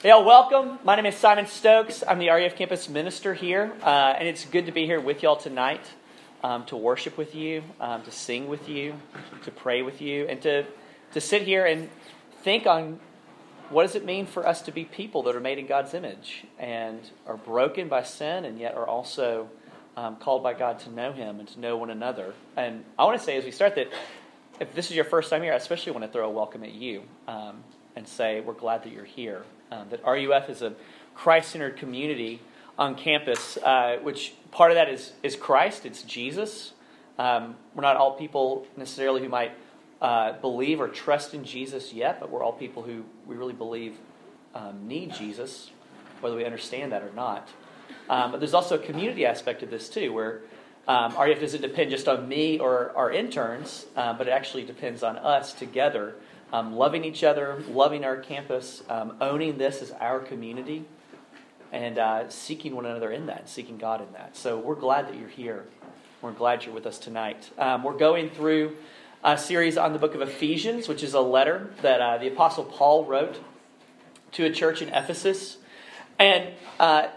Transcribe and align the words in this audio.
Hey, 0.00 0.12
all, 0.12 0.24
welcome. 0.24 0.78
My 0.84 0.94
name 0.94 1.06
is 1.06 1.16
Simon 1.16 1.48
Stokes. 1.48 2.04
I'm 2.06 2.20
the 2.20 2.28
RUF 2.28 2.54
campus 2.54 2.88
minister 2.88 3.34
here, 3.34 3.72
uh, 3.82 4.14
and 4.16 4.28
it's 4.28 4.44
good 4.44 4.66
to 4.66 4.72
be 4.72 4.86
here 4.86 5.00
with 5.00 5.24
y'all 5.24 5.34
tonight 5.34 5.80
um, 6.44 6.64
to 6.66 6.76
worship 6.76 7.18
with 7.18 7.34
you, 7.34 7.64
um, 7.80 8.02
to 8.02 8.12
sing 8.12 8.46
with 8.46 8.68
you, 8.68 8.94
to 9.42 9.50
pray 9.50 9.82
with 9.82 10.00
you, 10.00 10.26
and 10.28 10.40
to, 10.42 10.66
to 11.14 11.20
sit 11.20 11.42
here 11.42 11.66
and 11.66 11.90
think 12.44 12.64
on 12.64 13.00
what 13.70 13.82
does 13.82 13.96
it 13.96 14.04
mean 14.04 14.26
for 14.26 14.46
us 14.46 14.62
to 14.62 14.70
be 14.70 14.84
people 14.84 15.24
that 15.24 15.34
are 15.34 15.40
made 15.40 15.58
in 15.58 15.66
God's 15.66 15.92
image 15.94 16.44
and 16.60 17.00
are 17.26 17.36
broken 17.36 17.88
by 17.88 18.04
sin 18.04 18.44
and 18.44 18.56
yet 18.56 18.76
are 18.76 18.86
also 18.86 19.48
um, 19.96 20.14
called 20.14 20.44
by 20.44 20.54
God 20.54 20.78
to 20.78 20.90
know 20.92 21.12
Him 21.12 21.40
and 21.40 21.48
to 21.48 21.58
know 21.58 21.76
one 21.76 21.90
another. 21.90 22.34
And 22.56 22.84
I 22.96 23.04
want 23.04 23.18
to 23.18 23.24
say 23.24 23.36
as 23.36 23.44
we 23.44 23.50
start 23.50 23.74
that 23.74 23.88
if 24.60 24.72
this 24.76 24.90
is 24.90 24.94
your 24.94 25.06
first 25.06 25.28
time 25.28 25.42
here, 25.42 25.54
I 25.54 25.56
especially 25.56 25.90
want 25.90 26.04
to 26.04 26.12
throw 26.12 26.28
a 26.28 26.30
welcome 26.30 26.62
at 26.62 26.72
you 26.72 27.02
um, 27.26 27.64
and 27.96 28.06
say 28.06 28.38
we're 28.38 28.52
glad 28.52 28.84
that 28.84 28.92
you're 28.92 29.04
here. 29.04 29.42
Um, 29.70 29.88
that 29.90 30.02
RUF 30.04 30.48
is 30.48 30.62
a 30.62 30.72
Christ 31.14 31.50
centered 31.50 31.76
community 31.76 32.40
on 32.78 32.94
campus, 32.94 33.56
uh, 33.58 33.98
which 34.02 34.34
part 34.50 34.70
of 34.70 34.76
that 34.76 34.88
is, 34.88 35.12
is 35.22 35.36
Christ, 35.36 35.84
it's 35.84 36.02
Jesus. 36.02 36.72
Um, 37.18 37.56
we're 37.74 37.82
not 37.82 37.96
all 37.96 38.12
people 38.12 38.66
necessarily 38.76 39.20
who 39.20 39.28
might 39.28 39.52
uh, 40.00 40.34
believe 40.34 40.80
or 40.80 40.88
trust 40.88 41.34
in 41.34 41.44
Jesus 41.44 41.92
yet, 41.92 42.20
but 42.20 42.30
we're 42.30 42.42
all 42.42 42.52
people 42.52 42.82
who 42.82 43.04
we 43.26 43.34
really 43.34 43.52
believe 43.52 43.96
um, 44.54 44.86
need 44.86 45.12
Jesus, 45.12 45.70
whether 46.20 46.36
we 46.36 46.44
understand 46.44 46.92
that 46.92 47.02
or 47.02 47.12
not. 47.14 47.48
Um, 48.08 48.30
but 48.30 48.40
there's 48.40 48.54
also 48.54 48.76
a 48.76 48.78
community 48.78 49.26
aspect 49.26 49.62
of 49.62 49.70
this 49.70 49.88
too, 49.88 50.12
where 50.12 50.42
um, 50.86 51.14
RUF 51.18 51.40
doesn't 51.40 51.60
depend 51.60 51.90
just 51.90 52.08
on 52.08 52.28
me 52.28 52.58
or 52.58 52.92
our 52.96 53.10
interns, 53.10 53.86
uh, 53.96 54.12
but 54.14 54.28
it 54.28 54.30
actually 54.30 54.64
depends 54.64 55.02
on 55.02 55.18
us 55.18 55.52
together 55.52 56.14
um, 56.52 56.74
loving 56.74 57.04
each 57.04 57.24
other, 57.24 57.62
loving 57.68 58.04
our 58.04 58.16
campus, 58.16 58.82
um, 58.88 59.16
owning 59.20 59.58
this 59.58 59.82
as 59.82 59.90
our 59.92 60.20
community, 60.20 60.84
and 61.72 61.98
uh, 61.98 62.28
seeking 62.30 62.74
one 62.74 62.86
another 62.86 63.10
in 63.10 63.26
that, 63.26 63.48
seeking 63.48 63.76
God 63.76 64.00
in 64.00 64.12
that. 64.12 64.36
So 64.36 64.58
we're 64.58 64.74
glad 64.74 65.08
that 65.08 65.16
you're 65.16 65.28
here. 65.28 65.66
We're 66.22 66.32
glad 66.32 66.64
you're 66.64 66.74
with 66.74 66.86
us 66.86 66.98
tonight. 66.98 67.50
Um, 67.58 67.82
we're 67.82 67.96
going 67.96 68.30
through 68.30 68.76
a 69.22 69.36
series 69.36 69.76
on 69.76 69.92
the 69.92 69.98
book 69.98 70.14
of 70.14 70.22
Ephesians, 70.22 70.88
which 70.88 71.02
is 71.02 71.14
a 71.14 71.20
letter 71.20 71.70
that 71.82 72.00
uh, 72.00 72.18
the 72.18 72.28
Apostle 72.28 72.64
Paul 72.64 73.04
wrote 73.04 73.40
to 74.32 74.44
a 74.44 74.50
church 74.50 74.80
in 74.80 74.88
Ephesus. 74.88 75.58
And 76.18 76.48
uh, 76.80 77.08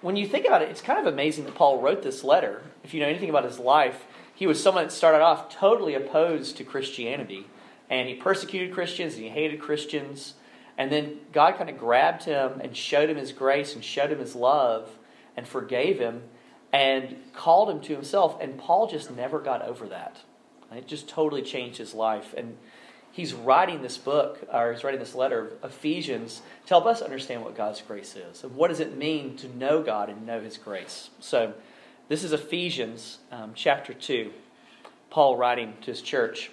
when 0.00 0.16
you 0.16 0.26
think 0.26 0.46
about 0.46 0.62
it, 0.62 0.70
it's 0.70 0.80
kind 0.80 0.98
of 0.98 1.12
amazing 1.12 1.44
that 1.44 1.54
Paul 1.54 1.80
wrote 1.80 2.02
this 2.02 2.24
letter. 2.24 2.62
If 2.82 2.94
you 2.94 3.00
know 3.00 3.06
anything 3.06 3.30
about 3.30 3.44
his 3.44 3.58
life, 3.58 4.04
he 4.34 4.46
was 4.46 4.62
someone 4.62 4.84
that 4.84 4.92
started 4.92 5.20
off 5.20 5.50
totally 5.50 5.94
opposed 5.94 6.56
to 6.56 6.64
Christianity 6.64 7.46
and 7.90 8.08
he 8.08 8.14
persecuted 8.14 8.72
Christians 8.72 9.14
and 9.14 9.24
he 9.24 9.28
hated 9.28 9.60
Christians. 9.60 10.34
And 10.78 10.90
then 10.90 11.18
God 11.32 11.56
kind 11.58 11.68
of 11.68 11.76
grabbed 11.76 12.24
him 12.24 12.60
and 12.60 12.74
showed 12.74 13.10
him 13.10 13.16
his 13.16 13.32
grace 13.32 13.74
and 13.74 13.84
showed 13.84 14.10
him 14.10 14.20
his 14.20 14.34
love 14.34 14.88
and 15.36 15.46
forgave 15.46 15.98
him 15.98 16.22
and 16.72 17.16
called 17.34 17.68
him 17.68 17.80
to 17.80 17.92
himself. 17.92 18.40
And 18.40 18.56
Paul 18.56 18.86
just 18.86 19.10
never 19.10 19.40
got 19.40 19.62
over 19.62 19.88
that. 19.88 20.20
It 20.72 20.86
just 20.86 21.08
totally 21.08 21.42
changed 21.42 21.78
his 21.78 21.94
life. 21.94 22.32
And 22.36 22.56
he's 23.10 23.34
writing 23.34 23.82
this 23.82 23.98
book, 23.98 24.46
or 24.52 24.72
he's 24.72 24.84
writing 24.84 25.00
this 25.00 25.16
letter 25.16 25.48
of 25.62 25.72
Ephesians 25.72 26.42
to 26.66 26.74
help 26.74 26.86
us 26.86 27.02
understand 27.02 27.42
what 27.42 27.56
God's 27.56 27.82
grace 27.82 28.14
is. 28.14 28.44
And 28.44 28.54
what 28.54 28.68
does 28.68 28.78
it 28.78 28.96
mean 28.96 29.36
to 29.38 29.48
know 29.56 29.82
God 29.82 30.08
and 30.08 30.24
know 30.24 30.40
his 30.40 30.56
grace? 30.56 31.10
So 31.18 31.54
this 32.08 32.22
is 32.22 32.32
Ephesians 32.32 33.18
um, 33.32 33.50
chapter 33.54 33.92
2. 33.92 34.30
Paul 35.10 35.36
writing 35.36 35.74
to 35.80 35.90
his 35.90 36.02
church. 36.02 36.52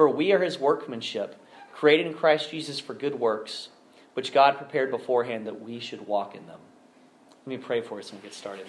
For 0.00 0.08
we 0.08 0.32
are 0.32 0.38
his 0.38 0.58
workmanship, 0.58 1.36
created 1.74 2.06
in 2.06 2.14
Christ 2.14 2.50
Jesus 2.50 2.80
for 2.80 2.94
good 2.94 3.20
works, 3.20 3.68
which 4.14 4.32
God 4.32 4.56
prepared 4.56 4.90
beforehand 4.90 5.46
that 5.46 5.60
we 5.60 5.78
should 5.78 6.06
walk 6.06 6.34
in 6.34 6.46
them. 6.46 6.58
Let 7.44 7.46
me 7.46 7.58
pray 7.58 7.82
for 7.82 7.98
us 7.98 8.10
and 8.10 8.22
get 8.22 8.32
started. 8.32 8.64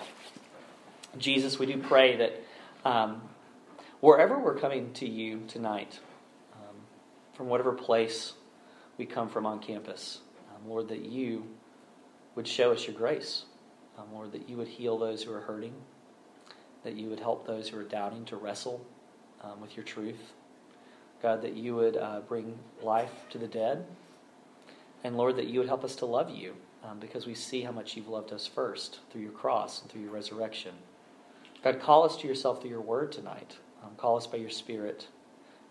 Jesus, 1.18 1.58
we 1.58 1.68
do 1.68 1.78
pray 1.78 2.18
that 2.18 2.44
um, 2.84 3.22
wherever 4.02 4.38
we're 4.38 4.60
coming 4.60 4.92
to 4.96 5.08
you 5.08 5.44
tonight, 5.48 6.02
um, 6.54 6.76
from 7.32 7.48
whatever 7.48 7.72
place 7.72 8.34
we 8.98 9.06
come 9.06 9.30
from 9.30 9.46
on 9.46 9.60
campus, 9.60 10.20
um, 10.54 10.70
Lord, 10.70 10.90
that 10.90 11.06
you 11.06 11.48
would 12.36 12.46
show 12.46 12.74
us 12.74 12.86
your 12.86 12.98
grace. 12.98 13.46
Um, 13.98 14.08
Lord, 14.14 14.34
that 14.34 14.50
you 14.50 14.58
would 14.58 14.68
heal 14.68 15.00
those 15.00 15.24
who 15.24 15.32
are 15.32 15.40
hurting, 15.40 15.76
that 16.84 16.96
you 16.96 17.08
would 17.08 17.22
help 17.22 17.48
those 17.48 17.70
who 17.70 17.80
are 17.80 17.86
doubting 17.86 18.26
to 18.26 18.36
wrestle 18.36 18.86
um, 19.42 19.62
with 19.62 19.78
your 19.78 19.86
truth. 19.86 20.34
God, 21.22 21.42
that 21.42 21.56
you 21.56 21.76
would 21.76 21.98
uh, 21.98 22.22
bring 22.28 22.58
life 22.82 23.12
to 23.30 23.38
the 23.38 23.48
dead. 23.48 23.86
And 25.04 25.18
Lord, 25.18 25.36
that 25.38 25.48
you 25.48 25.60
would 25.60 25.68
help 25.68 25.84
us 25.84 25.96
to 25.98 26.06
love 26.06 26.30
you 26.30 26.56
um, 26.84 27.00
because 27.00 27.26
we 27.26 27.36
see 27.36 27.62
how 27.62 27.72
much 27.72 27.96
you've 27.96 28.08
loved 28.08 28.32
us 28.34 28.48
first 28.48 29.00
through 29.12 29.22
your 29.22 29.32
cross 29.32 29.82
and 29.82 29.90
through 29.90 30.02
your 30.02 30.12
resurrection. 30.12 30.74
God, 31.64 31.80
call 31.80 32.04
us 32.04 32.18
to 32.18 32.28
yourself 32.28 32.62
through 32.62 32.72
your 32.72 32.82
word 32.82 33.12
tonight. 33.12 33.58
Um, 33.84 33.92
call 33.98 34.18
us 34.18 34.28
by 34.28 34.38
your 34.38 34.50
spirit 34.50 35.08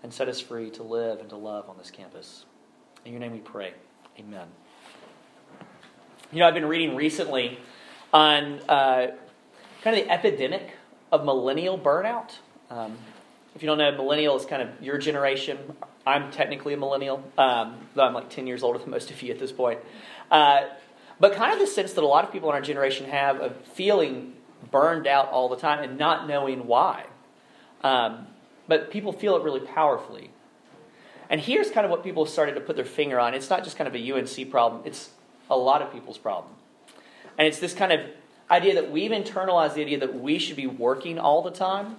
and 0.02 0.12
set 0.12 0.28
us 0.28 0.40
free 0.40 0.70
to 0.70 0.82
live 0.82 1.20
and 1.20 1.28
to 1.30 1.36
love 1.36 1.68
on 1.68 1.76
this 1.78 1.90
campus. 1.90 2.44
In 3.04 3.12
your 3.12 3.20
name 3.20 3.32
we 3.32 3.38
pray. 3.38 3.72
Amen. 4.18 4.48
You 6.32 6.40
know, 6.40 6.46
I've 6.46 6.54
been 6.54 6.66
reading 6.66 6.94
recently 6.94 7.58
on 8.12 8.60
uh, 8.68 9.08
kind 9.82 9.98
of 9.98 10.04
the 10.04 10.10
epidemic 10.10 10.76
of 11.10 11.24
millennial 11.24 11.78
burnout. 11.78 12.38
Um, 12.70 12.96
if 13.54 13.62
you 13.62 13.66
don't 13.66 13.78
know, 13.78 13.90
millennial 13.92 14.36
is 14.36 14.46
kind 14.46 14.62
of 14.62 14.68
your 14.82 14.98
generation. 14.98 15.58
I'm 16.06 16.30
technically 16.30 16.74
a 16.74 16.76
millennial, 16.76 17.22
um, 17.36 17.76
though 17.94 18.04
I'm 18.04 18.14
like 18.14 18.30
10 18.30 18.46
years 18.46 18.62
older 18.62 18.78
than 18.78 18.90
most 18.90 19.10
of 19.10 19.20
you 19.22 19.32
at 19.32 19.38
this 19.38 19.52
point. 19.52 19.80
Uh, 20.30 20.68
but 21.18 21.34
kind 21.34 21.52
of 21.52 21.58
the 21.58 21.66
sense 21.66 21.92
that 21.94 22.02
a 22.02 22.06
lot 22.06 22.24
of 22.24 22.32
people 22.32 22.48
in 22.48 22.54
our 22.54 22.62
generation 22.62 23.06
have 23.06 23.40
of 23.40 23.56
feeling 23.74 24.34
burned 24.70 25.06
out 25.06 25.28
all 25.30 25.48
the 25.48 25.56
time 25.56 25.82
and 25.82 25.98
not 25.98 26.28
knowing 26.28 26.66
why. 26.66 27.04
Um, 27.82 28.26
but 28.68 28.90
people 28.90 29.12
feel 29.12 29.36
it 29.36 29.42
really 29.42 29.60
powerfully. 29.60 30.30
And 31.28 31.40
here's 31.40 31.70
kind 31.70 31.84
of 31.84 31.90
what 31.90 32.02
people 32.02 32.26
started 32.26 32.54
to 32.54 32.60
put 32.60 32.76
their 32.76 32.84
finger 32.84 33.20
on. 33.20 33.34
It's 33.34 33.50
not 33.50 33.64
just 33.64 33.76
kind 33.76 33.88
of 33.88 33.94
a 33.94 34.12
UNC 34.12 34.50
problem, 34.50 34.82
it's 34.84 35.10
a 35.48 35.56
lot 35.56 35.82
of 35.82 35.92
people's 35.92 36.18
problem. 36.18 36.52
And 37.38 37.46
it's 37.46 37.58
this 37.58 37.74
kind 37.74 37.92
of 37.92 38.00
idea 38.50 38.74
that 38.74 38.90
we've 38.90 39.10
internalized 39.10 39.74
the 39.74 39.82
idea 39.82 39.98
that 39.98 40.20
we 40.20 40.38
should 40.38 40.56
be 40.56 40.66
working 40.66 41.18
all 41.18 41.42
the 41.42 41.50
time 41.50 41.96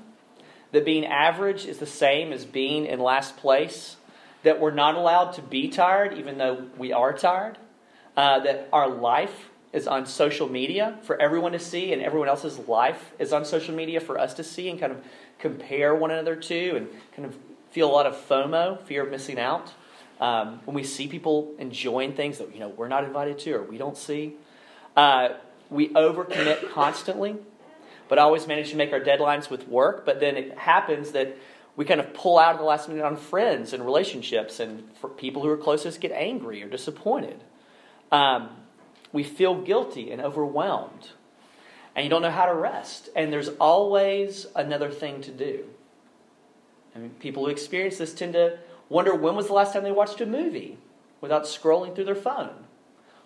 that 0.72 0.86
being 0.86 1.06
average 1.06 1.66
is 1.66 1.80
the 1.80 1.86
same 1.86 2.32
as 2.32 2.46
being 2.46 2.86
in 2.86 3.00
last 3.00 3.38
place, 3.38 3.98
that 4.44 4.60
we're 4.60 4.72
not 4.72 4.96
allowed 4.96 5.32
to 5.34 5.42
be 5.42 5.68
tired 5.68 6.18
even 6.18 6.38
though 6.38 6.68
we 6.78 6.92
are 6.92 7.14
tired, 7.14 7.58
uh, 8.18 8.40
that 8.40 8.68
our 8.74 8.90
life 8.90 9.50
is 9.74 9.88
on 9.88 10.06
social 10.06 10.50
media 10.50 10.98
for 11.04 11.20
everyone 11.22 11.54
to 11.54 11.60
see, 11.60 11.94
and 11.94 12.02
everyone 12.02 12.28
else's 12.28 12.58
life 12.60 13.12
is 13.20 13.32
on 13.32 13.46
social 13.46 13.74
media 13.74 14.00
for 14.00 14.20
us 14.20 14.34
to 14.34 14.44
see 14.44 14.70
and 14.70 14.80
kind 14.80 14.92
of 14.92 15.04
compare 15.40 15.96
one 15.96 16.12
another 16.12 16.36
to 16.36 16.76
and 16.76 16.88
kind 17.16 17.26
of 17.26 17.38
feel 17.72 17.90
a 17.90 17.94
lot 17.94 18.06
of 18.06 18.16
FOMO, 18.28 18.82
fear 18.82 19.04
of 19.04 19.10
missing 19.10 19.40
out. 19.40 19.72
Um, 20.20 20.60
when 20.66 20.76
we 20.76 20.84
see 20.84 21.08
people 21.08 21.52
enjoying 21.58 22.14
things 22.14 22.38
that 22.38 22.54
you 22.54 22.60
know 22.60 22.70
we're 22.70 22.90
not 22.90 23.04
invited 23.04 23.40
to 23.40 23.54
or 23.54 23.64
we 23.64 23.78
don't 23.78 23.98
see, 23.98 24.36
uh, 24.96 25.30
we 25.70 25.90
overcommit 25.90 26.72
constantly 26.72 27.38
but 28.12 28.20
always 28.20 28.46
manage 28.46 28.72
to 28.72 28.76
make 28.76 28.92
our 28.92 29.00
deadlines 29.00 29.50
with 29.50 29.70
work. 29.70 30.04
But 30.06 30.20
then 30.20 30.36
it 30.36 30.58
happens 30.58 31.14
that 31.14 31.38
we 31.78 31.86
kind 31.86 32.02
of 32.02 32.14
pull 32.14 32.38
out 32.38 32.56
at 32.56 32.58
the 32.58 32.66
last 32.66 32.90
minute 32.90 33.06
on 33.06 33.16
friends 33.16 33.72
and 33.72 33.86
relationships, 33.86 34.60
and 34.60 34.84
people 35.16 35.42
who 35.42 35.48
are 35.48 35.56
closest 35.56 36.02
get 36.02 36.12
angry 36.12 36.62
or 36.62 36.68
disappointed. 36.68 37.42
Um, 38.12 38.50
we 39.14 39.24
feel 39.24 39.62
guilty 39.62 40.12
and 40.12 40.22
overwhelmed. 40.22 41.12
and 41.96 42.04
you 42.04 42.10
don't 42.10 42.22
know 42.22 42.32
how 42.32 42.48
to 42.48 42.54
rest, 42.54 43.08
and 43.16 43.32
there's 43.32 43.48
always 43.62 44.46
another 44.58 44.92
thing 44.92 45.22
to 45.22 45.32
do. 45.32 45.64
I 46.94 47.00
mean, 47.00 47.12
people 47.12 47.46
who 47.46 47.50
experience 47.50 47.98
this 47.98 48.14
tend 48.14 48.34
to 48.34 48.60
wonder 48.90 49.16
when 49.16 49.38
was 49.38 49.48
the 49.48 49.54
last 49.54 49.72
time 49.72 49.84
they 49.84 49.92
watched 49.94 50.20
a 50.20 50.26
movie 50.26 50.78
without 51.22 51.46
scrolling 51.46 51.96
through 51.96 52.04
their 52.04 52.16
phone? 52.16 52.66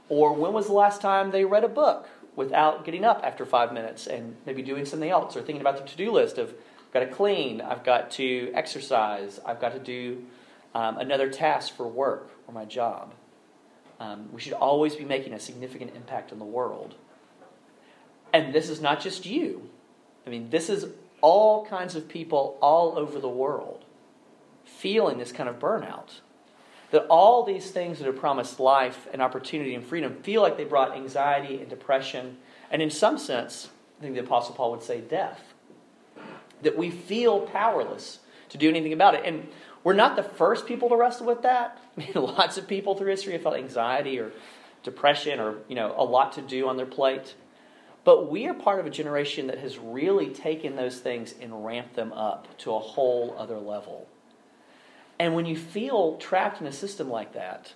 Or 0.10 0.34
when 0.34 0.54
was 0.54 0.68
the 0.68 0.74
last 0.74 1.02
time 1.02 1.32
they 1.32 1.44
read 1.44 1.64
a 1.64 1.68
book 1.68 2.08
without 2.36 2.86
getting 2.86 3.06
up 3.06 3.22
after 3.24 3.46
five 3.46 3.74
minutes 3.74 4.08
and 4.08 4.36
maybe 4.46 4.62
doing 4.62 4.86
something 4.86 5.10
else 5.10 5.36
or 5.36 5.42
thinking 5.42 5.62
about 5.62 5.78
the 5.78 5.84
to 5.84 5.98
do 5.98 6.12
list 6.12 6.38
of, 6.38 6.50
I've 6.50 6.94
got 6.94 7.00
to 7.02 7.08
clean, 7.08 7.62
I've 7.62 7.84
got 7.84 8.12
to 8.12 8.52
exercise, 8.54 9.40
I've 9.46 9.60
got 9.62 9.74
to 9.74 9.80
do 9.80 10.26
um, 10.74 10.98
another 10.98 11.30
task 11.30 11.76
for 11.76 11.88
work 11.88 12.30
or 12.48 12.54
my 12.54 12.66
job. 12.66 13.14
Um, 14.00 14.30
we 14.34 14.42
should 14.42 14.54
always 14.54 14.96
be 14.96 15.06
making 15.06 15.34
a 15.34 15.40
significant 15.40 15.96
impact 15.96 16.32
in 16.32 16.40
the 16.40 16.46
world. 16.46 16.96
And 18.34 18.54
this 18.54 18.70
is 18.70 18.82
not 18.82 19.00
just 19.00 19.26
you. 19.26 19.70
I 20.28 20.30
mean, 20.30 20.50
this 20.50 20.70
is 20.70 20.88
all 21.22 21.66
kinds 21.66 21.96
of 21.96 22.10
people 22.10 22.58
all 22.62 22.98
over 22.98 23.20
the 23.20 23.30
world 23.30 23.86
feeling 24.66 25.18
this 25.18 25.32
kind 25.32 25.48
of 25.48 25.60
burnout. 25.60 26.20
That 26.92 27.08
all 27.08 27.44
these 27.44 27.72
things 27.72 28.00
that 28.00 28.08
are 28.08 28.14
promised 28.14 28.60
life 28.60 29.08
and 29.12 29.22
opportunity 29.22 29.76
and 29.76 29.84
freedom 29.84 30.16
feel 30.22 30.42
like 30.42 30.58
they 30.58 30.66
brought 30.66 30.96
anxiety 30.96 31.60
and 31.60 31.70
depression, 31.70 32.38
and 32.72 32.82
in 32.82 32.90
some 32.90 33.18
sense, 33.18 33.70
I 34.00 34.04
think 34.04 34.16
the 34.16 34.22
Apostle 34.22 34.56
Paul 34.56 34.72
would 34.72 34.84
say 34.84 35.02
death. 35.02 35.54
That 36.62 36.78
we 36.78 36.90
feel 36.90 37.42
powerless 37.42 38.20
to 38.50 38.58
do 38.58 38.70
anything 38.70 38.94
about 38.94 39.16
it. 39.16 39.24
And 39.26 39.48
we're 39.84 39.94
not 39.94 40.16
the 40.16 40.24
first 40.24 40.66
people 40.66 40.90
to 40.90 40.96
wrestle 40.96 41.26
with 41.26 41.44
that. 41.44 41.80
I 41.98 42.00
mean, 42.00 42.14
lots 42.16 42.58
of 42.58 42.68
people 42.68 42.96
through 42.96 43.10
history 43.10 43.34
have 43.34 43.44
felt 43.44 43.56
anxiety 43.56 44.20
or 44.20 44.32
depression 44.84 45.40
or, 45.40 45.58
you 45.68 45.76
know, 45.76 45.94
a 45.98 46.04
lot 46.04 46.34
to 46.34 46.42
do 46.42 46.68
on 46.68 46.78
their 46.78 46.86
plate. 46.86 47.36
But 48.04 48.30
we 48.30 48.48
are 48.48 48.54
part 48.54 48.80
of 48.80 48.86
a 48.86 48.92
generation 48.92 49.48
that 49.48 49.58
has 49.58 49.80
really 49.80 50.30
taken 50.30 50.76
those 50.76 51.00
things 51.00 51.34
and 51.42 51.66
ramped 51.66 51.96
them 51.96 52.14
up 52.14 52.56
to 52.60 52.74
a 52.74 52.80
whole 52.80 53.36
other 53.38 53.58
level. 53.58 54.08
And 55.20 55.34
when 55.34 55.46
you 55.46 55.56
feel 55.56 56.18
trapped 56.18 56.60
in 56.60 56.68
a 56.68 56.72
system 56.72 57.10
like 57.10 57.34
that, 57.34 57.74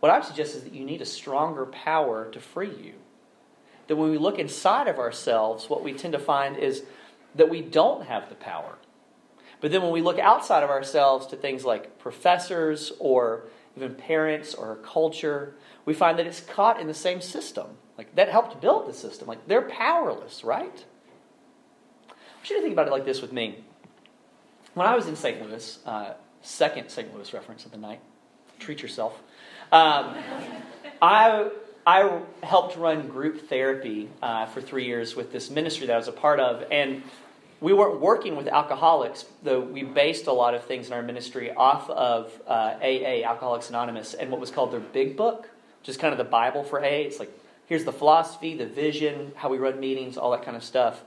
what 0.00 0.10
I 0.10 0.18
would 0.18 0.26
suggest 0.26 0.56
is 0.56 0.64
that 0.64 0.72
you 0.72 0.84
need 0.84 1.02
a 1.02 1.06
stronger 1.06 1.66
power 1.66 2.30
to 2.30 2.40
free 2.40 2.74
you. 2.74 2.94
That 3.86 3.96
when 3.96 4.10
we 4.10 4.18
look 4.18 4.38
inside 4.38 4.88
of 4.88 4.98
ourselves, 4.98 5.68
what 5.68 5.82
we 5.82 5.92
tend 5.92 6.12
to 6.12 6.18
find 6.18 6.56
is 6.56 6.84
that 7.34 7.50
we 7.50 7.60
don't 7.60 8.06
have 8.06 8.28
the 8.28 8.34
power. 8.34 8.78
But 9.60 9.72
then 9.72 9.82
when 9.82 9.92
we 9.92 10.00
look 10.00 10.18
outside 10.18 10.62
of 10.62 10.70
ourselves 10.70 11.26
to 11.28 11.36
things 11.36 11.64
like 11.64 11.98
professors 11.98 12.92
or 12.98 13.44
even 13.76 13.94
parents 13.94 14.54
or 14.54 14.76
culture, 14.76 15.54
we 15.84 15.94
find 15.94 16.18
that 16.18 16.26
it's 16.26 16.40
caught 16.40 16.80
in 16.80 16.86
the 16.86 16.94
same 16.94 17.20
system. 17.20 17.66
Like 17.98 18.14
that 18.14 18.30
helped 18.30 18.60
build 18.60 18.88
the 18.88 18.94
system. 18.94 19.28
Like 19.28 19.46
they're 19.46 19.68
powerless, 19.68 20.42
right? 20.44 20.84
I 22.08 22.12
want 22.36 22.50
you 22.50 22.56
to 22.56 22.62
think 22.62 22.72
about 22.72 22.88
it 22.88 22.92
like 22.92 23.04
this 23.04 23.20
with 23.20 23.32
me. 23.32 23.64
When 24.74 24.86
I 24.86 24.94
was 24.94 25.08
in 25.08 25.16
St. 25.16 25.42
Louis, 25.42 25.78
uh, 25.84 26.12
second 26.42 26.90
St. 26.90 27.12
Louis 27.12 27.32
reference 27.34 27.64
of 27.64 27.72
the 27.72 27.76
night, 27.76 28.00
treat 28.60 28.82
yourself. 28.82 29.20
Um, 29.72 30.14
I 31.02 31.50
I 31.84 32.20
helped 32.44 32.76
run 32.76 33.08
group 33.08 33.48
therapy 33.48 34.08
uh, 34.22 34.46
for 34.46 34.60
three 34.60 34.84
years 34.84 35.16
with 35.16 35.32
this 35.32 35.50
ministry 35.50 35.88
that 35.88 35.94
I 35.94 35.96
was 35.96 36.06
a 36.06 36.12
part 36.12 36.38
of, 36.38 36.64
and 36.70 37.02
we 37.60 37.72
weren't 37.72 38.00
working 38.00 38.36
with 38.36 38.46
alcoholics, 38.46 39.24
though 39.42 39.60
we 39.60 39.82
based 39.82 40.28
a 40.28 40.32
lot 40.32 40.54
of 40.54 40.64
things 40.64 40.86
in 40.86 40.92
our 40.92 41.02
ministry 41.02 41.50
off 41.50 41.90
of 41.90 42.32
uh, 42.46 42.76
AA, 42.80 43.24
Alcoholics 43.24 43.70
Anonymous, 43.70 44.14
and 44.14 44.30
what 44.30 44.40
was 44.40 44.52
called 44.52 44.72
their 44.72 44.80
Big 44.80 45.16
Book, 45.16 45.50
which 45.80 45.88
is 45.88 45.96
kind 45.96 46.12
of 46.12 46.18
the 46.18 46.30
Bible 46.30 46.62
for 46.62 46.78
AA. 46.80 47.06
It's 47.08 47.18
like 47.18 47.30
here's 47.66 47.84
the 47.84 47.92
philosophy, 47.92 48.56
the 48.56 48.66
vision, 48.66 49.32
how 49.34 49.48
we 49.48 49.58
run 49.58 49.80
meetings, 49.80 50.16
all 50.16 50.30
that 50.30 50.44
kind 50.44 50.56
of 50.56 50.62
stuff. 50.62 51.02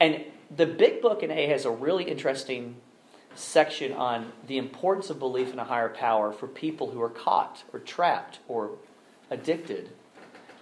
And 0.00 0.24
the 0.54 0.66
big 0.66 1.02
book 1.02 1.22
in 1.22 1.30
AA 1.30 1.48
has 1.48 1.66
a 1.66 1.70
really 1.70 2.04
interesting 2.04 2.76
section 3.34 3.92
on 3.92 4.32
the 4.46 4.58
importance 4.58 5.10
of 5.10 5.18
belief 5.18 5.52
in 5.52 5.58
a 5.58 5.64
higher 5.64 5.88
power 5.88 6.32
for 6.32 6.46
people 6.46 6.90
who 6.90 7.00
are 7.00 7.08
caught 7.08 7.64
or 7.72 7.78
trapped 7.78 8.38
or 8.48 8.78
addicted. 9.30 9.90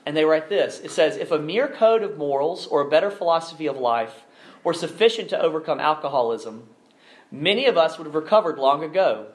And 0.07 0.17
they 0.17 0.25
write 0.25 0.49
this 0.49 0.81
it 0.81 0.91
says, 0.91 1.17
if 1.17 1.31
a 1.31 1.39
mere 1.39 1.69
code 1.69 2.03
of 2.03 2.19
morals 2.19 2.67
or 2.67 2.81
a 2.81 2.91
better 2.91 3.11
philosophy 3.11 3.67
of 3.67 3.77
life 3.77 4.25
were 4.65 4.75
sufficient 4.75 5.29
to 5.31 5.41
overcome 5.41 5.81
alcoholism, 5.81 6.69
many 7.31 7.67
of 7.67 7.77
us 7.77 7.99
would 7.99 8.07
have 8.07 8.15
recovered 8.15 8.59
long 8.59 8.83
ago. 8.83 9.29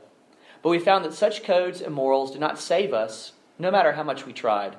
But 0.62 0.70
we 0.70 0.80
found 0.80 1.06
that 1.06 1.14
such 1.14 1.44
codes 1.44 1.82
and 1.82 1.94
morals 1.94 2.32
do 2.32 2.40
not 2.40 2.60
save 2.60 2.94
us, 2.94 3.34
no 3.60 3.70
matter 3.70 3.94
how 3.94 4.04
much 4.04 4.26
we 4.26 4.34
tried. 4.34 4.76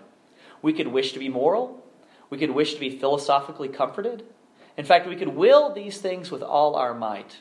We 0.60 0.72
could 0.72 0.88
wish 0.88 1.12
to 1.12 1.18
be 1.18 1.28
moral. 1.28 1.84
We 2.28 2.38
could 2.38 2.50
wish 2.50 2.74
to 2.74 2.80
be 2.80 2.98
philosophically 2.98 3.68
comforted. 3.68 4.24
In 4.76 4.84
fact, 4.84 5.06
we 5.06 5.16
could 5.16 5.28
will 5.28 5.72
these 5.72 5.98
things 5.98 6.30
with 6.30 6.42
all 6.42 6.74
our 6.74 6.92
might. 6.92 7.40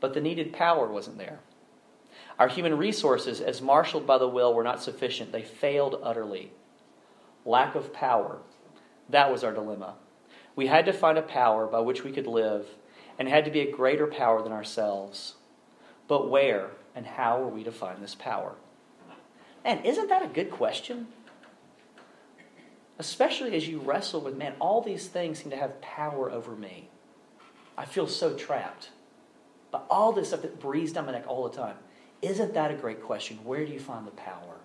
But 0.00 0.14
the 0.14 0.20
needed 0.20 0.52
power 0.52 0.86
wasn't 0.86 1.18
there. 1.18 1.40
Our 2.38 2.48
human 2.48 2.76
resources, 2.76 3.40
as 3.40 3.62
marshaled 3.62 4.06
by 4.06 4.18
the 4.18 4.28
will, 4.28 4.52
were 4.52 4.64
not 4.64 4.82
sufficient. 4.82 5.32
They 5.32 5.42
failed 5.42 6.00
utterly. 6.02 6.52
Lack 7.44 7.74
of 7.74 7.92
power. 7.92 8.38
That 9.08 9.30
was 9.30 9.44
our 9.44 9.52
dilemma. 9.52 9.94
We 10.56 10.66
had 10.66 10.86
to 10.86 10.92
find 10.92 11.18
a 11.18 11.22
power 11.22 11.66
by 11.66 11.80
which 11.80 12.04
we 12.04 12.12
could 12.12 12.26
live, 12.26 12.66
and 13.18 13.28
had 13.28 13.44
to 13.44 13.50
be 13.50 13.60
a 13.60 13.70
greater 13.70 14.06
power 14.06 14.42
than 14.42 14.52
ourselves. 14.52 15.34
But 16.08 16.28
where 16.28 16.70
and 16.94 17.06
how 17.06 17.40
were 17.40 17.48
we 17.48 17.64
to 17.64 17.72
find 17.72 18.02
this 18.02 18.14
power? 18.14 18.54
And 19.64 19.84
isn't 19.84 20.08
that 20.08 20.24
a 20.24 20.28
good 20.28 20.50
question? 20.50 21.08
Especially 22.98 23.56
as 23.56 23.66
you 23.66 23.80
wrestle 23.80 24.20
with, 24.20 24.36
man, 24.36 24.54
all 24.60 24.80
these 24.80 25.08
things 25.08 25.40
seem 25.40 25.50
to 25.50 25.56
have 25.56 25.80
power 25.80 26.30
over 26.30 26.54
me. 26.54 26.90
I 27.76 27.84
feel 27.84 28.06
so 28.06 28.34
trapped. 28.34 28.90
But 29.74 29.86
all 29.90 30.12
this 30.12 30.28
stuff 30.28 30.42
that 30.42 30.60
breathes 30.60 30.92
down 30.92 31.06
my 31.06 31.10
neck 31.10 31.24
all 31.26 31.48
the 31.48 31.56
time. 31.56 31.74
Isn't 32.22 32.54
that 32.54 32.70
a 32.70 32.74
great 32.74 33.02
question? 33.02 33.38
Where 33.42 33.66
do 33.66 33.72
you 33.72 33.80
find 33.80 34.06
the 34.06 34.12
power? 34.12 34.60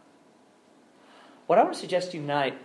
What 1.47 1.57
I 1.57 1.63
want 1.63 1.73
to 1.73 1.79
suggest 1.79 2.11
to 2.11 2.17
you 2.17 2.21
tonight 2.21 2.59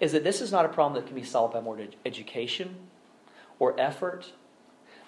is 0.00 0.12
that 0.12 0.24
this 0.24 0.40
is 0.40 0.50
not 0.50 0.64
a 0.64 0.70
problem 0.70 0.94
that 0.94 1.06
can 1.06 1.14
be 1.14 1.22
solved 1.22 1.52
by 1.52 1.60
more 1.60 1.78
education 2.06 2.76
or 3.58 3.78
effort, 3.78 4.32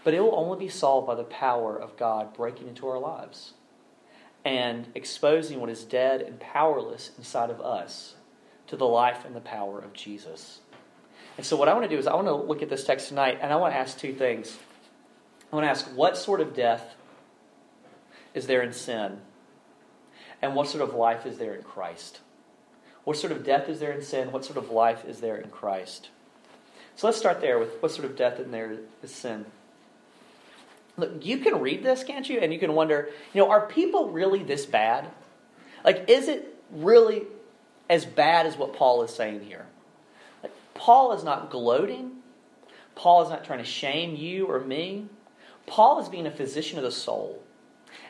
but 0.05 0.13
it 0.13 0.21
will 0.21 0.35
only 0.37 0.59
be 0.59 0.69
solved 0.69 1.07
by 1.07 1.15
the 1.15 1.25
power 1.25 1.75
of 1.75 1.97
God 1.97 2.35
breaking 2.35 2.69
into 2.69 2.87
our 2.87 2.99
lives 2.99 3.55
and 4.45 4.89
exposing 4.95 5.61
what 5.61 5.71
is 5.71 5.85
dead 5.85 6.21
and 6.21 6.39
powerless 6.39 7.13
inside 7.17 7.49
of 7.49 7.63
us 7.63 8.17
to 8.67 8.77
the 8.77 8.85
life 8.85 9.25
and 9.25 9.35
the 9.35 9.41
power 9.41 9.79
of 9.79 9.95
Jesus. 9.95 10.61
And 11.39 11.47
so, 11.47 11.57
what 11.57 11.67
I 11.67 11.73
want 11.73 11.85
to 11.85 11.89
do 11.89 11.99
is, 11.99 12.07
I 12.07 12.15
want 12.15 12.27
to 12.27 12.35
look 12.35 12.61
at 12.61 12.69
this 12.69 12.85
text 12.85 13.09
tonight, 13.09 13.39
and 13.41 13.51
I 13.51 13.57
want 13.57 13.73
to 13.73 13.79
ask 13.79 13.99
two 13.99 14.13
things. 14.13 14.59
I 15.55 15.57
want 15.57 15.67
to 15.67 15.71
ask, 15.71 15.87
what 15.97 16.17
sort 16.17 16.41
of 16.41 16.55
death 16.55 16.95
is 18.35 18.47
there 18.47 18.61
in 18.63 18.73
sin? 18.73 19.19
And 20.43 20.55
what 20.55 20.69
sort 20.69 20.83
of 20.83 20.95
life 20.95 21.27
is 21.27 21.39
there 21.39 21.55
in 21.55 21.63
Christ? 21.63 22.21
What 23.05 23.17
sort 23.17 23.33
of 23.33 23.45
death 23.45 23.69
is 23.69 23.79
there 23.79 23.93
in 23.93 24.03
sin? 24.03 24.33
What 24.33 24.45
sort 24.45 24.59
of 24.59 24.71
life 24.71 25.05
is 25.05 25.21
there 25.21 25.37
in 25.37 25.51
Christ? 25.51 26.11
So 26.97 27.07
let's 27.07 27.19
start 27.19 27.41
there 27.41 27.59
with 27.59 27.81
what 27.81 27.93
sort 27.93 28.05
of 28.05 28.17
death 28.17 28.41
in 28.41 28.51
there 28.51 28.79
is 29.03 29.15
sin. 29.15 29.47
Look, 30.97 31.25
you 31.25 31.39
can 31.39 31.61
read 31.61 31.85
this, 31.85 32.03
can't 32.03 32.29
you? 32.29 32.41
And 32.41 32.53
you 32.53 32.59
can 32.59 32.75
wonder, 32.75 33.11
you 33.33 33.41
know, 33.41 33.51
are 33.51 33.67
people 33.67 34.11
really 34.11 34.43
this 34.43 34.67
bad? 34.67 35.09
Like, 35.85 36.09
is 36.09 36.27
it 36.27 36.55
really 36.73 37.23
as 37.89 38.05
bad 38.05 38.47
as 38.47 38.57
what 38.57 38.75
Paul 38.75 39.03
is 39.03 39.15
saying 39.15 39.43
here. 39.43 39.67
Like, 40.43 40.53
Paul 40.75 41.13
is 41.13 41.25
not 41.25 41.51
gloating. 41.51 42.13
Paul 42.95 43.23
is 43.23 43.29
not 43.29 43.45
trying 43.45 43.59
to 43.59 43.65
shame 43.65 44.17
you 44.17 44.47
or 44.47 44.61
me. 44.61 45.07
Paul 45.67 46.01
is 46.01 46.09
being 46.09 46.27
a 46.27 46.31
physician 46.31 46.79
of 46.79 46.85
the 46.85 46.91
soul. 46.91 47.43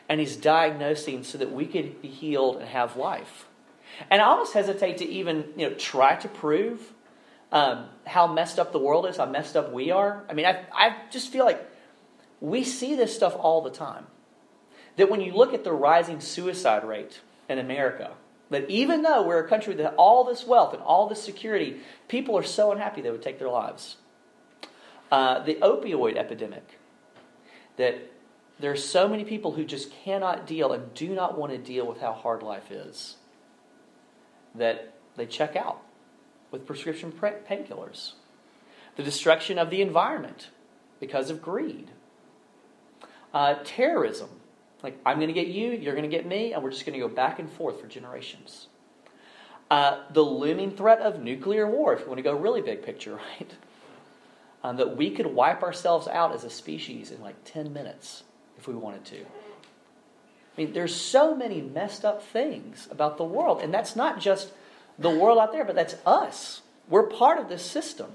And 0.07 0.19
he's 0.19 0.35
diagnosing 0.35 1.23
so 1.23 1.37
that 1.39 1.51
we 1.51 1.65
could 1.65 2.01
be 2.01 2.07
healed 2.07 2.57
and 2.57 2.67
have 2.67 2.95
life. 2.95 3.45
And 4.09 4.21
I 4.21 4.25
almost 4.25 4.53
hesitate 4.53 4.97
to 4.97 5.05
even 5.05 5.45
you 5.55 5.69
know 5.69 5.75
try 5.75 6.15
to 6.15 6.27
prove 6.27 6.93
um, 7.51 7.85
how 8.05 8.27
messed 8.27 8.59
up 8.59 8.71
the 8.71 8.79
world 8.79 9.05
is, 9.07 9.17
how 9.17 9.25
messed 9.25 9.55
up 9.55 9.71
we 9.71 9.91
are. 9.91 10.23
I 10.29 10.33
mean, 10.33 10.45
I, 10.45 10.65
I 10.73 10.95
just 11.09 11.31
feel 11.31 11.45
like 11.45 11.65
we 12.41 12.63
see 12.63 12.95
this 12.95 13.15
stuff 13.15 13.35
all 13.37 13.61
the 13.61 13.69
time. 13.69 14.07
That 14.97 15.09
when 15.09 15.21
you 15.21 15.33
look 15.33 15.53
at 15.53 15.63
the 15.63 15.73
rising 15.73 16.19
suicide 16.19 16.85
rate 16.85 17.19
in 17.49 17.59
America, 17.59 18.11
that 18.49 18.69
even 18.69 19.01
though 19.01 19.23
we're 19.23 19.39
a 19.39 19.47
country 19.47 19.73
that 19.75 19.95
all 19.95 20.23
this 20.23 20.45
wealth 20.45 20.73
and 20.73 20.81
all 20.81 21.07
this 21.07 21.21
security, 21.21 21.77
people 22.07 22.37
are 22.37 22.43
so 22.43 22.71
unhappy 22.71 23.01
they 23.01 23.11
would 23.11 23.23
take 23.23 23.39
their 23.39 23.49
lives. 23.49 23.97
Uh, 25.11 25.39
the 25.43 25.55
opioid 25.55 26.15
epidemic, 26.15 26.79
that 27.77 28.11
there 28.59 28.71
are 28.71 28.77
so 28.77 29.07
many 29.07 29.23
people 29.23 29.53
who 29.53 29.65
just 29.65 29.91
cannot 29.91 30.47
deal 30.47 30.71
and 30.71 30.93
do 30.93 31.09
not 31.09 31.37
want 31.37 31.51
to 31.51 31.57
deal 31.57 31.85
with 31.85 31.99
how 31.99 32.13
hard 32.13 32.41
life 32.41 32.71
is, 32.71 33.17
that 34.53 34.93
they 35.17 35.25
check 35.25 35.55
out 35.55 35.81
with 36.51 36.65
prescription 36.65 37.11
painkillers. 37.11 38.13
The 38.95 39.03
destruction 39.03 39.59
of 39.59 39.69
the 39.69 39.81
environment 39.81 40.49
because 40.99 41.29
of 41.29 41.41
greed. 41.41 41.91
Uh, 43.33 43.55
terrorism, 43.65 44.29
like, 44.81 44.97
I'm 45.05 45.17
going 45.17 45.27
to 45.27 45.33
get 45.33 45.47
you, 45.47 45.71
you're 45.71 45.95
going 45.95 46.09
to 46.09 46.15
get 46.15 46.25
me, 46.25 46.53
and 46.53 46.63
we're 46.63 46.71
just 46.71 46.85
going 46.85 46.97
to 46.97 47.05
go 47.05 47.13
back 47.13 47.39
and 47.39 47.51
forth 47.51 47.81
for 47.81 47.87
generations. 47.87 48.67
Uh, 49.69 50.03
the 50.13 50.21
looming 50.21 50.71
threat 50.71 50.99
of 50.99 51.21
nuclear 51.21 51.69
war, 51.69 51.93
if 51.93 52.01
you 52.01 52.07
want 52.07 52.19
to 52.19 52.23
go 52.23 52.33
really 52.33 52.61
big 52.61 52.83
picture, 52.83 53.15
right? 53.39 53.51
Um, 54.65 54.77
that 54.77 54.97
we 54.97 55.11
could 55.11 55.27
wipe 55.27 55.61
ourselves 55.61 56.07
out 56.07 56.33
as 56.33 56.43
a 56.43 56.49
species 56.49 57.11
in 57.11 57.21
like 57.21 57.35
10 57.45 57.71
minutes 57.71 58.23
if 58.57 58.67
we 58.67 58.73
wanted 58.73 59.05
to. 59.05 59.19
I 59.21 60.57
mean, 60.57 60.73
there's 60.73 60.95
so 60.95 61.35
many 61.35 61.61
messed 61.61 62.03
up 62.03 62.23
things 62.23 62.87
about 62.89 63.17
the 63.17 63.23
world, 63.23 63.61
and 63.61 63.71
that's 63.71 63.95
not 63.95 64.19
just 64.19 64.51
the 64.97 65.11
world 65.11 65.37
out 65.37 65.51
there, 65.51 65.65
but 65.65 65.75
that's 65.75 65.95
us. 66.03 66.63
We're 66.89 67.03
part 67.03 67.37
of 67.37 67.47
this 67.47 67.63
system. 67.63 68.09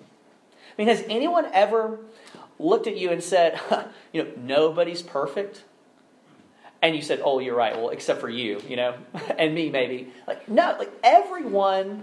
I 0.53 0.73
mean, 0.77 0.89
has 0.89 1.05
anyone 1.09 1.47
ever 1.53 2.01
looked 2.59 2.89
at 2.89 2.97
you 2.97 3.11
and 3.11 3.23
said, 3.23 3.61
you 4.13 4.25
know, 4.25 4.31
nobody's 4.37 5.03
perfect? 5.03 5.63
And 6.83 6.97
you 6.97 7.03
said, 7.03 7.21
oh, 7.25 7.39
you're 7.39 7.55
right. 7.55 7.77
Well, 7.77 7.91
except 7.91 8.21
for 8.21 8.31
you, 8.31 8.61
you 8.69 8.75
know, 8.75 8.97
and 9.39 9.55
me 9.55 9.71
maybe. 9.71 10.13
Like, 10.27 10.49
no, 10.49 10.75
like 10.81 10.91
everyone, 11.05 12.03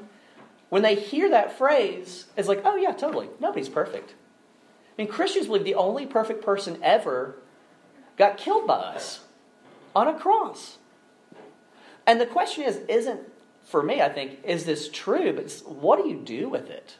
when 0.69 0.83
they 0.83 0.95
hear 0.95 1.31
that 1.31 1.57
phrase, 1.57 2.27
is 2.37 2.47
like, 2.47 2.61
oh, 2.63 2.77
yeah, 2.77 2.93
totally. 2.93 3.27
Nobody's 3.41 3.67
perfect. 3.67 4.13
I 4.97 5.03
mean, 5.03 5.11
Christians 5.11 5.47
believe 5.47 5.63
the 5.63 5.75
only 5.75 6.05
perfect 6.05 6.43
person 6.43 6.79
ever 6.81 7.35
got 8.17 8.37
killed 8.37 8.65
by 8.65 8.75
us 8.75 9.21
on 9.95 10.07
a 10.07 10.17
cross. 10.17 10.77
And 12.07 12.19
the 12.19 12.25
question 12.25 12.63
is, 12.63 12.77
isn't, 12.87 13.19
for 13.63 13.83
me, 13.83 14.01
I 14.01 14.09
think, 14.09 14.39
is 14.43 14.65
this 14.65 14.89
true? 14.89 15.33
But 15.33 15.51
what 15.65 16.01
do 16.01 16.09
you 16.09 16.15
do 16.17 16.49
with 16.49 16.69
it? 16.69 16.95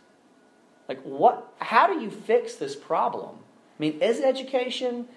Like, 0.88 1.02
what, 1.02 1.54
how 1.60 1.88
do 1.88 2.00
you 2.00 2.12
fix 2.12 2.56
this 2.56 2.76
problem? 2.76 3.38
I 3.40 3.80
mean, 3.80 4.02
is 4.02 4.20
it 4.20 4.26
education? 4.26 5.08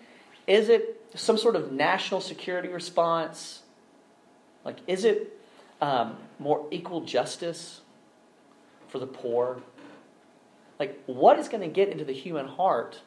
Is 0.46 0.68
it 0.68 1.04
some 1.14 1.36
sort 1.36 1.56
of 1.56 1.72
national 1.72 2.20
security 2.20 2.68
response? 2.68 3.62
Like, 4.64 4.78
is 4.86 5.04
it 5.04 5.38
um, 5.80 6.16
more 6.38 6.66
equal 6.70 7.02
justice 7.02 7.80
for 8.88 8.98
the 8.98 9.06
poor? 9.06 9.62
Like, 10.80 11.00
what 11.04 11.38
is 11.38 11.48
going 11.48 11.62
to 11.62 11.68
get 11.68 11.90
into 11.90 12.04
the 12.04 12.12
human 12.14 12.48
heart 12.48 13.02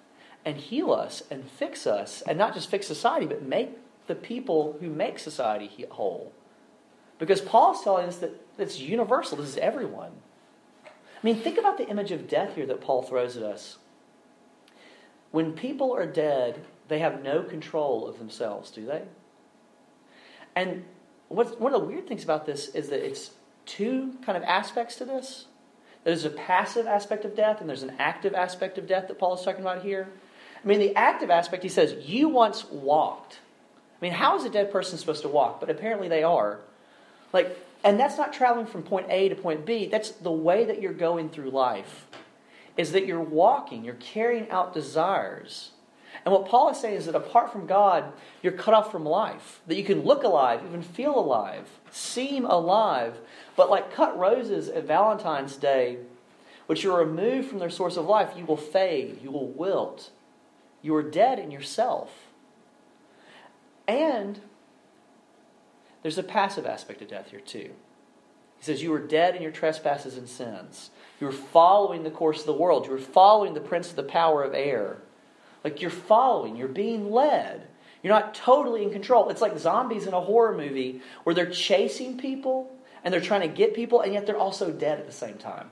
and 0.46 0.58
heal 0.58 0.94
us 0.94 1.24
and 1.32 1.44
fix 1.44 1.88
us, 1.88 2.22
and 2.22 2.38
not 2.38 2.54
just 2.54 2.70
fix 2.70 2.86
society, 2.86 3.26
but 3.26 3.42
make 3.42 3.72
the 4.08 4.16
people 4.16 4.78
who 4.80 4.90
make 4.90 5.18
society 5.18 5.86
whole. 5.90 6.32
Because 7.18 7.42
Paul's 7.42 7.84
telling 7.84 8.08
us 8.08 8.18
that 8.18 8.46
it's 8.58 8.80
universal, 8.80 9.38
this 9.38 9.50
is 9.50 9.58
everyone. 9.58 10.12
I 10.86 10.90
mean, 11.24 11.40
think 11.40 11.58
about 11.58 11.78
the 11.78 11.88
image 11.88 12.12
of 12.12 12.28
death 12.28 12.56
here 12.56 12.66
that 12.66 12.82
Paul 12.82 13.02
throws 13.02 13.38
at 13.38 13.44
us. 13.44 13.78
When 15.32 15.54
people 15.54 15.96
are 15.96 16.06
dead, 16.06 16.66
they 16.90 17.00
have 17.00 17.24
no 17.24 17.42
control 17.42 18.08
of 18.08 18.20
themselves, 18.20 18.70
do 18.70 18.86
they? 18.86 19.04
And 20.56 20.84
what's, 21.30 21.54
one 21.54 21.74
of 21.74 21.82
the 21.82 21.88
weird 21.88 22.08
things 22.08 22.24
about 22.24 22.46
this 22.46 22.68
is 22.70 22.90
that 22.90 23.04
it's 23.04 23.32
two 23.66 24.14
kind 24.24 24.38
of 24.38 24.44
aspects 24.44 24.98
to 24.98 25.06
this. 25.06 25.46
There's 26.04 26.26
a 26.26 26.30
passive 26.30 26.86
aspect 26.86 27.26
of 27.26 27.36
death, 27.36 27.62
and 27.62 27.70
there's 27.70 27.84
an 27.84 27.96
active 28.00 28.34
aspect 28.34 28.78
of 28.78 28.88
death 28.88 29.08
that 29.08 29.20
Paul 29.20 29.36
is 29.36 29.42
talking 29.44 29.62
about 29.62 29.84
here. 29.84 30.08
I 30.64 30.68
mean, 30.68 30.80
the 30.80 30.96
active 30.96 31.30
aspect, 31.30 31.64
he 31.64 31.70
says, 31.70 32.08
you 32.08 32.30
once 32.30 32.66
walked 32.66 33.40
I 34.04 34.06
mean, 34.08 34.16
how 34.16 34.36
is 34.36 34.44
a 34.44 34.50
dead 34.50 34.70
person 34.70 34.98
supposed 34.98 35.22
to 35.22 35.30
walk? 35.30 35.62
But 35.62 35.70
apparently 35.70 36.10
they 36.10 36.24
are. 36.24 36.60
Like, 37.32 37.58
and 37.86 37.98
that's 37.98 38.18
not 38.18 38.34
traveling 38.34 38.66
from 38.66 38.84
point 38.84 39.06
A 39.10 39.30
to 39.30 39.36
point 39.36 39.66
B. 39.66 39.88
That's 39.88 40.12
the 40.12 40.30
way 40.30 40.66
that 40.66 40.82
you're 40.82 40.92
going 40.92 41.30
through 41.30 41.52
life. 41.52 42.06
Is 42.76 42.92
that 42.92 43.06
you're 43.06 43.22
walking, 43.22 43.86
you're 43.86 43.94
carrying 43.94 44.50
out 44.50 44.74
desires. 44.74 45.72
And 46.26 46.34
what 46.34 46.48
Paul 46.48 46.70
is 46.70 46.80
saying 46.80 46.96
is 46.96 47.06
that 47.08 47.16
apart 47.16 47.52
from 47.52 47.66
God, 47.66 48.14
you're 48.42 48.54
cut 48.54 48.74
off 48.74 48.92
from 48.92 49.06
life. 49.06 49.62
That 49.68 49.76
you 49.76 49.84
can 49.84 50.04
look 50.04 50.24
alive, 50.24 50.62
even 50.66 50.82
feel 50.82 51.18
alive, 51.18 51.68
seem 51.92 52.46
alive, 52.46 53.20
but 53.56 53.70
like 53.70 53.94
cut 53.94 54.18
roses 54.18 54.70
at 54.70 54.86
Valentine's 54.86 55.58
Day, 55.58 55.98
which 56.68 56.86
are 56.86 56.98
removed 56.98 57.50
from 57.50 57.60
their 57.60 57.70
source 57.70 57.98
of 57.98 58.06
life, 58.06 58.32
you 58.38 58.46
will 58.46 58.58
fade, 58.58 59.22
you 59.22 59.32
will 59.32 59.48
wilt. 59.48 60.12
You 60.82 60.96
are 60.96 61.04
dead 61.04 61.40
in 61.40 61.52
yourself. 61.52 62.28
And 63.88 64.42
there's 66.02 66.18
a 66.18 66.24
passive 66.24 66.66
aspect 66.66 67.02
of 67.02 67.10
death 67.10 67.32
here, 67.32 67.40
too. 67.40 67.72
He 68.58 68.66
says, 68.66 68.82
You 68.82 68.92
were 68.92 69.00
dead 69.00 69.36
in 69.36 69.42
your 69.42 69.52
trespasses 69.52 70.18
and 70.18 70.28
sins. 70.28 70.92
You 71.20 71.28
were 71.28 71.34
following 71.34 72.04
the 72.04 72.12
course 72.12 72.42
of 72.42 72.46
the 72.46 72.54
world. 72.54 72.86
You 72.86 72.92
were 72.92 72.98
following 72.98 73.54
the 73.54 73.62
prince 73.62 73.90
of 73.90 73.96
the 73.96 74.04
power 74.04 74.44
of 74.44 74.54
air. 74.54 74.98
Like 75.64 75.82
you're 75.82 75.90
following, 75.90 76.56
you're 76.56 76.68
being 76.68 77.12
led. 77.12 77.68
You're 78.02 78.14
not 78.14 78.34
totally 78.34 78.84
in 78.84 78.92
control. 78.92 79.30
It's 79.30 79.42
like 79.42 79.58
zombies 79.58 80.08
in 80.08 80.14
a 80.14 80.20
horror 80.20 80.56
movie 80.56 81.02
where 81.24 81.34
they're 81.34 81.50
chasing 81.50 82.18
people 82.18 82.70
and 83.04 83.14
they're 83.14 83.22
trying 83.22 83.42
to 83.42 83.48
get 83.48 83.74
people, 83.74 84.02
and 84.02 84.14
yet 84.14 84.26
they're 84.26 84.38
also 84.38 84.72
dead 84.72 85.00
at 85.00 85.06
the 85.06 85.12
same 85.12 85.38
time. 85.38 85.70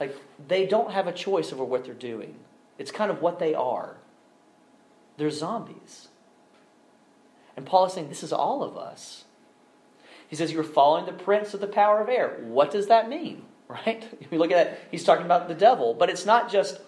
Like 0.00 0.16
they 0.48 0.66
don't 0.66 0.90
have 0.90 1.06
a 1.06 1.12
choice 1.12 1.52
over 1.52 1.64
what 1.64 1.84
they're 1.84 1.94
doing, 1.94 2.36
it's 2.78 2.90
kind 2.90 3.10
of 3.10 3.22
what 3.22 3.38
they 3.38 3.54
are. 3.54 3.96
They're 5.16 5.30
zombies. 5.30 6.08
And 7.56 7.66
Paul 7.66 7.86
is 7.86 7.92
saying 7.92 8.08
this 8.08 8.22
is 8.22 8.32
all 8.32 8.62
of 8.62 8.76
us. 8.76 9.24
He 10.26 10.36
says 10.36 10.52
you're 10.52 10.64
following 10.64 11.04
the 11.04 11.12
prince 11.12 11.52
of 11.52 11.60
the 11.60 11.66
power 11.66 12.00
of 12.00 12.08
air. 12.08 12.38
What 12.40 12.70
does 12.70 12.86
that 12.88 13.08
mean? 13.08 13.44
Right? 13.68 14.04
If 14.20 14.30
you 14.30 14.38
look 14.38 14.50
at 14.50 14.56
that, 14.56 14.80
he's 14.90 15.02
talking 15.02 15.24
about 15.24 15.48
the 15.48 15.54
devil, 15.54 15.94
but 15.94 16.10
it's 16.10 16.26
not 16.26 16.52
just 16.52 16.78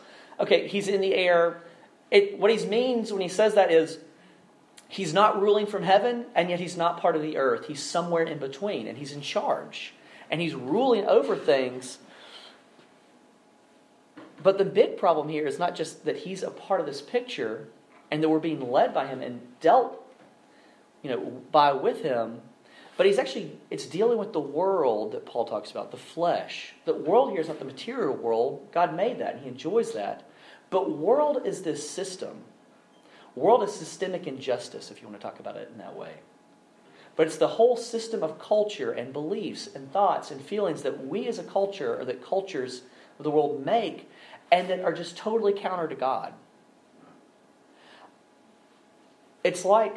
okay, 0.40 0.68
he's 0.68 0.88
in 0.88 1.00
the 1.00 1.14
air. 1.14 1.62
It, 2.10 2.38
what 2.38 2.50
he 2.50 2.66
means 2.66 3.12
when 3.12 3.20
he 3.20 3.28
says 3.28 3.54
that 3.54 3.70
is 3.70 3.98
he's 4.88 5.12
not 5.12 5.40
ruling 5.40 5.66
from 5.66 5.82
heaven, 5.82 6.26
and 6.34 6.50
yet 6.50 6.60
he's 6.60 6.76
not 6.76 7.00
part 7.00 7.16
of 7.16 7.22
the 7.22 7.36
earth. 7.36 7.66
He's 7.66 7.82
somewhere 7.82 8.24
in 8.24 8.38
between, 8.38 8.86
and 8.86 8.98
he's 8.98 9.12
in 9.12 9.20
charge. 9.20 9.94
And 10.30 10.40
he's 10.40 10.54
ruling 10.54 11.06
over 11.06 11.36
things. 11.36 11.98
But 14.42 14.58
the 14.58 14.64
big 14.64 14.96
problem 14.96 15.28
here 15.28 15.46
is 15.46 15.58
not 15.58 15.74
just 15.74 16.04
that 16.04 16.18
he's 16.18 16.42
a 16.42 16.50
part 16.50 16.80
of 16.80 16.86
this 16.86 17.00
picture 17.00 17.68
and 18.10 18.22
that 18.22 18.28
we're 18.28 18.38
being 18.38 18.70
led 18.70 18.92
by 18.92 19.06
him 19.06 19.22
and 19.22 19.40
dealt 19.60 20.04
you 21.04 21.10
know, 21.10 21.42
by 21.52 21.72
with 21.72 22.02
him. 22.02 22.40
But 22.96 23.06
he's 23.06 23.18
actually, 23.18 23.58
it's 23.70 23.86
dealing 23.86 24.18
with 24.18 24.32
the 24.32 24.40
world 24.40 25.12
that 25.12 25.26
Paul 25.26 25.44
talks 25.44 25.70
about, 25.70 25.90
the 25.90 25.96
flesh. 25.96 26.74
The 26.84 26.94
world 26.94 27.30
here 27.30 27.40
is 27.40 27.48
not 27.48 27.58
the 27.58 27.64
material 27.64 28.14
world. 28.14 28.68
God 28.72 28.94
made 28.94 29.18
that, 29.18 29.34
and 29.34 29.42
he 29.42 29.48
enjoys 29.48 29.92
that. 29.92 30.22
But 30.70 30.96
world 30.96 31.42
is 31.44 31.62
this 31.62 31.88
system. 31.88 32.42
World 33.34 33.64
is 33.64 33.72
systemic 33.72 34.28
injustice, 34.28 34.90
if 34.92 35.02
you 35.02 35.08
want 35.08 35.20
to 35.20 35.26
talk 35.26 35.40
about 35.40 35.56
it 35.56 35.70
in 35.72 35.78
that 35.78 35.96
way. 35.96 36.12
But 37.16 37.26
it's 37.26 37.36
the 37.36 37.48
whole 37.48 37.76
system 37.76 38.22
of 38.22 38.38
culture 38.38 38.92
and 38.92 39.12
beliefs 39.12 39.68
and 39.74 39.92
thoughts 39.92 40.30
and 40.30 40.40
feelings 40.40 40.82
that 40.82 41.06
we 41.06 41.26
as 41.26 41.38
a 41.38 41.44
culture, 41.44 41.98
or 41.98 42.04
that 42.04 42.24
cultures 42.24 42.82
of 43.18 43.24
the 43.24 43.30
world 43.30 43.64
make, 43.64 44.08
and 44.52 44.68
that 44.68 44.84
are 44.84 44.92
just 44.92 45.16
totally 45.16 45.52
counter 45.52 45.88
to 45.88 45.94
God. 45.96 46.32
It's 49.42 49.64
like 49.64 49.96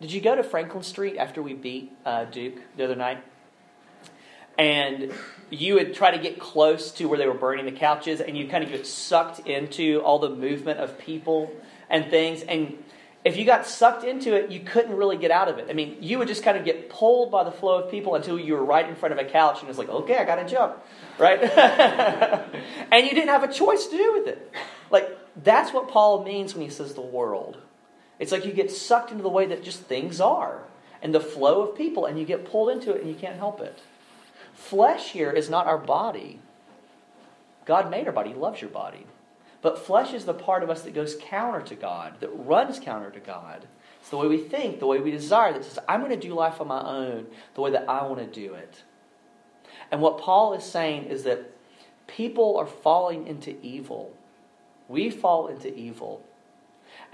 did 0.00 0.12
you 0.12 0.20
go 0.20 0.34
to 0.34 0.42
Franklin 0.42 0.82
Street 0.82 1.16
after 1.16 1.42
we 1.42 1.54
beat 1.54 1.92
uh, 2.04 2.24
Duke 2.24 2.56
the 2.76 2.84
other 2.84 2.96
night? 2.96 3.24
And 4.58 5.12
you 5.50 5.74
would 5.74 5.94
try 5.94 6.10
to 6.10 6.18
get 6.18 6.38
close 6.38 6.90
to 6.92 7.06
where 7.06 7.18
they 7.18 7.26
were 7.26 7.34
burning 7.34 7.66
the 7.66 7.72
couches, 7.72 8.20
and 8.20 8.36
you 8.36 8.48
kind 8.48 8.64
of 8.64 8.70
get 8.70 8.86
sucked 8.86 9.40
into 9.40 10.00
all 10.00 10.18
the 10.18 10.30
movement 10.30 10.80
of 10.80 10.98
people 10.98 11.50
and 11.88 12.10
things. 12.10 12.42
And 12.42 12.82
if 13.24 13.36
you 13.36 13.44
got 13.44 13.66
sucked 13.66 14.04
into 14.04 14.34
it, 14.34 14.50
you 14.50 14.60
couldn't 14.60 14.96
really 14.96 15.16
get 15.16 15.30
out 15.30 15.48
of 15.48 15.58
it. 15.58 15.66
I 15.68 15.72
mean, 15.72 15.96
you 16.00 16.18
would 16.18 16.28
just 16.28 16.42
kind 16.42 16.56
of 16.56 16.64
get 16.64 16.88
pulled 16.88 17.30
by 17.30 17.44
the 17.44 17.50
flow 17.50 17.82
of 17.82 17.90
people 17.90 18.14
until 18.14 18.38
you 18.38 18.54
were 18.54 18.64
right 18.64 18.88
in 18.88 18.94
front 18.94 19.12
of 19.12 19.18
a 19.18 19.24
couch, 19.28 19.60
and 19.60 19.68
it's 19.68 19.78
like, 19.78 19.88
okay, 19.88 20.16
I 20.16 20.24
got 20.24 20.36
to 20.36 20.46
jump, 20.46 20.76
right? 21.18 21.42
and 22.92 23.06
you 23.06 23.10
didn't 23.14 23.28
have 23.28 23.42
a 23.42 23.52
choice 23.52 23.86
to 23.86 23.96
do 23.96 24.12
with 24.12 24.28
it. 24.28 24.52
Like, 24.90 25.08
that's 25.42 25.72
what 25.72 25.88
Paul 25.88 26.24
means 26.24 26.54
when 26.54 26.62
he 26.62 26.70
says 26.70 26.94
the 26.94 27.00
world. 27.00 27.58
It's 28.18 28.32
like 28.32 28.44
you 28.44 28.52
get 28.52 28.70
sucked 28.70 29.10
into 29.10 29.22
the 29.22 29.28
way 29.28 29.46
that 29.46 29.62
just 29.62 29.82
things 29.82 30.20
are 30.20 30.64
and 31.02 31.14
the 31.14 31.20
flow 31.20 31.62
of 31.62 31.76
people, 31.76 32.06
and 32.06 32.18
you 32.18 32.24
get 32.24 32.50
pulled 32.50 32.70
into 32.70 32.92
it 32.92 33.02
and 33.02 33.08
you 33.08 33.14
can't 33.14 33.36
help 33.36 33.60
it. 33.60 33.80
Flesh 34.54 35.12
here 35.12 35.30
is 35.30 35.50
not 35.50 35.66
our 35.66 35.78
body. 35.78 36.40
God 37.66 37.90
made 37.90 38.06
our 38.06 38.12
body, 38.12 38.30
He 38.30 38.34
loves 38.34 38.60
your 38.60 38.70
body. 38.70 39.06
But 39.60 39.78
flesh 39.78 40.12
is 40.12 40.24
the 40.24 40.34
part 40.34 40.62
of 40.62 40.70
us 40.70 40.82
that 40.82 40.94
goes 40.94 41.16
counter 41.20 41.60
to 41.60 41.74
God, 41.74 42.20
that 42.20 42.28
runs 42.28 42.78
counter 42.78 43.10
to 43.10 43.20
God. 43.20 43.66
It's 44.00 44.10
the 44.10 44.16
way 44.16 44.28
we 44.28 44.38
think, 44.38 44.78
the 44.78 44.86
way 44.86 45.00
we 45.00 45.10
desire, 45.10 45.52
that 45.52 45.64
says, 45.64 45.78
I'm 45.88 46.00
going 46.00 46.12
to 46.12 46.28
do 46.28 46.34
life 46.34 46.60
on 46.60 46.68
my 46.68 46.80
own 46.80 47.26
the 47.54 47.60
way 47.60 47.72
that 47.72 47.88
I 47.88 48.04
want 48.06 48.18
to 48.20 48.40
do 48.40 48.54
it. 48.54 48.84
And 49.90 50.00
what 50.00 50.18
Paul 50.18 50.54
is 50.54 50.64
saying 50.64 51.06
is 51.06 51.24
that 51.24 51.50
people 52.06 52.56
are 52.56 52.66
falling 52.66 53.26
into 53.26 53.56
evil. 53.62 54.14
We 54.88 55.10
fall 55.10 55.48
into 55.48 55.74
evil. 55.74 56.22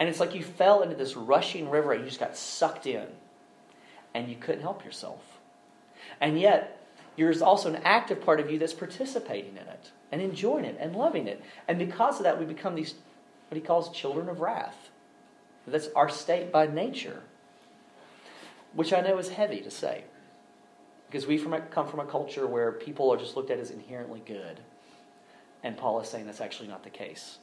And 0.02 0.09
it's 0.09 0.18
like 0.18 0.35
you 0.35 0.42
fell 0.42 0.82
into 0.82 0.97
this 0.97 1.14
rushing 1.14 1.71
river 1.71 1.92
and 1.92 2.00
you 2.00 2.09
just 2.09 2.18
got 2.18 2.37
sucked 2.37 2.88
in. 2.88 3.06
And 4.12 4.28
you 4.28 4.35
couldn't 4.35 4.62
help 4.62 4.85
yourself. 4.85 5.38
And 6.21 6.40
yet, 6.40 6.85
there's 7.16 7.40
also 7.40 7.73
an 7.73 7.80
active 7.85 8.21
part 8.21 8.40
of 8.40 8.50
you 8.50 8.59
that's 8.59 8.73
participating 8.73 9.52
in 9.52 9.68
it 9.68 9.92
and 10.11 10.21
enjoying 10.21 10.64
it 10.64 10.76
and 10.80 10.97
loving 10.97 11.28
it. 11.28 11.40
And 11.68 11.78
because 11.78 12.16
of 12.16 12.25
that, 12.25 12.40
we 12.40 12.47
become 12.47 12.75
these, 12.75 12.94
what 13.49 13.54
he 13.54 13.61
calls 13.61 13.97
children 13.97 14.28
of 14.28 14.40
wrath. 14.40 14.90
That's 15.68 15.88
our 15.94 16.09
state 16.09 16.50
by 16.50 16.66
nature, 16.66 17.23
which 18.73 18.92
I 18.92 19.02
know 19.02 19.18
is 19.18 19.28
heavy 19.28 19.61
to 19.61 19.71
say. 19.71 20.02
Because 21.06 21.28
we 21.28 21.38
from 21.38 21.52
a, 21.52 21.61
come 21.61 21.87
from 21.87 22.00
a 22.00 22.06
culture 22.06 22.49
where 22.49 22.73
people 22.73 23.09
are 23.12 23.18
just 23.18 23.37
looked 23.37 23.52
at 23.52 23.61
as 23.61 23.71
inherently 23.71 24.21
good. 24.26 24.59
And 25.62 25.76
Paul 25.76 26.00
is 26.00 26.09
saying 26.09 26.26
that's 26.26 26.40
actually 26.40 26.71
not 26.71 26.82
the 26.82 26.90
case. 26.90 27.38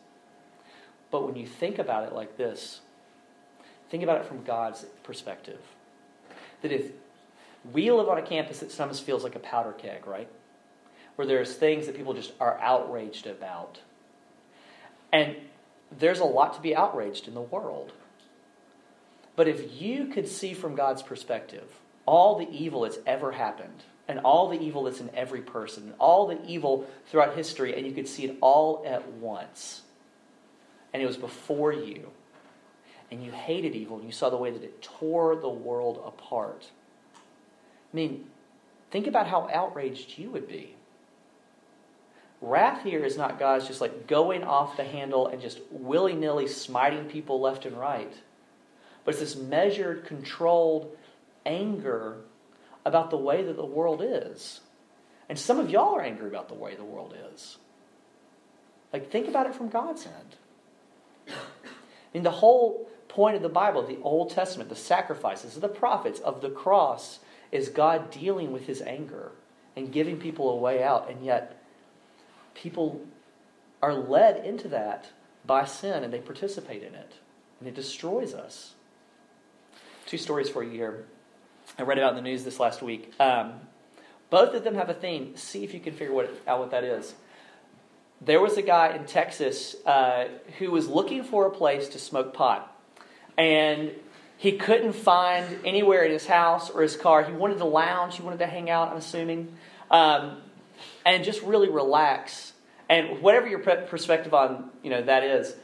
But 1.12 1.26
when 1.26 1.36
you 1.36 1.48
think 1.48 1.80
about 1.80 2.04
it 2.04 2.14
like 2.14 2.38
this, 2.38 2.82
think 3.90 4.04
about 4.04 4.22
it 4.22 4.26
from 4.26 4.44
God's 4.44 4.86
perspective. 5.04 5.60
That 6.62 6.72
if 6.72 6.92
we 7.74 7.92
live 7.92 8.10
on 8.10 8.18
a 8.18 8.22
campus 8.22 8.60
that 8.60 8.72
sometimes 8.72 9.00
feels 9.00 9.24
like 9.24 9.36
a 9.36 9.40
powder 9.40 9.72
keg, 9.72 10.06
right? 10.08 10.30
Where 11.16 11.28
there's 11.28 11.54
things 11.54 11.88
that 11.88 11.96
people 11.96 12.14
just 12.14 12.34
are 12.40 12.60
outraged 12.60 13.28
about. 13.28 13.80
And 15.12 15.36
there's 15.98 16.20
a 16.20 16.26
lot 16.26 16.54
to 16.54 16.62
be 16.62 16.76
outraged 16.76 17.28
in 17.28 17.34
the 17.34 17.42
world. 17.42 17.92
But 19.36 19.48
if 19.48 19.82
you 19.82 20.06
could 20.06 20.28
see 20.28 20.54
from 20.54 20.76
God's 20.76 21.02
perspective 21.02 21.80
all 22.06 22.38
the 22.38 22.50
evil 22.50 22.82
that's 22.82 23.00
ever 23.06 23.32
happened, 23.32 23.84
and 24.08 24.20
all 24.20 24.50
the 24.50 24.60
evil 24.60 24.84
that's 24.84 25.00
in 25.00 25.10
every 25.14 25.42
person, 25.42 25.84
and 25.84 25.94
all 26.00 26.26
the 26.26 26.44
evil 26.44 26.90
throughout 27.06 27.36
history, 27.36 27.76
and 27.76 27.86
you 27.86 27.94
could 27.94 28.08
see 28.08 28.26
it 28.26 28.36
all 28.42 28.84
at 28.86 29.08
once, 29.14 29.84
and 30.94 31.02
it 31.02 31.06
was 31.06 31.18
before 31.18 31.72
you, 31.72 32.12
and 33.12 33.24
you 33.24 33.32
hated 33.32 33.76
evil, 33.76 33.98
and 33.98 34.06
you 34.06 34.12
saw 34.12 34.30
the 34.30 34.38
way 34.38 34.52
that 34.52 34.64
it 34.64 34.82
tore 34.82 35.36
the 35.36 35.50
world 35.50 36.02
apart. 36.06 36.70
I 37.16 37.96
mean, 37.96 38.26
think 38.92 39.08
about 39.08 39.28
how 39.28 39.50
outraged 39.54 40.18
you 40.18 40.30
would 40.32 40.48
be. 40.48 40.76
Wrath 42.42 42.84
here 42.84 43.04
is 43.04 43.18
not 43.18 43.38
God's 43.38 43.68
just 43.68 43.82
like 43.82 44.08
going 44.08 44.44
off 44.44 44.78
the 44.78 44.84
handle 44.84 45.28
and 45.28 45.42
just 45.42 45.60
willy 45.72 46.14
nilly 46.14 46.48
smiting 46.48 47.06
people 47.06 47.42
left 47.42 47.66
and 47.66 47.78
right, 47.78 48.14
but 49.04 49.12
it's 49.12 49.20
this 49.20 49.36
measured, 49.36 50.06
controlled 50.06 50.96
anger 51.46 52.18
about 52.86 53.10
the 53.10 53.18
way 53.18 53.44
that 53.44 53.58
the 53.58 53.66
world 53.66 54.02
is. 54.04 54.62
And 55.28 55.38
some 55.38 55.60
of 55.60 55.70
y'all 55.70 55.96
are 55.96 56.02
angry 56.02 56.28
about 56.28 56.48
the 56.48 56.56
way 56.56 56.76
the 56.76 56.84
world 56.84 57.16
is. 57.34 57.58
Like, 58.92 59.12
think 59.12 59.28
about 59.28 59.46
it 59.46 59.54
from 59.54 59.70
God's 59.70 60.06
end. 60.06 60.36
I 61.30 62.14
mean, 62.14 62.24
the 62.24 62.32
whole 62.32 62.90
point 63.08 63.36
of 63.36 63.42
the 63.42 63.50
Bible, 63.50 63.86
the 63.86 64.00
Old 64.02 64.32
Testament, 64.32 64.70
the 64.70 64.76
sacrifices 64.76 65.56
the 65.56 65.68
prophets, 65.68 66.20
of 66.20 66.42
the 66.42 66.50
cross, 66.50 67.20
is 67.52 67.70
God 67.70 68.12
dealing 68.12 68.52
with 68.52 68.68
his 68.68 68.82
anger 68.82 69.32
and 69.76 69.92
giving 69.92 70.18
people 70.18 70.50
a 70.50 70.56
way 70.56 70.84
out. 70.84 71.10
And 71.10 71.26
yet, 71.26 71.62
people 72.54 73.02
are 73.82 73.94
led 73.94 74.46
into 74.46 74.68
that 74.70 75.08
by 75.46 75.66
sin 75.66 76.04
and 76.04 76.14
they 76.14 76.20
participate 76.20 76.84
in 76.84 76.94
it. 76.94 77.14
And 77.60 77.68
it 77.68 77.76
destroys 77.76 78.34
us. 78.34 78.74
Two 80.06 80.18
stories 80.18 80.50
for 80.50 80.64
you 80.64 80.72
here. 80.72 81.06
I 81.78 81.84
read 81.84 81.98
about 81.98 82.12
in 82.12 82.24
the 82.24 82.30
news 82.30 82.44
this 82.44 82.60
last 82.60 82.82
week. 82.82 83.14
Um, 83.20 83.54
both 84.30 84.54
of 84.54 84.64
them 84.64 84.76
have 84.76 84.90
a 84.90 84.94
theme. 84.94 85.36
See 85.36 85.64
if 85.64 85.74
you 85.74 85.80
can 85.80 85.94
figure 85.94 86.14
what, 86.14 86.32
out 86.48 86.60
what 86.60 86.72
that 86.72 86.84
is. 86.84 87.16
There 88.22 88.42
was 88.42 88.58
a 88.58 88.62
guy 88.62 88.96
in 88.96 89.06
Texas 89.06 89.76
uh, 89.86 90.28
who 90.58 90.72
was 90.72 90.88
looking 90.88 91.24
for 91.24 91.48
a 91.48 91.50
place 91.50 91.90
to 91.90 92.00
smoke 92.00 92.34
pot. 92.34 92.76
And 93.38 93.92
he 94.38 94.54
couldn't 94.54 94.94
find 94.94 95.60
anywhere 95.66 96.04
in 96.04 96.12
his 96.12 96.26
house 96.26 96.70
or 96.70 96.82
his 96.82 96.96
car. 96.96 97.24
He 97.24 97.32
wanted 97.32 97.60
to 97.60 97.66
lounge, 97.66 98.18
he 98.18 98.24
wanted 98.24 98.40
to 98.40 98.48
hang 98.48 98.70
out, 98.70 98.90
I'm 98.90 98.98
assuming, 98.98 99.54
um, 99.90 100.38
and 101.06 101.24
just 101.24 101.42
really 101.44 101.70
relax. 101.70 102.54
And 102.90 103.22
whatever 103.22 103.48
your 103.48 103.60
perspective 103.60 104.34
on 104.34 104.70
you 104.84 104.90
know 104.90 105.04
that 105.04 105.24
is, 105.24 105.56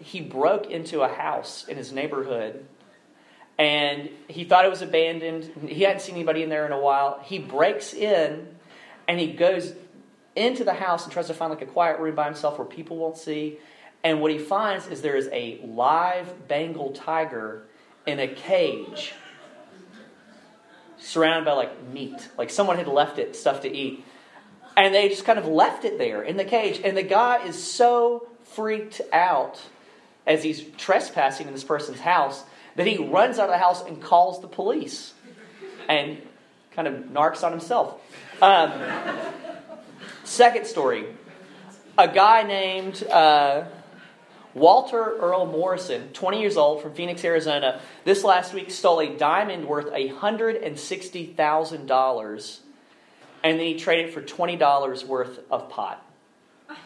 he 0.00 0.20
broke 0.20 0.70
into 0.70 1.02
a 1.02 1.08
house 1.08 1.66
in 1.68 1.76
his 1.76 1.92
neighborhood 1.92 2.66
and 3.58 4.08
he 4.28 4.44
thought 4.44 4.64
it 4.64 4.70
was 4.70 4.82
abandoned. 4.82 5.68
He 5.68 5.82
hadn't 5.82 6.00
seen 6.00 6.14
anybody 6.14 6.42
in 6.42 6.48
there 6.48 6.66
in 6.66 6.72
a 6.72 6.80
while. 6.80 7.20
He 7.22 7.38
breaks 7.38 7.94
in 7.94 8.48
and 9.06 9.20
he 9.20 9.28
goes 9.28 9.72
into 10.34 10.64
the 10.64 10.74
house 10.74 11.04
and 11.04 11.12
tries 11.12 11.26
to 11.26 11.34
find 11.34 11.50
like 11.50 11.62
a 11.62 11.66
quiet 11.66 12.00
room 12.00 12.14
by 12.14 12.24
himself 12.24 12.58
where 12.58 12.66
people 12.66 12.96
won't 12.96 13.16
see. 13.16 13.58
And 14.04 14.20
what 14.20 14.30
he 14.30 14.38
finds 14.38 14.86
is 14.88 15.02
there 15.02 15.16
is 15.16 15.28
a 15.32 15.60
live 15.64 16.48
Bengal 16.48 16.92
tiger 16.92 17.64
in 18.06 18.18
a 18.18 18.28
cage 18.28 19.12
surrounded 20.98 21.44
by 21.44 21.52
like 21.52 21.86
meat. 21.88 22.28
Like 22.38 22.50
someone 22.50 22.76
had 22.78 22.88
left 22.88 23.18
it 23.18 23.36
stuff 23.36 23.62
to 23.62 23.72
eat. 23.72 24.04
And 24.76 24.94
they 24.94 25.08
just 25.08 25.24
kind 25.24 25.38
of 25.38 25.46
left 25.46 25.84
it 25.84 25.98
there 25.98 26.22
in 26.22 26.36
the 26.36 26.44
cage. 26.44 26.80
And 26.82 26.96
the 26.96 27.02
guy 27.02 27.44
is 27.44 27.62
so 27.62 28.26
freaked 28.44 29.00
out 29.12 29.60
as 30.26 30.42
he's 30.42 30.62
trespassing 30.78 31.46
in 31.46 31.52
this 31.52 31.64
person's 31.64 32.00
house 32.00 32.42
that 32.76 32.86
he 32.86 32.96
runs 32.96 33.38
out 33.38 33.44
of 33.44 33.50
the 33.50 33.58
house 33.58 33.84
and 33.84 34.00
calls 34.00 34.40
the 34.40 34.48
police 34.48 35.12
and 35.88 36.18
kind 36.74 36.88
of 36.88 36.94
narks 37.04 37.44
on 37.44 37.52
himself. 37.52 38.00
Um, 38.40 38.72
second 40.24 40.66
story 40.66 41.06
a 41.98 42.08
guy 42.08 42.42
named 42.42 43.02
uh, 43.04 43.64
Walter 44.54 45.16
Earl 45.18 45.44
Morrison, 45.46 46.08
20 46.12 46.40
years 46.40 46.56
old 46.56 46.82
from 46.82 46.94
Phoenix, 46.94 47.24
Arizona, 47.24 47.80
this 48.04 48.24
last 48.24 48.54
week 48.54 48.70
stole 48.70 49.00
a 49.00 49.16
diamond 49.16 49.66
worth 49.66 49.92
$160,000 49.92 52.58
and 53.44 53.58
then 53.58 53.66
he 53.66 53.76
traded 53.76 54.14
for 54.14 54.22
$20 54.22 55.04
worth 55.04 55.40
of 55.50 55.68
pot. 55.68 56.06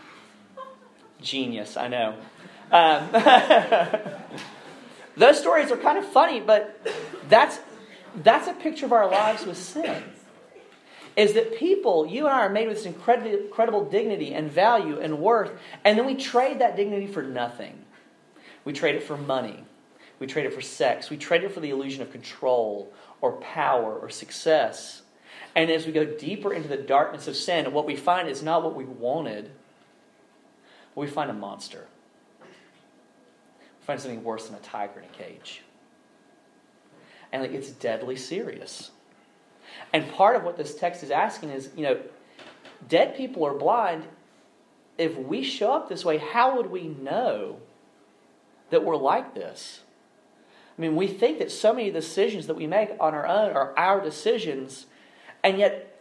Genius, 1.20 1.76
I 1.76 1.88
know. 1.88 2.14
Um, 2.72 3.10
Those 5.16 5.38
stories 5.38 5.70
are 5.70 5.76
kind 5.76 5.98
of 5.98 6.06
funny, 6.06 6.40
but 6.40 6.80
that's, 7.28 7.58
that's 8.22 8.48
a 8.48 8.52
picture 8.52 8.86
of 8.86 8.92
our 8.92 9.10
lives 9.10 9.46
with 9.46 9.56
sin. 9.56 10.02
Is 11.16 11.32
that 11.32 11.56
people, 11.56 12.06
you 12.06 12.26
and 12.26 12.34
I, 12.34 12.40
are 12.40 12.50
made 12.50 12.68
with 12.68 12.76
this 12.76 12.86
incredible, 12.86 13.30
incredible 13.30 13.84
dignity 13.86 14.34
and 14.34 14.50
value 14.50 15.00
and 15.00 15.18
worth, 15.18 15.50
and 15.82 15.98
then 15.98 16.04
we 16.04 16.14
trade 16.14 16.58
that 16.58 16.76
dignity 16.76 17.06
for 17.06 17.22
nothing. 17.22 17.84
We 18.64 18.74
trade 18.74 18.96
it 18.96 19.02
for 19.02 19.16
money. 19.16 19.64
We 20.18 20.26
trade 20.26 20.46
it 20.46 20.52
for 20.52 20.60
sex. 20.60 21.08
We 21.08 21.16
trade 21.16 21.44
it 21.44 21.52
for 21.52 21.60
the 21.60 21.70
illusion 21.70 22.02
of 22.02 22.10
control 22.10 22.92
or 23.20 23.32
power 23.32 23.94
or 23.94 24.10
success. 24.10 25.02
And 25.54 25.70
as 25.70 25.86
we 25.86 25.92
go 25.92 26.04
deeper 26.04 26.52
into 26.52 26.68
the 26.68 26.76
darkness 26.76 27.28
of 27.28 27.36
sin, 27.36 27.72
what 27.72 27.86
we 27.86 27.96
find 27.96 28.28
is 28.28 28.42
not 28.42 28.62
what 28.62 28.74
we 28.74 28.84
wanted, 28.84 29.50
we 30.94 31.06
find 31.06 31.30
a 31.30 31.34
monster 31.34 31.86
We 32.40 32.46
find 33.86 34.00
something 34.00 34.24
worse 34.24 34.46
than 34.48 34.56
a 34.56 34.60
tiger 34.60 35.00
in 35.00 35.04
a 35.04 35.24
cage. 35.24 35.62
And 37.32 37.42
like, 37.42 37.52
it's 37.52 37.70
deadly 37.70 38.16
serious. 38.16 38.90
And 39.92 40.10
part 40.12 40.36
of 40.36 40.44
what 40.44 40.56
this 40.56 40.74
text 40.74 41.02
is 41.02 41.10
asking 41.10 41.50
is, 41.50 41.70
you 41.76 41.82
know, 41.82 42.00
dead 42.88 43.16
people 43.16 43.46
are 43.46 43.54
blind. 43.54 44.04
If 44.98 45.16
we 45.16 45.42
show 45.42 45.72
up 45.72 45.88
this 45.88 46.04
way, 46.04 46.18
how 46.18 46.56
would 46.56 46.70
we 46.70 46.88
know 46.88 47.60
that 48.70 48.84
we're 48.84 48.96
like 48.96 49.34
this? 49.34 49.80
I 50.76 50.80
mean, 50.80 50.96
we 50.96 51.06
think 51.06 51.38
that 51.38 51.50
so 51.50 51.72
many 51.72 51.90
decisions 51.90 52.46
that 52.48 52.54
we 52.54 52.66
make 52.66 52.90
on 53.00 53.14
our 53.14 53.26
own 53.26 53.52
are 53.52 53.76
our 53.78 54.00
decisions, 54.00 54.86
and 55.42 55.58
yet 55.58 56.00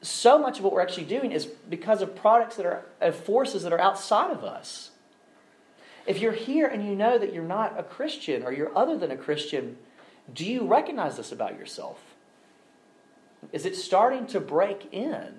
so 0.00 0.38
much 0.38 0.58
of 0.58 0.64
what 0.64 0.72
we're 0.72 0.82
actually 0.82 1.04
doing 1.04 1.32
is 1.32 1.46
because 1.46 2.00
of 2.00 2.14
products 2.14 2.56
that 2.56 2.66
are 2.66 2.86
of 3.00 3.16
forces 3.16 3.62
that 3.62 3.72
are 3.72 3.80
outside 3.80 4.30
of 4.30 4.44
us. 4.44 4.90
If 6.06 6.18
you're 6.18 6.32
here 6.32 6.66
and 6.66 6.86
you 6.86 6.94
know 6.94 7.18
that 7.18 7.32
you're 7.32 7.42
not 7.42 7.78
a 7.78 7.82
Christian 7.82 8.42
or 8.42 8.52
you're 8.52 8.76
other 8.76 8.96
than 8.98 9.10
a 9.10 9.16
Christian, 9.16 9.78
do 10.32 10.44
you 10.44 10.66
recognize 10.66 11.16
this 11.16 11.32
about 11.32 11.58
yourself? 11.58 12.13
Is 13.52 13.66
it 13.66 13.76
starting 13.76 14.26
to 14.28 14.40
break 14.40 14.88
in? 14.92 15.34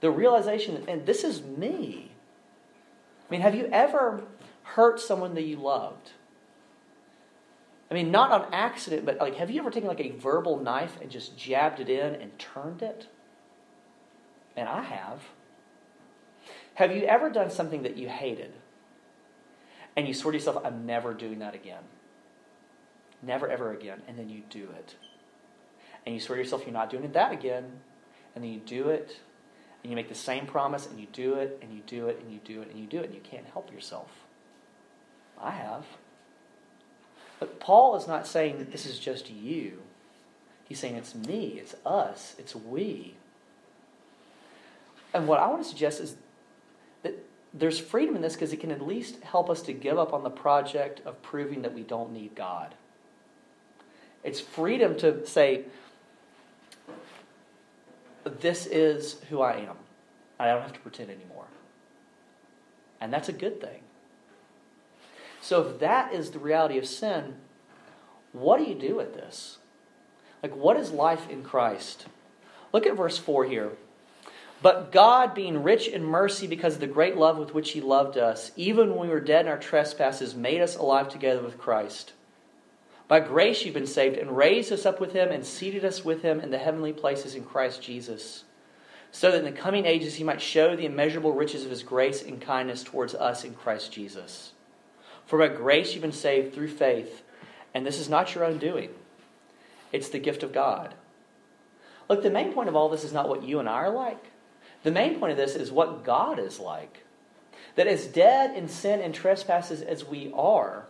The 0.00 0.10
realization 0.10 0.74
that, 0.74 0.88
and 0.88 1.06
this 1.06 1.24
is 1.24 1.42
me. 1.42 2.12
I 3.28 3.32
mean, 3.32 3.40
have 3.40 3.54
you 3.54 3.68
ever 3.72 4.24
hurt 4.62 5.00
someone 5.00 5.34
that 5.34 5.42
you 5.42 5.56
loved? 5.56 6.10
I 7.90 7.94
mean, 7.94 8.10
not 8.10 8.30
on 8.30 8.52
accident, 8.52 9.06
but 9.06 9.18
like, 9.18 9.36
have 9.36 9.50
you 9.50 9.60
ever 9.60 9.70
taken 9.70 9.88
like 9.88 10.00
a 10.00 10.10
verbal 10.10 10.58
knife 10.58 10.98
and 11.00 11.10
just 11.10 11.36
jabbed 11.36 11.80
it 11.80 11.88
in 11.88 12.14
and 12.14 12.38
turned 12.38 12.82
it? 12.82 13.08
And 14.56 14.68
I 14.68 14.82
have. 14.82 15.20
Have 16.74 16.94
you 16.94 17.04
ever 17.04 17.30
done 17.30 17.50
something 17.50 17.82
that 17.82 17.96
you 17.96 18.08
hated? 18.08 18.52
and 19.96 20.08
you 20.08 20.14
swear 20.14 20.32
to 20.32 20.38
yourself, 20.38 20.64
I'm 20.64 20.86
never 20.86 21.14
doing 21.14 21.38
that 21.38 21.54
again. 21.54 21.82
Never, 23.22 23.48
ever 23.48 23.72
again. 23.72 24.02
And 24.08 24.18
then 24.18 24.28
you 24.28 24.42
do 24.50 24.68
it. 24.76 24.96
And 26.06 26.14
you 26.14 26.20
swear 26.20 26.36
to 26.36 26.42
yourself, 26.42 26.62
you're 26.64 26.72
not 26.72 26.90
doing 26.90 27.04
it 27.04 27.12
that 27.14 27.32
again. 27.32 27.64
And 28.34 28.44
then 28.44 28.52
you 28.52 28.60
do 28.60 28.88
it. 28.90 29.20
And 29.82 29.90
you 29.90 29.96
make 29.96 30.08
the 30.08 30.14
same 30.14 30.46
promise, 30.46 30.86
and 30.86 30.98
you 30.98 31.06
do 31.12 31.34
it, 31.34 31.58
and 31.60 31.72
you 31.72 31.82
do 31.86 32.08
it, 32.08 32.18
and 32.20 32.32
you 32.32 32.40
do 32.42 32.62
it, 32.62 32.70
and 32.70 32.78
you 32.78 32.86
do 32.86 33.00
it, 33.00 33.06
and 33.06 33.14
you 33.14 33.20
can't 33.20 33.46
help 33.52 33.70
yourself. 33.70 34.08
I 35.40 35.50
have. 35.50 35.84
But 37.38 37.60
Paul 37.60 37.94
is 37.96 38.06
not 38.06 38.26
saying 38.26 38.58
that 38.58 38.72
this 38.72 38.86
is 38.86 38.98
just 38.98 39.30
you. 39.30 39.82
He's 40.66 40.78
saying 40.78 40.96
it's 40.96 41.14
me, 41.14 41.58
it's 41.58 41.74
us, 41.84 42.34
it's 42.38 42.56
we. 42.56 43.16
And 45.12 45.28
what 45.28 45.38
I 45.38 45.46
want 45.48 45.62
to 45.62 45.68
suggest 45.68 46.00
is 46.00 46.16
that 47.02 47.14
there's 47.52 47.78
freedom 47.78 48.16
in 48.16 48.22
this 48.22 48.32
because 48.32 48.52
it 48.52 48.60
can 48.60 48.70
at 48.70 48.80
least 48.80 49.22
help 49.22 49.50
us 49.50 49.60
to 49.62 49.72
give 49.72 49.98
up 49.98 50.14
on 50.14 50.22
the 50.22 50.30
project 50.30 51.02
of 51.04 51.20
proving 51.22 51.62
that 51.62 51.74
we 51.74 51.82
don't 51.82 52.12
need 52.12 52.34
God. 52.34 52.74
It's 54.22 54.40
freedom 54.40 54.96
to 54.98 55.26
say, 55.26 55.64
This 58.24 58.66
is 58.66 59.16
who 59.28 59.40
I 59.40 59.56
am. 59.56 59.76
I 60.38 60.48
don't 60.48 60.62
have 60.62 60.72
to 60.72 60.80
pretend 60.80 61.10
anymore. 61.10 61.46
And 63.00 63.12
that's 63.12 63.28
a 63.28 63.32
good 63.32 63.60
thing. 63.60 63.80
So, 65.40 65.62
if 65.62 65.78
that 65.80 66.14
is 66.14 66.30
the 66.30 66.38
reality 66.38 66.78
of 66.78 66.86
sin, 66.86 67.36
what 68.32 68.58
do 68.58 68.64
you 68.64 68.74
do 68.74 68.96
with 68.96 69.14
this? 69.14 69.58
Like, 70.42 70.56
what 70.56 70.76
is 70.78 70.90
life 70.90 71.28
in 71.28 71.42
Christ? 71.42 72.06
Look 72.72 72.86
at 72.86 72.96
verse 72.96 73.18
4 73.18 73.44
here. 73.44 73.72
But 74.62 74.90
God, 74.90 75.34
being 75.34 75.62
rich 75.62 75.86
in 75.86 76.02
mercy 76.02 76.46
because 76.46 76.74
of 76.74 76.80
the 76.80 76.86
great 76.86 77.16
love 77.16 77.36
with 77.36 77.52
which 77.52 77.72
He 77.72 77.82
loved 77.82 78.16
us, 78.16 78.50
even 78.56 78.94
when 78.94 79.08
we 79.08 79.08
were 79.08 79.20
dead 79.20 79.44
in 79.44 79.50
our 79.50 79.58
trespasses, 79.58 80.34
made 80.34 80.62
us 80.62 80.76
alive 80.76 81.10
together 81.10 81.42
with 81.42 81.58
Christ. 81.58 82.14
By 83.06 83.20
grace 83.20 83.64
you've 83.64 83.74
been 83.74 83.86
saved, 83.86 84.16
and 84.16 84.36
raised 84.36 84.72
us 84.72 84.86
up 84.86 85.00
with 85.00 85.12
Him, 85.12 85.30
and 85.30 85.44
seated 85.44 85.84
us 85.84 86.04
with 86.04 86.22
Him 86.22 86.40
in 86.40 86.50
the 86.50 86.58
heavenly 86.58 86.92
places 86.92 87.34
in 87.34 87.44
Christ 87.44 87.82
Jesus, 87.82 88.44
so 89.12 89.30
that 89.30 89.38
in 89.38 89.44
the 89.44 89.52
coming 89.52 89.84
ages 89.84 90.14
He 90.14 90.24
might 90.24 90.40
show 90.40 90.74
the 90.74 90.86
immeasurable 90.86 91.32
riches 91.32 91.64
of 91.64 91.70
His 91.70 91.82
grace 91.82 92.22
and 92.22 92.40
kindness 92.40 92.82
towards 92.82 93.14
us 93.14 93.44
in 93.44 93.54
Christ 93.54 93.92
Jesus. 93.92 94.52
For 95.26 95.38
by 95.38 95.48
grace 95.48 95.92
you've 95.92 96.02
been 96.02 96.12
saved 96.12 96.54
through 96.54 96.68
faith, 96.68 97.22
and 97.74 97.86
this 97.86 97.98
is 97.98 98.08
not 98.08 98.34
your 98.34 98.44
own 98.44 98.58
doing, 98.58 98.90
it's 99.92 100.08
the 100.08 100.18
gift 100.18 100.42
of 100.42 100.52
God. 100.52 100.94
Look, 102.08 102.22
the 102.22 102.30
main 102.30 102.52
point 102.52 102.68
of 102.68 102.76
all 102.76 102.88
this 102.88 103.04
is 103.04 103.12
not 103.12 103.28
what 103.28 103.42
you 103.42 103.60
and 103.60 103.68
I 103.68 103.74
are 103.74 103.90
like. 103.90 104.22
The 104.82 104.90
main 104.90 105.18
point 105.18 105.32
of 105.32 105.38
this 105.38 105.54
is 105.54 105.72
what 105.72 106.04
God 106.04 106.38
is 106.38 106.60
like. 106.60 107.04
That 107.76 107.86
as 107.86 108.06
dead 108.06 108.56
in 108.56 108.68
sin 108.68 109.00
and 109.00 109.14
trespasses 109.14 109.80
as 109.80 110.04
we 110.04 110.30
are, 110.34 110.86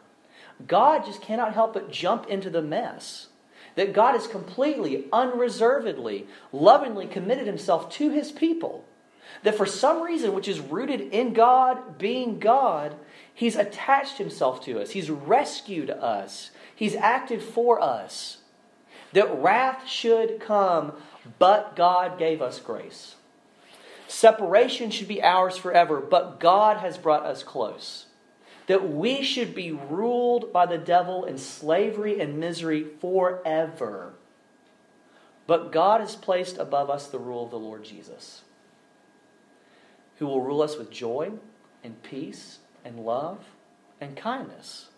God 0.66 1.04
just 1.04 1.20
cannot 1.20 1.54
help 1.54 1.74
but 1.74 1.90
jump 1.90 2.26
into 2.26 2.50
the 2.50 2.62
mess. 2.62 3.28
That 3.74 3.92
God 3.92 4.12
has 4.12 4.26
completely, 4.26 5.06
unreservedly, 5.12 6.26
lovingly 6.52 7.06
committed 7.06 7.46
himself 7.46 7.90
to 7.94 8.10
his 8.10 8.30
people. 8.30 8.84
That 9.42 9.56
for 9.56 9.66
some 9.66 10.02
reason, 10.02 10.32
which 10.32 10.48
is 10.48 10.60
rooted 10.60 11.00
in 11.00 11.32
God 11.32 11.98
being 11.98 12.38
God, 12.38 12.94
he's 13.32 13.56
attached 13.56 14.18
himself 14.18 14.64
to 14.64 14.80
us. 14.80 14.90
He's 14.90 15.10
rescued 15.10 15.90
us. 15.90 16.50
He's 16.74 16.94
acted 16.94 17.42
for 17.42 17.80
us. 17.80 18.38
That 19.12 19.42
wrath 19.42 19.88
should 19.88 20.40
come, 20.40 20.92
but 21.38 21.76
God 21.76 22.18
gave 22.18 22.40
us 22.40 22.60
grace. 22.60 23.16
Separation 24.06 24.90
should 24.90 25.08
be 25.08 25.22
ours 25.22 25.56
forever, 25.56 26.00
but 26.00 26.38
God 26.38 26.78
has 26.78 26.98
brought 26.98 27.24
us 27.24 27.42
close. 27.42 28.06
That 28.66 28.90
we 28.90 29.22
should 29.22 29.54
be 29.54 29.72
ruled 29.72 30.52
by 30.52 30.66
the 30.66 30.78
devil 30.78 31.24
in 31.24 31.36
slavery 31.36 32.20
and 32.20 32.38
misery 32.38 32.86
forever. 33.00 34.14
But 35.46 35.72
God 35.72 36.00
has 36.00 36.16
placed 36.16 36.56
above 36.56 36.88
us 36.88 37.06
the 37.06 37.18
rule 37.18 37.44
of 37.44 37.50
the 37.50 37.58
Lord 37.58 37.84
Jesus, 37.84 38.42
who 40.16 40.26
will 40.26 40.40
rule 40.40 40.62
us 40.62 40.78
with 40.78 40.90
joy 40.90 41.32
and 41.82 42.02
peace 42.02 42.60
and 42.84 43.00
love 43.00 43.44
and 44.00 44.16
kindness. 44.16 44.88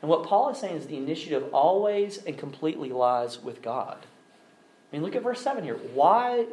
And 0.00 0.10
what 0.10 0.24
Paul 0.24 0.50
is 0.50 0.58
saying 0.58 0.76
is 0.76 0.86
the 0.86 0.96
initiative 0.96 1.54
always 1.54 2.18
and 2.24 2.36
completely 2.36 2.90
lies 2.90 3.40
with 3.40 3.62
God. 3.62 3.98
I 4.92 4.96
mean, 4.96 5.04
look 5.04 5.14
at 5.14 5.22
verse 5.22 5.40
7 5.40 5.62
here. 5.62 5.76
Why 5.76 6.46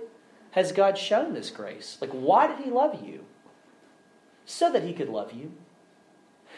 has 0.52 0.72
God 0.72 0.98
shown 0.98 1.34
this 1.34 1.50
grace? 1.50 1.98
Like, 2.00 2.12
why 2.12 2.46
did 2.48 2.60
He 2.60 2.70
love 2.70 3.04
you? 3.04 3.26
So 4.46 4.72
that 4.72 4.84
He 4.84 4.94
could 4.94 5.10
love 5.10 5.34
you. 5.34 5.54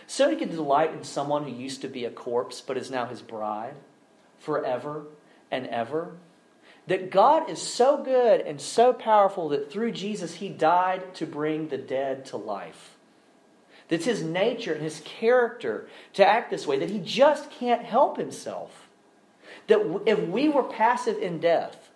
So 0.07 0.29
He 0.29 0.35
can 0.35 0.49
delight 0.49 0.93
in 0.93 1.03
someone 1.03 1.43
who 1.43 1.51
used 1.51 1.81
to 1.81 1.87
be 1.87 2.05
a 2.05 2.11
corpse 2.11 2.61
but 2.61 2.77
is 2.77 2.91
now 2.91 3.05
His 3.05 3.21
bride 3.21 3.75
forever 4.39 5.05
and 5.49 5.67
ever. 5.67 6.17
That 6.87 7.11
God 7.11 7.49
is 7.49 7.61
so 7.61 8.03
good 8.03 8.41
and 8.41 8.59
so 8.59 8.91
powerful 8.91 9.49
that 9.49 9.71
through 9.71 9.91
Jesus 9.91 10.35
He 10.35 10.49
died 10.49 11.15
to 11.15 11.25
bring 11.25 11.67
the 11.67 11.77
dead 11.77 12.25
to 12.25 12.37
life. 12.37 12.97
That's 13.87 14.05
His 14.05 14.23
nature 14.23 14.73
and 14.73 14.81
His 14.81 15.01
character 15.05 15.87
to 16.13 16.25
act 16.25 16.49
this 16.49 16.65
way, 16.65 16.79
that 16.79 16.89
He 16.89 16.99
just 16.99 17.51
can't 17.51 17.83
help 17.83 18.17
Himself. 18.17 18.89
That 19.67 20.01
if 20.05 20.19
we 20.19 20.49
were 20.49 20.63
passive 20.63 21.17
in 21.17 21.39
death, 21.39 21.89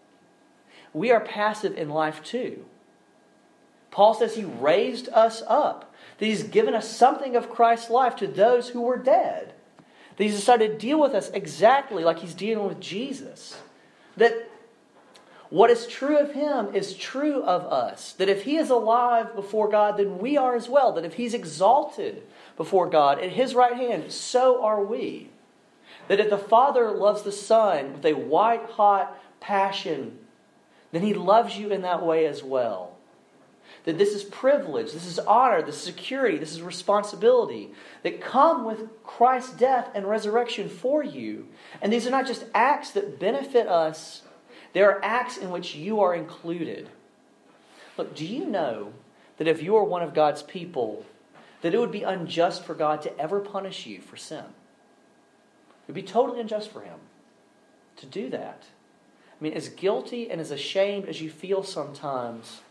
we 0.93 1.11
are 1.11 1.19
passive 1.19 1.77
in 1.77 1.89
life 1.89 2.23
too. 2.23 2.65
Paul 3.91 4.13
says 4.13 4.35
he 4.35 4.43
raised 4.43 5.07
us 5.09 5.41
up, 5.47 5.93
that 6.17 6.25
he's 6.25 6.43
given 6.43 6.73
us 6.73 6.89
something 6.89 7.35
of 7.35 7.49
Christ's 7.49 7.89
life 7.89 8.15
to 8.17 8.27
those 8.27 8.69
who 8.69 8.81
were 8.81 8.97
dead. 8.97 9.53
That 10.17 10.23
he's 10.23 10.35
decided 10.35 10.71
to 10.71 10.77
deal 10.77 10.99
with 10.99 11.13
us 11.13 11.29
exactly 11.31 12.03
like 12.03 12.19
he's 12.19 12.33
dealing 12.33 12.67
with 12.67 12.79
Jesus. 12.79 13.57
That 14.17 14.49
what 15.49 15.69
is 15.69 15.87
true 15.87 16.17
of 16.17 16.31
him 16.31 16.73
is 16.73 16.95
true 16.95 17.43
of 17.43 17.65
us. 17.71 18.13
That 18.13 18.29
if 18.29 18.43
he 18.43 18.57
is 18.57 18.69
alive 18.69 19.35
before 19.35 19.69
God, 19.69 19.97
then 19.97 20.17
we 20.17 20.37
are 20.37 20.55
as 20.55 20.69
well. 20.69 20.93
That 20.93 21.05
if 21.05 21.15
he's 21.15 21.33
exalted 21.33 22.23
before 22.57 22.89
God 22.89 23.19
at 23.19 23.31
his 23.31 23.55
right 23.55 23.75
hand, 23.75 24.11
so 24.11 24.63
are 24.63 24.83
we. 24.83 25.29
That 26.07 26.19
if 26.19 26.29
the 26.29 26.37
Father 26.37 26.91
loves 26.91 27.23
the 27.23 27.31
Son 27.31 27.93
with 27.93 28.05
a 28.05 28.13
white 28.13 28.65
hot 28.71 29.19
passion 29.39 30.19
then 30.95 31.03
He 31.03 31.13
loves 31.13 31.57
you 31.57 31.71
in 31.71 31.81
that 31.81 32.05
way 32.05 32.25
as 32.25 32.41
well. 32.41 32.84
That 33.85 33.97
this 33.99 34.13
is 34.13 34.23
privilege, 34.23 34.91
this 34.91 35.05
is 35.05 35.19
honor, 35.19 35.61
this 35.61 35.75
is 35.75 35.83
security, 35.83 36.37
this 36.37 36.51
is 36.51 36.61
responsibility 36.61 37.71
that 38.03 38.19
come 38.19 38.65
with 38.65 38.89
Christ's 39.03 39.53
death 39.53 39.89
and 39.93 40.09
resurrection 40.09 40.69
for 40.69 41.03
you. 41.03 41.47
And 41.81 41.93
these 41.93 42.07
are 42.07 42.11
not 42.11 42.25
just 42.25 42.45
acts 42.53 42.91
that 42.91 43.19
benefit 43.19 43.67
us, 43.67 44.23
they 44.73 44.81
are 44.81 44.99
acts 45.03 45.37
in 45.37 45.51
which 45.51 45.75
you 45.75 46.01
are 46.01 46.15
included. 46.15 46.89
Look, 47.97 48.15
do 48.15 48.25
you 48.25 48.45
know 48.45 48.91
that 49.37 49.47
if 49.47 49.61
you 49.61 49.75
are 49.77 49.83
one 49.83 50.01
of 50.01 50.13
God's 50.13 50.43
people, 50.43 51.05
that 51.61 51.73
it 51.73 51.79
would 51.79 51.91
be 51.91 52.03
unjust 52.03 52.63
for 52.63 52.73
God 52.73 53.01
to 53.03 53.19
ever 53.19 53.39
punish 53.39 53.85
you 53.85 54.01
for 54.01 54.17
sin? 54.17 54.43
It 54.43 55.87
would 55.87 55.95
be 55.95 56.03
totally 56.03 56.41
unjust 56.41 56.71
for 56.71 56.81
Him 56.81 56.99
to 57.97 58.05
do 58.05 58.29
that. 58.31 58.63
I 59.39 59.43
mean, 59.43 59.53
as 59.53 59.69
guilty 59.69 60.29
and 60.29 60.41
as 60.41 60.51
ashamed 60.51 61.07
as 61.07 61.21
you 61.21 61.29
feel 61.29 61.63
sometimes, 61.63 62.61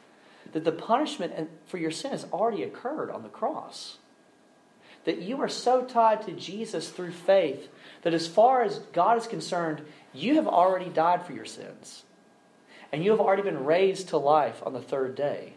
that 0.53 0.65
the 0.65 0.73
punishment 0.73 1.51
for 1.67 1.79
your 1.79 1.91
sin 1.91 2.13
has 2.13 2.25
already 2.33 2.63
occurred 2.63 3.11
on 3.11 3.23
the 3.23 3.29
cross. 3.29 3.99
That 5.05 5.19
you 5.19 5.41
are 5.43 5.49
so 5.49 5.85
tied 5.85 6.23
to 6.23 6.33
Jesus 6.33 6.89
through 6.89 7.13
faith 7.13 7.69
that 8.03 8.15
as 8.15 8.27
far 8.27 8.63
as 8.63 8.79
God 8.93 9.19
is 9.19 9.27
concerned, 9.27 9.83
you 10.13 10.37
have 10.37 10.47
already 10.47 10.89
died 10.89 11.27
for 11.27 11.33
your 11.33 11.45
sins. 11.45 12.05
And 12.93 13.05
you 13.05 13.11
have 13.11 13.21
already 13.21 13.43
been 13.43 13.65
raised 13.65 14.09
to 14.09 14.17
life 14.17 14.63
on 14.65 14.73
the 14.73 14.81
third 14.81 15.15
day. 15.15 15.55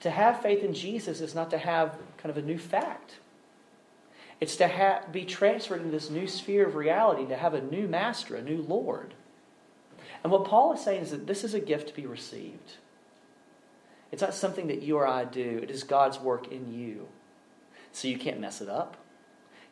To 0.00 0.10
have 0.10 0.42
faith 0.42 0.62
in 0.62 0.74
Jesus 0.74 1.20
is 1.20 1.34
not 1.34 1.50
to 1.50 1.58
have 1.58 1.94
kind 2.18 2.30
of 2.30 2.36
a 2.36 2.46
new 2.46 2.58
fact. 2.58 3.14
It's 4.40 4.56
to 4.56 4.68
ha- 4.68 5.02
be 5.10 5.24
transferred 5.24 5.80
into 5.80 5.90
this 5.90 6.10
new 6.10 6.26
sphere 6.26 6.66
of 6.66 6.74
reality, 6.76 7.26
to 7.26 7.36
have 7.36 7.54
a 7.54 7.60
new 7.60 7.88
master, 7.88 8.36
a 8.36 8.42
new 8.42 8.62
Lord. 8.62 9.14
And 10.22 10.32
what 10.32 10.44
Paul 10.44 10.72
is 10.72 10.80
saying 10.80 11.02
is 11.02 11.10
that 11.10 11.26
this 11.26 11.44
is 11.44 11.54
a 11.54 11.60
gift 11.60 11.88
to 11.88 11.94
be 11.94 12.06
received. 12.06 12.76
It's 14.10 14.22
not 14.22 14.34
something 14.34 14.68
that 14.68 14.82
you 14.82 14.96
or 14.96 15.06
I 15.06 15.24
do, 15.24 15.60
it 15.62 15.70
is 15.70 15.82
God's 15.82 16.18
work 16.18 16.50
in 16.50 16.72
you. 16.72 17.08
So 17.92 18.08
you 18.08 18.18
can't 18.18 18.40
mess 18.40 18.60
it 18.60 18.68
up. 18.68 18.96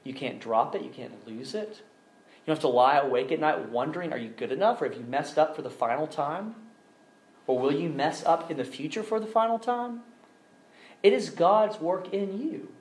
You 0.04 0.14
can't 0.14 0.40
drop 0.40 0.74
it. 0.74 0.82
You 0.82 0.90
can't 0.90 1.26
lose 1.26 1.54
it. 1.54 1.82
You 2.46 2.52
don't 2.52 2.56
have 2.56 2.60
to 2.60 2.68
lie 2.68 2.96
awake 2.96 3.32
at 3.32 3.40
night 3.40 3.70
wondering, 3.70 4.12
are 4.12 4.18
you 4.18 4.28
good 4.28 4.52
enough? 4.52 4.80
Or 4.80 4.88
have 4.88 4.96
you 4.96 5.04
messed 5.04 5.38
up 5.38 5.56
for 5.56 5.62
the 5.62 5.70
final 5.70 6.06
time? 6.06 6.54
Or 7.46 7.58
will 7.58 7.72
you 7.72 7.88
mess 7.88 8.24
up 8.24 8.50
in 8.50 8.56
the 8.56 8.64
future 8.64 9.02
for 9.02 9.18
the 9.18 9.26
final 9.26 9.58
time? 9.58 10.00
It 11.02 11.12
is 11.12 11.30
God's 11.30 11.80
work 11.80 12.12
in 12.12 12.40
you. 12.40 12.72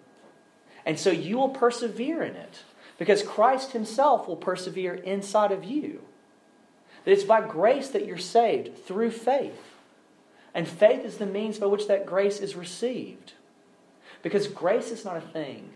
And 0.86 1.00
so 1.00 1.10
you 1.10 1.38
will 1.38 1.50
persevere 1.50 2.22
in 2.22 2.36
it 2.36 2.64
because 2.98 3.24
Christ 3.24 3.72
Himself 3.72 4.28
will 4.28 4.36
persevere 4.36 4.94
inside 4.94 5.52
of 5.52 5.64
you. 5.64 6.04
It's 7.06 7.24
by 7.24 7.42
grace 7.42 7.90
that 7.90 8.06
you're 8.06 8.18
saved 8.18 8.86
through 8.86 9.12
faith. 9.12 9.75
And 10.56 10.68
faith 10.68 11.04
is 11.04 11.18
the 11.18 11.26
means 11.26 11.60
by 11.60 11.66
which 11.66 11.88
that 11.88 12.06
grace 12.06 12.40
is 12.40 12.56
received. 12.56 13.34
Because 14.24 14.48
grace 14.48 14.90
is 14.90 15.04
not 15.06 15.18
a 15.18 15.22
thing, 15.22 15.72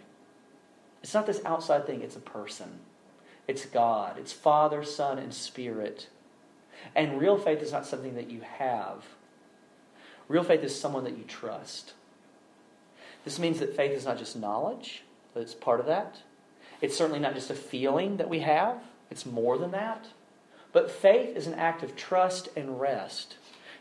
it's 1.03 1.13
not 1.13 1.27
this 1.27 1.43
outside 1.45 1.85
thing, 1.85 2.01
it's 2.01 2.15
a 2.15 2.21
person. 2.21 2.79
It's 3.47 3.65
God, 3.65 4.17
it's 4.17 4.31
Father, 4.31 4.83
Son, 4.83 5.19
and 5.19 5.33
Spirit. 5.33 6.07
And 6.95 7.19
real 7.19 7.37
faith 7.37 7.61
is 7.61 7.71
not 7.71 7.85
something 7.85 8.15
that 8.15 8.29
you 8.29 8.41
have, 8.41 9.03
real 10.27 10.43
faith 10.43 10.63
is 10.63 10.79
someone 10.79 11.03
that 11.03 11.17
you 11.17 11.25
trust. 11.25 11.93
This 13.25 13.37
means 13.37 13.59
that 13.59 13.75
faith 13.75 13.91
is 13.91 14.05
not 14.05 14.17
just 14.17 14.37
knowledge, 14.37 15.03
but 15.33 15.43
it's 15.43 15.53
part 15.53 15.81
of 15.81 15.87
that. 15.87 16.19
It's 16.81 16.95
certainly 16.95 17.19
not 17.19 17.33
just 17.33 17.49
a 17.49 17.55
feeling 17.55 18.17
that 18.17 18.29
we 18.29 18.39
have, 18.39 18.77
it's 19.11 19.25
more 19.25 19.57
than 19.57 19.71
that. 19.71 20.07
But 20.71 20.89
faith 20.89 21.35
is 21.35 21.47
an 21.47 21.55
act 21.55 21.83
of 21.83 21.95
trust 21.95 22.47
and 22.55 22.79
rest. 22.79 23.35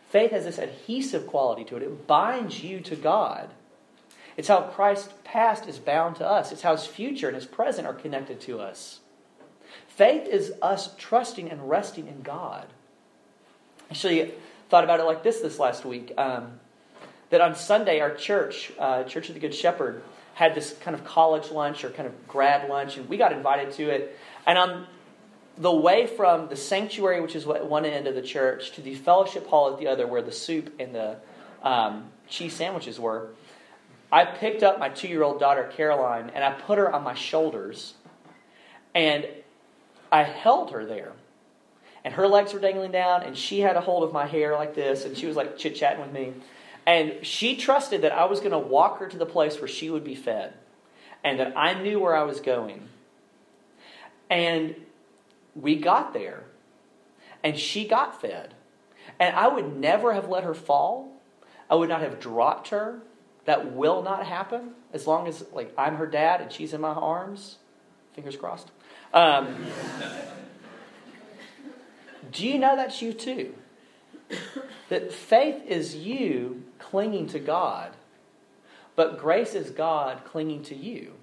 Faith 0.08 0.30
has 0.30 0.44
this 0.44 0.58
adhesive 0.58 1.26
quality 1.26 1.64
to 1.64 1.76
it, 1.76 1.82
it 1.82 2.06
binds 2.06 2.62
you 2.62 2.80
to 2.80 2.96
God. 2.96 3.50
It's 4.36 4.48
how 4.48 4.62
Christ's 4.62 5.12
past 5.24 5.66
is 5.66 5.78
bound 5.78 6.16
to 6.16 6.26
us, 6.26 6.52
it's 6.52 6.62
how 6.62 6.72
his 6.72 6.86
future 6.86 7.28
and 7.28 7.34
his 7.34 7.46
present 7.46 7.86
are 7.86 7.94
connected 7.94 8.40
to 8.42 8.60
us. 8.60 9.00
Faith 9.86 10.26
is 10.26 10.52
us 10.62 10.94
trusting 10.96 11.50
and 11.50 11.68
resting 11.68 12.06
in 12.06 12.22
God. 12.22 12.66
Actually, 13.90 14.32
thought 14.68 14.84
about 14.84 15.00
it 15.00 15.04
like 15.04 15.22
this 15.22 15.40
this 15.40 15.58
last 15.58 15.84
week. 15.84 16.12
Um, 16.16 16.60
that 17.30 17.40
on 17.40 17.54
Sunday, 17.54 18.00
our 18.00 18.14
church, 18.14 18.72
uh, 18.78 19.04
Church 19.04 19.28
of 19.28 19.34
the 19.34 19.40
Good 19.40 19.54
Shepherd, 19.54 20.02
had 20.34 20.54
this 20.54 20.72
kind 20.80 20.94
of 20.94 21.04
college 21.04 21.50
lunch 21.50 21.84
or 21.84 21.90
kind 21.90 22.06
of 22.06 22.28
grad 22.28 22.70
lunch, 22.70 22.96
and 22.96 23.08
we 23.08 23.16
got 23.16 23.32
invited 23.32 23.72
to 23.72 23.90
it. 23.90 24.18
And 24.46 24.56
on 24.56 24.86
the 25.58 25.72
way 25.72 26.06
from 26.06 26.48
the 26.48 26.56
sanctuary, 26.56 27.20
which 27.20 27.34
is 27.34 27.44
one 27.44 27.84
end 27.84 28.06
of 28.06 28.14
the 28.14 28.22
church, 28.22 28.72
to 28.72 28.80
the 28.80 28.94
fellowship 28.94 29.46
hall 29.48 29.72
at 29.72 29.78
the 29.78 29.88
other, 29.88 30.06
where 30.06 30.22
the 30.22 30.32
soup 30.32 30.72
and 30.78 30.94
the 30.94 31.16
um, 31.62 32.10
cheese 32.28 32.54
sandwiches 32.54 33.00
were, 33.00 33.30
I 34.10 34.24
picked 34.24 34.62
up 34.62 34.78
my 34.78 34.88
two 34.88 35.08
year 35.08 35.22
old 35.22 35.40
daughter, 35.40 35.70
Caroline, 35.76 36.30
and 36.34 36.44
I 36.44 36.52
put 36.52 36.78
her 36.78 36.92
on 36.92 37.02
my 37.02 37.14
shoulders, 37.14 37.94
and 38.94 39.26
I 40.10 40.22
held 40.22 40.70
her 40.70 40.86
there. 40.86 41.12
And 42.04 42.14
her 42.14 42.26
legs 42.26 42.54
were 42.54 42.60
dangling 42.60 42.92
down, 42.92 43.22
and 43.22 43.36
she 43.36 43.60
had 43.60 43.76
a 43.76 43.80
hold 43.80 44.04
of 44.04 44.12
my 44.12 44.26
hair 44.26 44.54
like 44.54 44.74
this, 44.74 45.04
and 45.04 45.16
she 45.16 45.26
was 45.26 45.36
like 45.36 45.58
chit 45.58 45.74
chatting 45.74 46.00
with 46.00 46.12
me. 46.12 46.32
And 46.86 47.26
she 47.26 47.56
trusted 47.56 48.02
that 48.02 48.12
I 48.12 48.24
was 48.24 48.38
going 48.38 48.52
to 48.52 48.58
walk 48.58 49.00
her 49.00 49.08
to 49.08 49.18
the 49.18 49.26
place 49.26 49.60
where 49.60 49.68
she 49.68 49.90
would 49.90 50.04
be 50.04 50.14
fed, 50.14 50.54
and 51.22 51.38
that 51.40 51.52
I 51.56 51.74
knew 51.74 52.00
where 52.00 52.16
I 52.16 52.22
was 52.22 52.40
going. 52.40 52.88
And 54.30 54.74
we 55.60 55.76
got 55.76 56.12
there, 56.12 56.44
and 57.42 57.58
she 57.58 57.86
got 57.86 58.20
fed. 58.20 58.54
And 59.18 59.34
I 59.34 59.48
would 59.48 59.76
never 59.76 60.12
have 60.12 60.28
let 60.28 60.44
her 60.44 60.54
fall. 60.54 61.20
I 61.70 61.74
would 61.74 61.88
not 61.88 62.00
have 62.00 62.20
dropped 62.20 62.68
her. 62.68 63.00
That 63.44 63.72
will 63.72 64.02
not 64.02 64.26
happen 64.26 64.72
as 64.92 65.06
long 65.06 65.26
as 65.26 65.44
like 65.52 65.72
I'm 65.78 65.96
her 65.96 66.06
dad 66.06 66.40
and 66.40 66.52
she's 66.52 66.74
in 66.74 66.80
my 66.80 66.92
arms. 66.92 67.56
Fingers 68.12 68.36
crossed. 68.36 68.70
Um, 69.14 69.66
do 72.32 72.46
you 72.46 72.58
know 72.58 72.76
that's 72.76 73.00
you 73.00 73.12
too? 73.12 73.54
That 74.90 75.12
faith 75.12 75.62
is 75.66 75.96
you 75.96 76.64
clinging 76.78 77.28
to 77.28 77.38
God, 77.38 77.92
but 78.96 79.18
grace 79.18 79.54
is 79.54 79.70
God 79.70 80.24
clinging 80.24 80.62
to 80.64 80.74
you. 80.74 81.14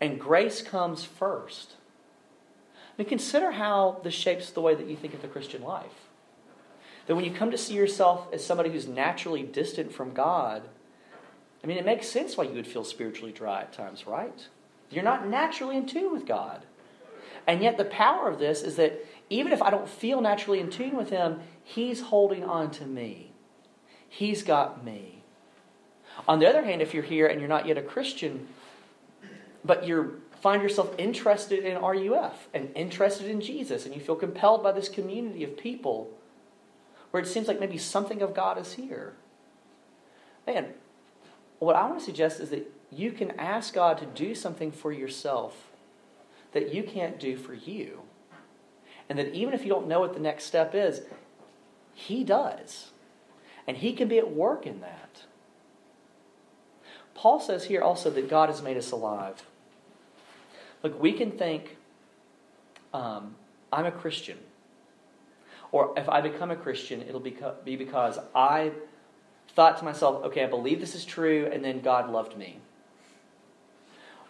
And 0.00 0.20
grace 0.20 0.62
comes 0.62 1.04
first. 1.04 1.74
I 2.96 3.02
mean, 3.02 3.08
consider 3.08 3.52
how 3.52 4.00
this 4.04 4.14
shapes 4.14 4.50
the 4.50 4.60
way 4.60 4.74
that 4.74 4.86
you 4.86 4.96
think 4.96 5.14
of 5.14 5.22
the 5.22 5.28
Christian 5.28 5.62
life. 5.62 6.08
That 7.06 7.16
when 7.16 7.24
you 7.24 7.32
come 7.32 7.50
to 7.50 7.58
see 7.58 7.74
yourself 7.74 8.28
as 8.32 8.44
somebody 8.44 8.70
who's 8.70 8.86
naturally 8.86 9.42
distant 9.42 9.92
from 9.92 10.14
God, 10.14 10.62
I 11.62 11.66
mean, 11.66 11.76
it 11.76 11.84
makes 11.84 12.08
sense 12.08 12.36
why 12.36 12.44
you 12.44 12.52
would 12.52 12.66
feel 12.66 12.84
spiritually 12.84 13.32
dry 13.32 13.62
at 13.62 13.72
times, 13.72 14.06
right? 14.06 14.48
You're 14.90 15.02
not 15.02 15.28
naturally 15.28 15.76
in 15.76 15.86
tune 15.86 16.12
with 16.12 16.26
God. 16.26 16.62
And 17.46 17.62
yet, 17.62 17.76
the 17.76 17.84
power 17.84 18.28
of 18.28 18.38
this 18.38 18.62
is 18.62 18.76
that 18.76 19.04
even 19.28 19.52
if 19.52 19.60
I 19.60 19.70
don't 19.70 19.88
feel 19.88 20.20
naturally 20.20 20.60
in 20.60 20.70
tune 20.70 20.96
with 20.96 21.10
Him, 21.10 21.40
He's 21.62 22.00
holding 22.00 22.44
on 22.44 22.70
to 22.72 22.84
me. 22.84 23.32
He's 24.08 24.42
got 24.42 24.84
me. 24.84 25.22
On 26.28 26.38
the 26.38 26.48
other 26.48 26.62
hand, 26.62 26.80
if 26.80 26.94
you're 26.94 27.02
here 27.02 27.26
and 27.26 27.40
you're 27.40 27.48
not 27.48 27.66
yet 27.66 27.76
a 27.76 27.82
Christian, 27.82 28.46
but 29.64 29.84
you 29.84 30.22
find 30.44 30.62
yourself 30.62 30.94
interested 30.98 31.64
in 31.64 31.80
RUF 31.80 32.48
and 32.52 32.68
interested 32.74 33.28
in 33.28 33.40
Jesus, 33.40 33.86
and 33.86 33.94
you 33.94 34.00
feel 34.00 34.14
compelled 34.14 34.62
by 34.62 34.72
this 34.72 34.90
community 34.90 35.42
of 35.42 35.56
people 35.56 36.10
where 37.10 37.22
it 37.22 37.26
seems 37.26 37.48
like 37.48 37.58
maybe 37.58 37.78
something 37.78 38.20
of 38.20 38.34
God 38.34 38.58
is 38.58 38.74
here. 38.74 39.14
Man, 40.46 40.74
what 41.60 41.76
I 41.76 41.86
want 41.86 41.98
to 41.98 42.04
suggest 42.04 42.40
is 42.40 42.50
that 42.50 42.70
you 42.92 43.10
can 43.10 43.30
ask 43.40 43.72
God 43.72 43.96
to 43.96 44.04
do 44.04 44.34
something 44.34 44.70
for 44.70 44.92
yourself 44.92 45.70
that 46.52 46.74
you 46.74 46.82
can't 46.82 47.18
do 47.18 47.38
for 47.38 47.54
you. 47.54 48.02
And 49.08 49.18
that 49.18 49.32
even 49.32 49.54
if 49.54 49.62
you 49.62 49.70
don't 49.70 49.88
know 49.88 50.00
what 50.00 50.12
the 50.12 50.20
next 50.20 50.44
step 50.44 50.74
is, 50.74 51.00
He 51.94 52.22
does. 52.22 52.90
And 53.66 53.78
He 53.78 53.94
can 53.94 54.08
be 54.08 54.18
at 54.18 54.30
work 54.30 54.66
in 54.66 54.82
that. 54.82 55.22
Paul 57.14 57.40
says 57.40 57.64
here 57.64 57.80
also 57.80 58.10
that 58.10 58.28
God 58.28 58.50
has 58.50 58.60
made 58.60 58.76
us 58.76 58.90
alive. 58.90 59.46
Look, 60.84 61.02
we 61.02 61.12
can 61.14 61.32
think, 61.32 61.76
um, 62.92 63.34
I'm 63.72 63.86
a 63.86 63.90
Christian. 63.90 64.38
Or 65.72 65.92
if 65.96 66.08
I 66.08 66.20
become 66.20 66.52
a 66.52 66.56
Christian, 66.56 67.02
it'll 67.02 67.18
be 67.18 67.76
because 67.76 68.18
I 68.34 68.70
thought 69.56 69.78
to 69.78 69.84
myself, 69.84 70.22
okay, 70.26 70.44
I 70.44 70.46
believe 70.46 70.78
this 70.78 70.94
is 70.94 71.04
true, 71.04 71.48
and 71.50 71.64
then 71.64 71.80
God 71.80 72.10
loved 72.10 72.36
me. 72.36 72.58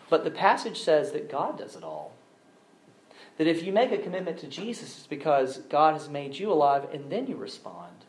But 0.08 0.24
the 0.24 0.30
passage 0.30 0.80
says 0.80 1.12
that 1.12 1.30
God 1.30 1.58
does 1.58 1.76
it 1.76 1.82
all. 1.82 2.12
That 3.36 3.48
if 3.48 3.64
you 3.64 3.72
make 3.72 3.90
a 3.90 3.98
commitment 3.98 4.38
to 4.38 4.46
Jesus, 4.46 4.96
it's 4.98 5.06
because 5.08 5.58
God 5.58 5.94
has 5.94 6.08
made 6.08 6.36
you 6.36 6.52
alive 6.52 6.86
and 6.92 7.10
then 7.10 7.26
you 7.26 7.34
respond. 7.36 8.04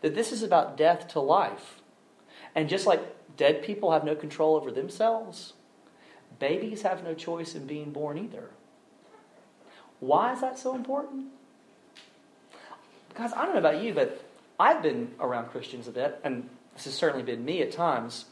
That 0.00 0.14
this 0.14 0.32
is 0.32 0.42
about 0.42 0.78
death 0.78 1.08
to 1.08 1.20
life. 1.20 1.82
And 2.54 2.70
just 2.70 2.86
like 2.86 3.02
dead 3.36 3.62
people 3.62 3.92
have 3.92 4.04
no 4.04 4.14
control 4.14 4.56
over 4.56 4.70
themselves, 4.70 5.52
babies 6.40 6.82
have 6.82 7.04
no 7.04 7.14
choice 7.14 7.54
in 7.54 7.66
being 7.66 7.92
born 7.92 8.18
either. 8.18 8.50
Why 10.00 10.32
is 10.32 10.40
that 10.40 10.58
so 10.58 10.74
important? 10.74 11.26
Because 13.10 13.32
I 13.32 13.44
don't 13.44 13.52
know 13.54 13.60
about 13.60 13.80
you, 13.80 13.94
but 13.94 14.24
I've 14.58 14.82
been 14.82 15.12
around 15.20 15.50
Christians 15.50 15.86
a 15.86 15.92
bit, 15.92 16.18
and 16.24 16.48
this 16.74 16.86
has 16.86 16.94
certainly 16.94 17.22
been 17.22 17.44
me 17.44 17.62
at 17.62 17.70
times. 17.70 18.24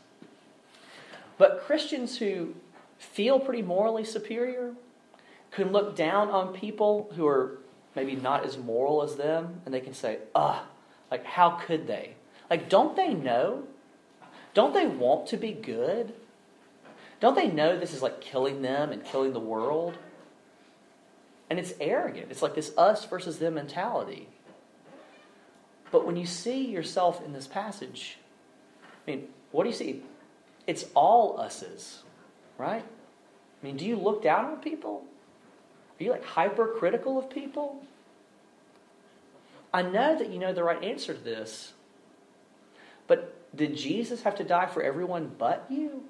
But 1.37 1.61
Christians 1.61 2.19
who 2.19 2.55
feel 2.99 3.39
pretty 3.39 3.63
morally 3.63 4.05
superior, 4.05 4.75
can 5.51 5.73
look 5.73 5.97
down 5.97 6.29
on 6.29 6.53
people 6.53 7.11
who 7.17 7.27
are 7.27 7.59
maybe 7.97 8.15
not 8.15 8.45
as 8.45 8.59
moral 8.59 9.03
as 9.03 9.17
them, 9.17 9.61
and 9.65 9.73
they 9.73 9.81
can 9.81 9.95
say, 9.95 10.19
ugh, 10.35 10.63
like, 11.11 11.25
how 11.25 11.51
could 11.51 11.87
they? 11.87 12.15
Like, 12.51 12.69
don't 12.69 12.97
they 12.97 13.15
know? 13.15 13.65
Don't 14.55 14.75
they 14.75 14.87
want 14.87 15.27
to 15.29 15.37
be 15.37 15.53
good? 15.53 16.13
Don't 17.21 17.35
they 17.35 17.49
know 17.49 17.79
this 17.79 17.95
is 17.95 18.03
like 18.03 18.21
killing 18.21 18.63
them 18.63 18.93
and 18.93 19.05
killing 19.05 19.33
the 19.33 19.41
world? 19.41 19.99
And 21.51 21.59
it's 21.59 21.73
arrogant. 21.81 22.27
It's 22.31 22.43
like 22.43 22.55
this 22.55 22.73
us 22.77 23.05
versus 23.05 23.39
them 23.39 23.55
mentality. 23.55 24.29
But 25.91 26.07
when 26.07 26.17
you 26.17 26.27
see 26.27 26.67
yourself 26.67 27.25
in 27.25 27.33
this 27.33 27.47
passage, 27.47 28.19
I 28.83 29.11
mean, 29.11 29.29
what 29.51 29.65
do 29.65 29.71
you 29.71 29.75
see? 29.75 30.03
It's 30.67 30.85
all 30.95 31.41
us's, 31.41 32.03
right? 32.59 32.85
I 32.85 33.67
mean, 33.67 33.77
do 33.77 33.87
you 33.87 33.97
look 33.97 34.23
down 34.23 34.45
on 34.45 34.57
people? 34.59 35.05
Are 35.99 36.05
you 36.05 36.11
like 36.11 36.25
hypercritical 36.25 37.19
of 37.19 37.31
people? 37.31 37.83
I 39.73 39.83
know 39.83 40.17
that 40.17 40.31
you 40.31 40.39
know 40.39 40.53
the 40.53 40.63
right 40.63 40.83
answer 40.83 41.15
to 41.15 41.21
this, 41.21 41.73
but 43.07 43.35
did 43.57 43.77
Jesus 43.77 44.23
have 44.23 44.37
to 44.37 44.45
die 44.45 44.67
for 44.67 44.83
everyone 44.83 45.33
but 45.39 45.67
you? 45.71 46.05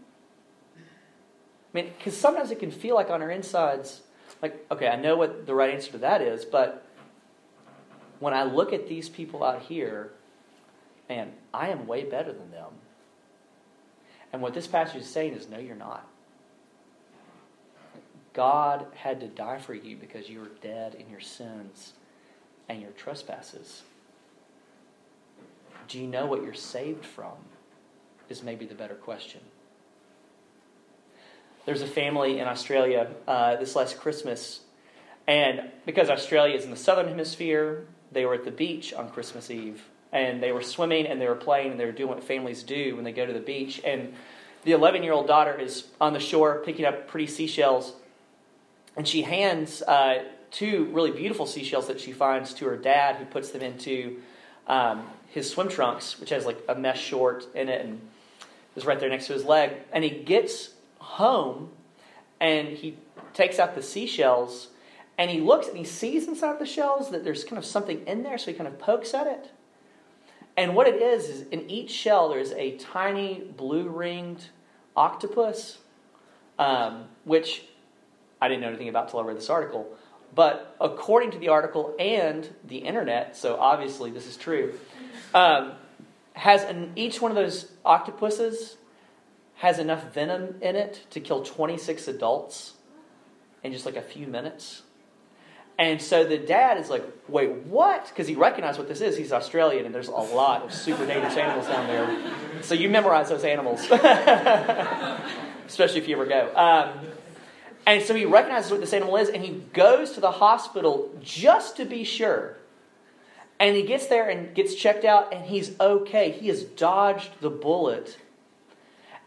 I 1.73 1.77
mean, 1.77 1.93
because 1.97 2.17
sometimes 2.17 2.51
it 2.51 2.59
can 2.59 2.71
feel 2.71 2.95
like 2.95 3.11
on 3.11 3.23
our 3.23 3.31
insides, 3.31 4.03
like, 4.41 4.67
okay, 4.71 4.89
I 4.89 4.97
know 4.97 5.17
what 5.17 5.47
the 5.47 5.55
right 5.55 5.75
answer 5.75 5.93
to 5.93 5.99
that 5.99 6.23
is, 6.23 6.45
but 6.45 6.87
when 8.21 8.35
I 8.35 8.45
look 8.45 8.73
at 8.73 8.89
these 8.89 9.09
people 9.09 9.45
out 9.45 9.63
here, 9.63 10.13
man, 11.09 11.33
I 11.53 11.69
am 11.69 11.87
way 11.87 12.05
better 12.05 12.33
than 12.33 12.51
them. 12.51 12.71
And 14.33 14.43
what 14.43 14.55
this 14.55 14.67
passage 14.67 15.03
is 15.03 15.09
saying 15.09 15.35
is, 15.35 15.49
no, 15.49 15.59
you're 15.59 15.77
not. 15.77 16.07
God 18.33 18.87
had 18.95 19.21
to 19.21 19.27
die 19.27 19.59
for 19.59 19.75
you 19.75 19.97
because 19.97 20.29
you 20.29 20.41
were 20.41 20.51
dead 20.61 20.95
in 20.95 21.11
your 21.11 21.21
sins 21.21 21.95
and 22.69 22.81
your 22.81 22.93
trespasses. 22.93 23.83
Do 25.89 25.99
you 25.99 26.07
know 26.07 26.27
what 26.27 26.43
you're 26.43 26.55
saved 26.55 27.05
from? 27.05 27.33
Is 28.29 28.43
maybe 28.43 28.67
the 28.67 28.75
better 28.75 28.95
question. 28.95 29.41
There's 31.69 31.83
a 31.83 31.87
family 31.87 32.39
in 32.39 32.49
Australia 32.49 33.11
uh, 33.27 33.57
this 33.57 33.77
last 33.77 34.01
Christmas, 34.01 34.61
and 35.27 35.71
because 35.85 36.09
Australia 36.09 36.57
is 36.57 36.65
in 36.65 36.71
the 36.71 36.79
southern 36.79 37.09
hemisphere, 37.09 37.87
they 38.11 38.25
were 38.25 38.33
at 38.33 38.47
the 38.47 38.51
beach 38.51 38.95
on 38.95 39.11
Christmas 39.11 39.51
Eve, 39.51 39.85
and 40.11 40.43
they 40.43 40.51
were 40.51 40.63
swimming 40.63 41.07
and 41.07 41.21
they 41.21 41.29
were 41.29 41.35
playing 41.35 41.73
and 41.73 41.79
they 41.79 41.85
were 41.85 41.93
doing 41.93 42.09
what 42.09 42.25
families 42.25 42.63
do 42.63 42.97
when 42.97 43.05
they 43.05 43.13
go 43.13 43.27
to 43.27 43.35
the 43.35 43.41
beach. 43.41 43.83
And 43.85 44.15
the 44.65 44.73
11 44.73 45.03
year 45.03 45.13
old 45.13 45.27
daughter 45.27 45.61
is 45.61 45.89
on 46.01 46.15
the 46.15 46.21
shore 46.21 46.63
picking 46.65 46.87
up 46.87 47.07
pretty 47.07 47.27
seashells 47.27 47.93
and 48.97 49.07
she 49.07 49.21
hands 49.21 49.83
uh, 49.83 50.25
two 50.51 50.87
really 50.95 51.11
beautiful 51.11 51.45
seashells 51.45 51.89
that 51.89 52.01
she 52.01 52.13
finds 52.13 52.55
to 52.55 52.65
her 52.65 52.79
dad, 52.79 53.17
who 53.17 53.27
puts 53.27 53.51
them 53.51 53.61
into 53.61 54.23
um, 54.69 55.07
his 55.29 55.51
swim 55.51 55.69
trunks, 55.69 56.19
which 56.19 56.31
has 56.31 56.47
like 56.47 56.65
a 56.67 56.75
mesh 56.75 57.05
short 57.05 57.47
in 57.55 57.69
it 57.69 57.85
and 57.85 58.01
is 58.75 58.87
right 58.87 58.99
there 58.99 59.11
next 59.11 59.27
to 59.27 59.35
his 59.35 59.45
leg. 59.45 59.73
And 59.93 60.03
he 60.03 60.09
gets 60.09 60.71
home 61.09 61.71
and 62.41 62.69
he 62.69 62.97
takes 63.35 63.59
out 63.59 63.75
the 63.75 63.83
seashells 63.83 64.69
and 65.17 65.31
he 65.31 65.41
looks 65.41 65.67
and 65.67 65.77
he 65.77 65.85
sees 65.85 66.29
inside 66.29 66.59
the 66.59 66.67
shells 66.67 67.11
that 67.11 67.25
there's 67.25 67.45
kind 67.45 67.59
of 67.59 67.65
something 67.65 68.07
in 68.07 68.23
there, 68.23 68.39
so 68.39 68.51
he 68.51 68.57
kind 68.57 68.69
of 68.69 68.79
pokes 68.79 69.15
at 69.15 69.27
it. 69.27 69.51
And 70.57 70.75
what 70.77 70.87
it 70.87 71.03
is, 71.03 71.29
is 71.29 71.49
in 71.49 71.69
each 71.71 71.91
shell 71.91 72.29
there's 72.29 72.53
a 72.53 72.77
tiny 72.77 73.43
blue 73.57 73.89
ringed 73.89 74.47
octopus, 74.97 75.79
um, 76.59 77.05
which 77.25 77.65
I 78.41 78.49
didn't 78.49 78.61
know 78.61 78.69
anything 78.69 78.89
about 78.89 79.05
until 79.05 79.21
I 79.21 79.25
read 79.25 79.37
this 79.37 79.51
article. 79.51 79.89
But 80.35 80.77
according 80.81 81.33
to 81.33 81.39
the 81.39 81.49
article 81.49 81.97
and 81.99 82.49
the 82.65 82.79
internet, 82.79 83.37
so 83.37 83.57
obviously 83.59 84.11
this 84.11 84.27
is 84.27 84.37
true, 84.37 84.79
um, 85.35 85.73
has 86.35 86.63
an, 86.63 86.93
each 86.95 87.21
one 87.21 87.33
of 87.33 87.37
those 87.37 87.73
octopuses 87.85 88.78
has 89.59 89.79
enough 89.79 90.13
venom 90.15 90.55
in 90.61 90.77
it 90.77 91.05
to 91.11 91.21
kill 91.21 91.43
26 91.43 92.09
adults 92.09 92.75
in 93.63 93.73
just 93.73 93.85
like 93.85 93.97
a 93.97 94.03
few 94.03 94.27
minutes. 94.27 94.83
And 95.79 96.01
so 96.03 96.25
the 96.25 96.39
dad 96.39 96.79
is 96.79 96.91
like, 96.91 97.05
wait, 97.29 97.51
what? 97.51 98.09
Because 98.09 98.27
he 98.27 98.35
recognized 98.35 98.79
what 98.79 98.89
this 98.89 99.01
is. 99.01 99.17
He's 99.17 99.33
Australian, 99.33 99.87
and 99.87 99.95
there's 99.95 100.09
a 100.09 100.13
lot 100.13 100.63
of 100.63 100.73
super 100.73 101.07
dangerous 101.07 101.37
animals 101.37 101.67
down 101.67 101.87
there. 101.87 102.63
So 102.63 102.75
you 102.75 102.89
memorize 102.89 103.29
those 103.29 103.45
animals, 103.45 103.81
especially 105.67 106.01
if 106.01 106.09
you 106.09 106.17
ever 106.17 106.27
go. 106.27 106.53
Um, 106.55 107.07
and 107.87 108.03
so 108.03 108.15
he 108.15 108.25
recognizes 108.25 108.71
what 108.71 108.81
this 108.81 108.93
animal 108.93 109.17
is, 109.17 109.29
and 109.29 109.43
he 109.45 109.63
goes 109.73 110.13
to 110.13 110.21
the 110.21 110.33
hospital 110.33 111.13
just 111.21 111.77
to 111.77 111.85
be 111.85 112.05
sure. 112.05 112.57
And 113.61 113.75
he 113.77 113.83
gets 113.83 114.07
there 114.07 114.29
and 114.29 114.55
gets 114.55 114.75
checked 114.75 115.05
out, 115.05 115.33
and 115.33 115.45
he's 115.47 115.79
okay. 115.81 116.31
He 116.33 116.49
has 116.49 116.63
dodged 116.63 117.31
the 117.41 117.51
bullet. 117.51 118.19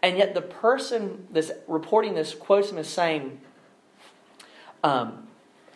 And 0.03 0.17
yet, 0.17 0.33
the 0.33 0.41
person 0.41 1.27
that's 1.31 1.51
reporting 1.67 2.15
this 2.15 2.33
quotes 2.33 2.71
him 2.71 2.77
as 2.77 2.87
saying, 2.87 3.39
um, 4.83 5.27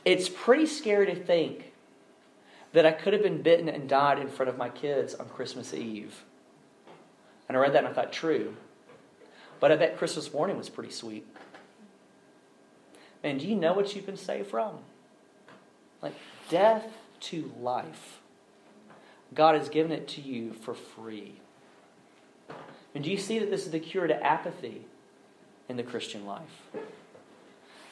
It's 0.03 0.29
pretty 0.29 0.65
scary 0.65 1.05
to 1.07 1.15
think 1.15 1.73
that 2.73 2.85
I 2.85 2.91
could 2.91 3.13
have 3.13 3.23
been 3.23 3.41
bitten 3.41 3.69
and 3.69 3.87
died 3.87 4.19
in 4.19 4.27
front 4.27 4.49
of 4.49 4.57
my 4.57 4.69
kids 4.69 5.15
on 5.15 5.29
Christmas 5.29 5.73
Eve. 5.73 6.23
And 7.47 7.55
I 7.55 7.61
read 7.61 7.73
that 7.73 7.79
and 7.79 7.87
I 7.87 7.93
thought, 7.93 8.11
true. 8.11 8.55
But 9.59 9.71
I 9.71 9.77
bet 9.77 9.97
Christmas 9.97 10.33
morning 10.33 10.57
was 10.57 10.69
pretty 10.69 10.91
sweet. 10.91 11.25
And 13.23 13.39
do 13.39 13.47
you 13.47 13.55
know 13.55 13.73
what 13.73 13.95
you've 13.95 14.05
been 14.05 14.17
saved 14.17 14.49
from? 14.49 14.79
Like 16.01 16.15
death 16.49 16.85
to 17.21 17.51
life. 17.59 18.19
God 19.33 19.55
has 19.55 19.69
given 19.69 19.91
it 19.91 20.07
to 20.09 20.21
you 20.21 20.53
for 20.53 20.73
free. 20.73 21.39
And 22.95 23.03
do 23.03 23.11
you 23.11 23.17
see 23.17 23.37
that 23.39 23.51
this 23.51 23.65
is 23.65 23.71
the 23.71 23.79
cure 23.79 24.07
to 24.07 24.25
apathy 24.25 24.85
in 25.67 25.75
the 25.75 25.83
Christian 25.83 26.25
life? 26.25 26.61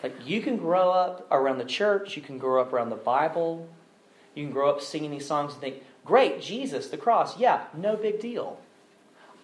Like 0.01 0.15
you 0.25 0.41
can 0.41 0.57
grow 0.57 0.89
up 0.89 1.27
around 1.29 1.57
the 1.57 1.65
church, 1.65 2.15
you 2.15 2.21
can 2.21 2.37
grow 2.37 2.61
up 2.61 2.73
around 2.73 2.89
the 2.89 2.95
Bible, 2.95 3.67
you 4.33 4.45
can 4.45 4.53
grow 4.53 4.69
up 4.69 4.81
singing 4.81 5.11
these 5.11 5.27
songs 5.27 5.53
and 5.53 5.61
think, 5.61 5.83
great, 6.05 6.41
Jesus, 6.41 6.87
the 6.87 6.97
cross, 6.97 7.37
yeah, 7.37 7.65
no 7.75 7.95
big 7.95 8.19
deal. 8.19 8.59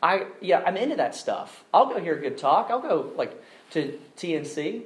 I 0.01 0.27
yeah, 0.39 0.63
I'm 0.65 0.77
into 0.77 0.95
that 0.95 1.13
stuff. 1.13 1.65
I'll 1.73 1.87
go 1.87 1.99
hear 1.99 2.17
a 2.17 2.21
good 2.21 2.37
talk. 2.37 2.67
I'll 2.69 2.81
go 2.81 3.11
like 3.17 3.41
to 3.71 3.99
TNC 4.15 4.83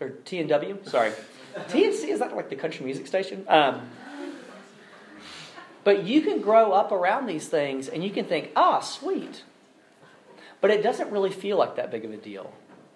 or 0.00 0.10
TNW. 0.10 0.86
Sorry, 0.86 1.12
TNC 1.54 2.08
is 2.08 2.18
that 2.18 2.36
like 2.36 2.50
the 2.50 2.56
country 2.56 2.84
music 2.84 3.06
station? 3.06 3.46
Um, 3.48 3.88
but 5.82 6.04
you 6.04 6.20
can 6.20 6.42
grow 6.42 6.72
up 6.72 6.92
around 6.92 7.26
these 7.26 7.48
things 7.48 7.88
and 7.88 8.04
you 8.04 8.10
can 8.10 8.26
think, 8.26 8.50
ah, 8.54 8.80
sweet. 8.80 9.44
But 10.62 10.70
it 10.70 10.82
doesn't 10.82 11.10
really 11.10 11.30
feel 11.30 11.58
like 11.58 11.76
that 11.76 11.90
big 11.90 12.06
of 12.06 12.12
a 12.12 12.16
deal. 12.16 12.54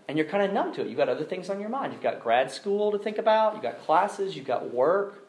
And 0.09 0.17
you're 0.17 0.27
kind 0.27 0.45
of 0.45 0.53
numb 0.53 0.73
to 0.75 0.83
it. 0.83 0.87
You've 0.87 0.97
got 0.97 1.09
other 1.09 1.25
things 1.25 1.51
on 1.51 1.61
your 1.61 1.69
mind. 1.69 1.93
You've 1.93 2.03
got 2.03 2.23
grad 2.23 2.51
school 2.51 2.93
to 2.93 2.99
think 2.99 3.19
about, 3.19 3.55
you've 3.55 3.63
got 3.63 3.85
classes, 3.85 4.37
you've 4.37 4.47
got 4.47 4.73
work. 4.73 5.27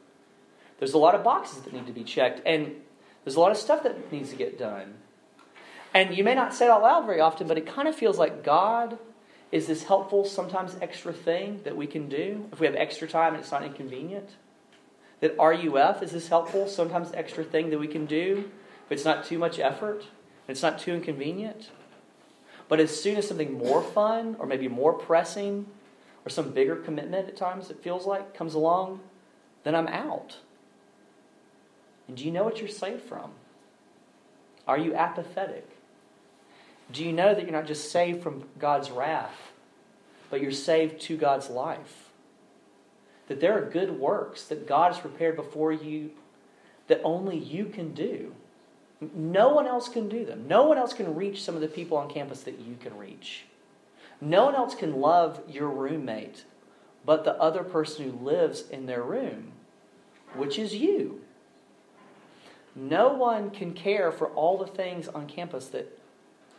There's 0.79 0.93
a 0.93 0.99
lot 0.99 1.15
of 1.15 1.23
boxes 1.23 1.63
that 1.63 1.73
need 1.73 1.87
to 1.87 1.91
be 1.91 2.03
checked, 2.03 2.41
and 2.45 2.75
there's 3.23 3.35
a 3.35 3.39
lot 3.39 3.51
of 3.51 3.57
stuff 3.57 3.83
that 3.83 4.11
needs 4.11 4.29
to 4.29 4.35
get 4.35 4.57
done. 4.57 4.93
And 5.93 6.15
you 6.15 6.23
may 6.23 6.35
not 6.35 6.53
say 6.53 6.65
it 6.65 6.69
out 6.69 6.83
loud 6.83 7.07
very 7.07 7.19
often, 7.19 7.47
but 7.47 7.57
it 7.57 7.65
kind 7.65 7.87
of 7.87 7.95
feels 7.95 8.19
like 8.19 8.43
God 8.43 8.99
is 9.51 9.65
this 9.65 9.83
helpful, 9.83 10.23
sometimes 10.25 10.77
extra 10.81 11.11
thing 11.11 11.61
that 11.63 11.75
we 11.75 11.87
can 11.87 12.07
do 12.07 12.47
if 12.51 12.59
we 12.59 12.67
have 12.67 12.75
extra 12.75 13.07
time 13.07 13.33
and 13.33 13.41
it's 13.41 13.51
not 13.51 13.63
inconvenient. 13.63 14.29
That 15.21 15.35
RUF 15.39 16.03
is 16.03 16.11
this 16.11 16.27
helpful, 16.27 16.67
sometimes 16.67 17.11
extra 17.13 17.43
thing 17.43 17.71
that 17.71 17.79
we 17.79 17.87
can 17.87 18.05
do 18.05 18.51
if 18.85 18.91
it's 18.91 19.05
not 19.05 19.25
too 19.25 19.39
much 19.39 19.57
effort 19.57 20.01
and 20.01 20.55
it's 20.55 20.61
not 20.61 20.77
too 20.77 20.93
inconvenient. 20.93 21.71
But 22.67 22.79
as 22.79 23.01
soon 23.01 23.17
as 23.17 23.27
something 23.27 23.57
more 23.57 23.81
fun 23.81 24.35
or 24.39 24.45
maybe 24.45 24.67
more 24.67 24.93
pressing 24.93 25.65
or 26.25 26.29
some 26.29 26.51
bigger 26.51 26.75
commitment 26.75 27.27
at 27.27 27.37
times 27.37 27.69
it 27.69 27.81
feels 27.81 28.05
like 28.05 28.33
comes 28.33 28.53
along, 28.53 28.99
then 29.63 29.75
I'm 29.75 29.87
out. 29.87 30.37
And 32.07 32.17
do 32.17 32.25
you 32.25 32.31
know 32.31 32.43
what 32.43 32.59
you're 32.59 32.67
saved 32.67 33.03
from? 33.03 33.31
Are 34.67 34.77
you 34.77 34.93
apathetic? 34.93 35.69
Do 36.91 37.03
you 37.03 37.11
know 37.11 37.33
that 37.33 37.43
you're 37.43 37.51
not 37.51 37.67
just 37.67 37.91
saved 37.91 38.23
from 38.23 38.45
God's 38.59 38.91
wrath, 38.91 39.51
but 40.29 40.41
you're 40.41 40.51
saved 40.51 41.01
to 41.01 41.17
God's 41.17 41.49
life? 41.49 42.09
That 43.27 43.41
there 43.41 43.57
are 43.57 43.69
good 43.69 43.99
works 43.99 44.45
that 44.45 44.67
God 44.67 44.93
has 44.93 45.01
prepared 45.01 45.35
before 45.35 45.71
you 45.71 46.11
that 46.87 47.01
only 47.03 47.37
you 47.37 47.65
can 47.65 47.93
do. 47.93 48.33
No 48.99 49.49
one 49.49 49.67
else 49.67 49.89
can 49.89 50.09
do 50.09 50.25
them. 50.25 50.47
No 50.47 50.63
one 50.63 50.77
else 50.77 50.93
can 50.93 51.15
reach 51.15 51.43
some 51.43 51.55
of 51.55 51.61
the 51.61 51.67
people 51.67 51.97
on 51.97 52.09
campus 52.09 52.41
that 52.43 52.59
you 52.59 52.75
can 52.79 52.97
reach. 52.97 53.45
No 54.19 54.45
one 54.45 54.55
else 54.55 54.73
can 54.73 54.99
love 54.99 55.41
your 55.47 55.69
roommate 55.69 56.45
but 57.07 57.23
the 57.23 57.39
other 57.41 57.63
person 57.63 58.03
who 58.03 58.25
lives 58.25 58.69
in 58.69 58.85
their 58.85 59.01
room, 59.01 59.53
which 60.35 60.59
is 60.59 60.75
you. 60.75 61.21
No 62.75 63.13
one 63.13 63.49
can 63.49 63.73
care 63.73 64.11
for 64.11 64.27
all 64.31 64.57
the 64.57 64.67
things 64.67 65.07
on 65.07 65.25
campus 65.25 65.67
that 65.67 65.97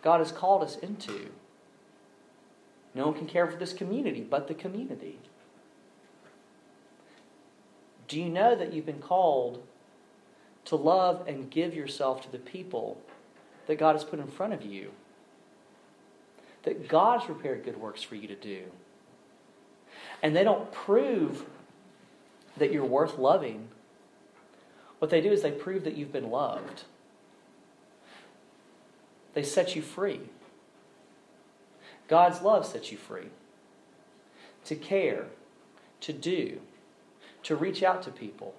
God 0.03 0.21
has 0.21 0.33
called 0.33 0.63
us 0.63 0.77
into. 0.77 1.31
No 2.95 3.09
one 3.09 3.15
can 3.15 3.27
care 3.27 3.47
for 3.47 3.59
this 3.59 3.75
community 3.75 4.23
but 4.23 4.49
the 4.49 4.55
community. 4.55 5.19
Do 8.09 8.19
you 8.19 8.31
know 8.31 8.57
that 8.57 8.73
you've 8.73 8.87
been 8.87 9.03
called 9.03 9.63
to 10.69 10.77
love 10.77 11.25
and 11.27 11.51
give 11.51 11.75
yourself 11.75 12.23
to 12.23 12.33
the 12.33 12.39
people 12.39 13.01
that 13.67 13.79
God 13.79 13.95
has 13.95 14.05
put 14.05 14.19
in 14.19 14.27
front 14.27 14.53
of 14.53 14.63
you? 14.63 14.93
That 16.63 16.89
God 16.89 17.21
has 17.21 17.27
prepared 17.27 17.65
good 17.65 17.79
works 17.79 18.03
for 18.03 18.15
you 18.15 18.29
to 18.29 18.35
do. 18.35 18.63
And 20.23 20.35
they 20.35 20.45
don't 20.45 20.71
prove 20.73 21.45
that 22.57 22.73
you're 22.73 22.85
worth 22.85 23.19
loving. 23.19 23.69
What 24.99 25.11
they 25.11 25.21
do 25.21 25.31
is 25.31 25.43
they 25.43 25.53
prove 25.53 25.85
that 25.85 25.97
you've 25.97 26.13
been 26.13 26.31
loved. 26.31 26.83
They 29.35 29.43
set 29.43 29.77
you 29.77 29.83
free. 29.83 30.21
God's 32.09 32.43
love 32.43 32.67
sets 32.67 32.91
you 32.91 32.99
free. 32.99 33.29
To 34.65 34.75
care, 34.75 35.27
to 36.01 36.13
do, 36.13 36.61
to 37.45 37.55
reach 37.55 37.83
out 37.83 38.03
to 38.03 38.11
people, 38.11 38.55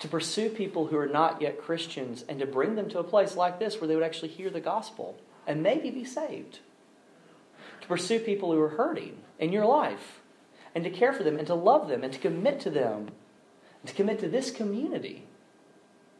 to 0.00 0.08
pursue 0.08 0.50
people 0.50 0.86
who 0.86 0.96
are 0.96 1.06
not 1.06 1.40
yet 1.40 1.60
Christians, 1.60 2.24
and 2.28 2.38
to 2.40 2.46
bring 2.46 2.74
them 2.74 2.88
to 2.90 2.98
a 2.98 3.04
place 3.04 3.36
like 3.36 3.58
this 3.58 3.80
where 3.80 3.88
they 3.88 3.94
would 3.94 4.04
actually 4.04 4.28
hear 4.28 4.50
the 4.50 4.60
gospel 4.60 5.18
and 5.46 5.62
maybe 5.62 5.90
be 5.90 6.04
saved. 6.04 6.60
To 7.80 7.88
pursue 7.88 8.18
people 8.18 8.52
who 8.52 8.60
are 8.60 8.70
hurting 8.70 9.18
in 9.38 9.52
your 9.52 9.64
life, 9.64 10.20
and 10.74 10.84
to 10.84 10.90
care 10.90 11.12
for 11.12 11.22
them, 11.22 11.38
and 11.38 11.46
to 11.46 11.54
love 11.54 11.88
them, 11.88 12.04
and 12.04 12.12
to 12.12 12.18
commit 12.18 12.60
to 12.60 12.70
them, 12.70 13.08
and 13.80 13.88
to 13.88 13.94
commit 13.94 14.18
to 14.20 14.28
this 14.28 14.50
community 14.50 15.24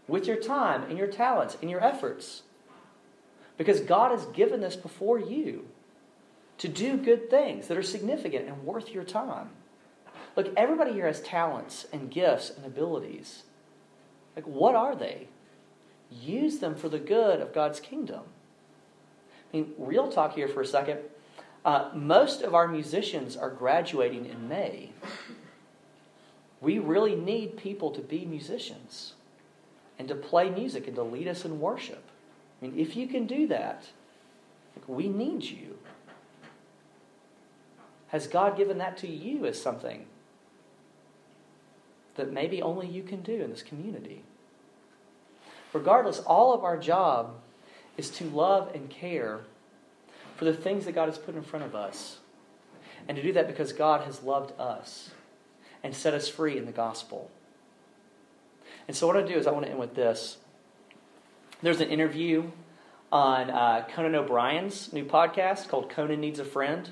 with 0.08 0.26
your 0.26 0.36
time 0.36 0.84
and 0.84 0.96
your 0.96 1.08
talents 1.08 1.56
and 1.60 1.70
your 1.70 1.84
efforts. 1.84 2.42
Because 3.58 3.80
God 3.80 4.10
has 4.10 4.26
given 4.26 4.60
this 4.60 4.76
before 4.76 5.18
you 5.18 5.66
to 6.58 6.68
do 6.68 6.96
good 6.96 7.28
things 7.28 7.68
that 7.68 7.76
are 7.76 7.82
significant 7.82 8.46
and 8.46 8.64
worth 8.64 8.90
your 8.90 9.04
time. 9.04 9.50
Look, 10.36 10.52
everybody 10.56 10.92
here 10.92 11.06
has 11.06 11.20
talents 11.20 11.86
and 11.92 12.10
gifts 12.10 12.50
and 12.50 12.64
abilities. 12.64 13.42
Like, 14.36 14.46
what 14.46 14.74
are 14.74 14.94
they? 14.94 15.28
Use 16.10 16.58
them 16.58 16.76
for 16.76 16.88
the 16.88 16.98
good 16.98 17.40
of 17.40 17.52
God's 17.52 17.80
kingdom. 17.80 18.22
I 19.52 19.56
mean, 19.56 19.72
real 19.78 20.12
talk 20.12 20.34
here 20.34 20.48
for 20.48 20.60
a 20.60 20.66
second. 20.66 21.00
Uh, 21.64 21.90
most 21.94 22.42
of 22.42 22.54
our 22.54 22.68
musicians 22.68 23.36
are 23.36 23.50
graduating 23.50 24.26
in 24.26 24.48
May. 24.48 24.90
We 26.60 26.78
really 26.78 27.16
need 27.16 27.56
people 27.56 27.90
to 27.90 28.00
be 28.00 28.24
musicians 28.24 29.14
and 29.98 30.06
to 30.08 30.14
play 30.14 30.50
music 30.50 30.86
and 30.86 30.94
to 30.96 31.02
lead 31.02 31.26
us 31.26 31.44
in 31.44 31.60
worship. 31.60 32.04
I 32.60 32.66
mean, 32.66 32.78
if 32.78 32.96
you 32.96 33.06
can 33.06 33.26
do 33.26 33.46
that, 33.48 33.86
we 34.86 35.08
need 35.08 35.42
you. 35.44 35.78
Has 38.08 38.26
God 38.26 38.56
given 38.56 38.78
that 38.78 38.96
to 38.98 39.08
you 39.08 39.46
as 39.46 39.60
something 39.60 40.06
that 42.14 42.32
maybe 42.32 42.62
only 42.62 42.86
you 42.86 43.02
can 43.02 43.22
do 43.22 43.42
in 43.42 43.50
this 43.50 43.62
community? 43.62 44.22
Regardless, 45.76 46.20
all 46.20 46.54
of 46.54 46.64
our 46.64 46.78
job 46.78 47.34
is 47.98 48.10
to 48.10 48.24
love 48.24 48.74
and 48.74 48.88
care 48.88 49.40
for 50.36 50.46
the 50.46 50.54
things 50.54 50.86
that 50.86 50.92
God 50.92 51.06
has 51.06 51.18
put 51.18 51.34
in 51.34 51.42
front 51.42 51.64
of 51.64 51.74
us. 51.74 52.18
And 53.06 53.16
to 53.16 53.22
do 53.22 53.32
that 53.34 53.46
because 53.46 53.72
God 53.72 54.02
has 54.02 54.22
loved 54.22 54.58
us 54.58 55.10
and 55.82 55.94
set 55.94 56.14
us 56.14 56.28
free 56.28 56.56
in 56.56 56.66
the 56.66 56.72
gospel. 56.72 57.30
And 58.88 58.96
so, 58.96 59.06
what 59.06 59.16
I 59.16 59.22
do 59.22 59.34
is 59.34 59.46
I 59.46 59.50
want 59.52 59.66
to 59.66 59.70
end 59.70 59.78
with 59.78 59.94
this. 59.94 60.38
There's 61.62 61.80
an 61.80 61.90
interview 61.90 62.50
on 63.12 63.50
uh, 63.50 63.86
Conan 63.94 64.14
O'Brien's 64.14 64.92
new 64.92 65.04
podcast 65.04 65.68
called 65.68 65.90
Conan 65.90 66.20
Needs 66.20 66.38
a 66.38 66.44
Friend. 66.44 66.88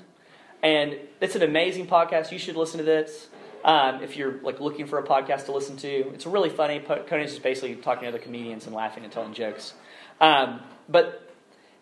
And 0.63 0.97
it's 1.21 1.35
an 1.35 1.41
amazing 1.41 1.87
podcast. 1.87 2.31
You 2.31 2.39
should 2.39 2.55
listen 2.55 2.77
to 2.77 2.83
this. 2.83 3.27
Um, 3.65 4.03
if 4.03 4.15
you're 4.15 4.39
like 4.43 4.59
looking 4.59 4.85
for 4.85 4.99
a 4.99 5.03
podcast 5.03 5.45
to 5.45 5.51
listen 5.51 5.75
to, 5.77 5.89
it's 6.13 6.27
really 6.27 6.51
funny. 6.51 6.79
Conan's 6.79 7.31
just 7.31 7.41
basically 7.41 7.75
talking 7.75 8.03
to 8.03 8.09
other 8.09 8.19
comedians 8.19 8.67
and 8.67 8.75
laughing 8.75 9.03
and 9.03 9.11
telling 9.11 9.33
jokes. 9.33 9.73
Um, 10.21 10.61
but 10.87 11.33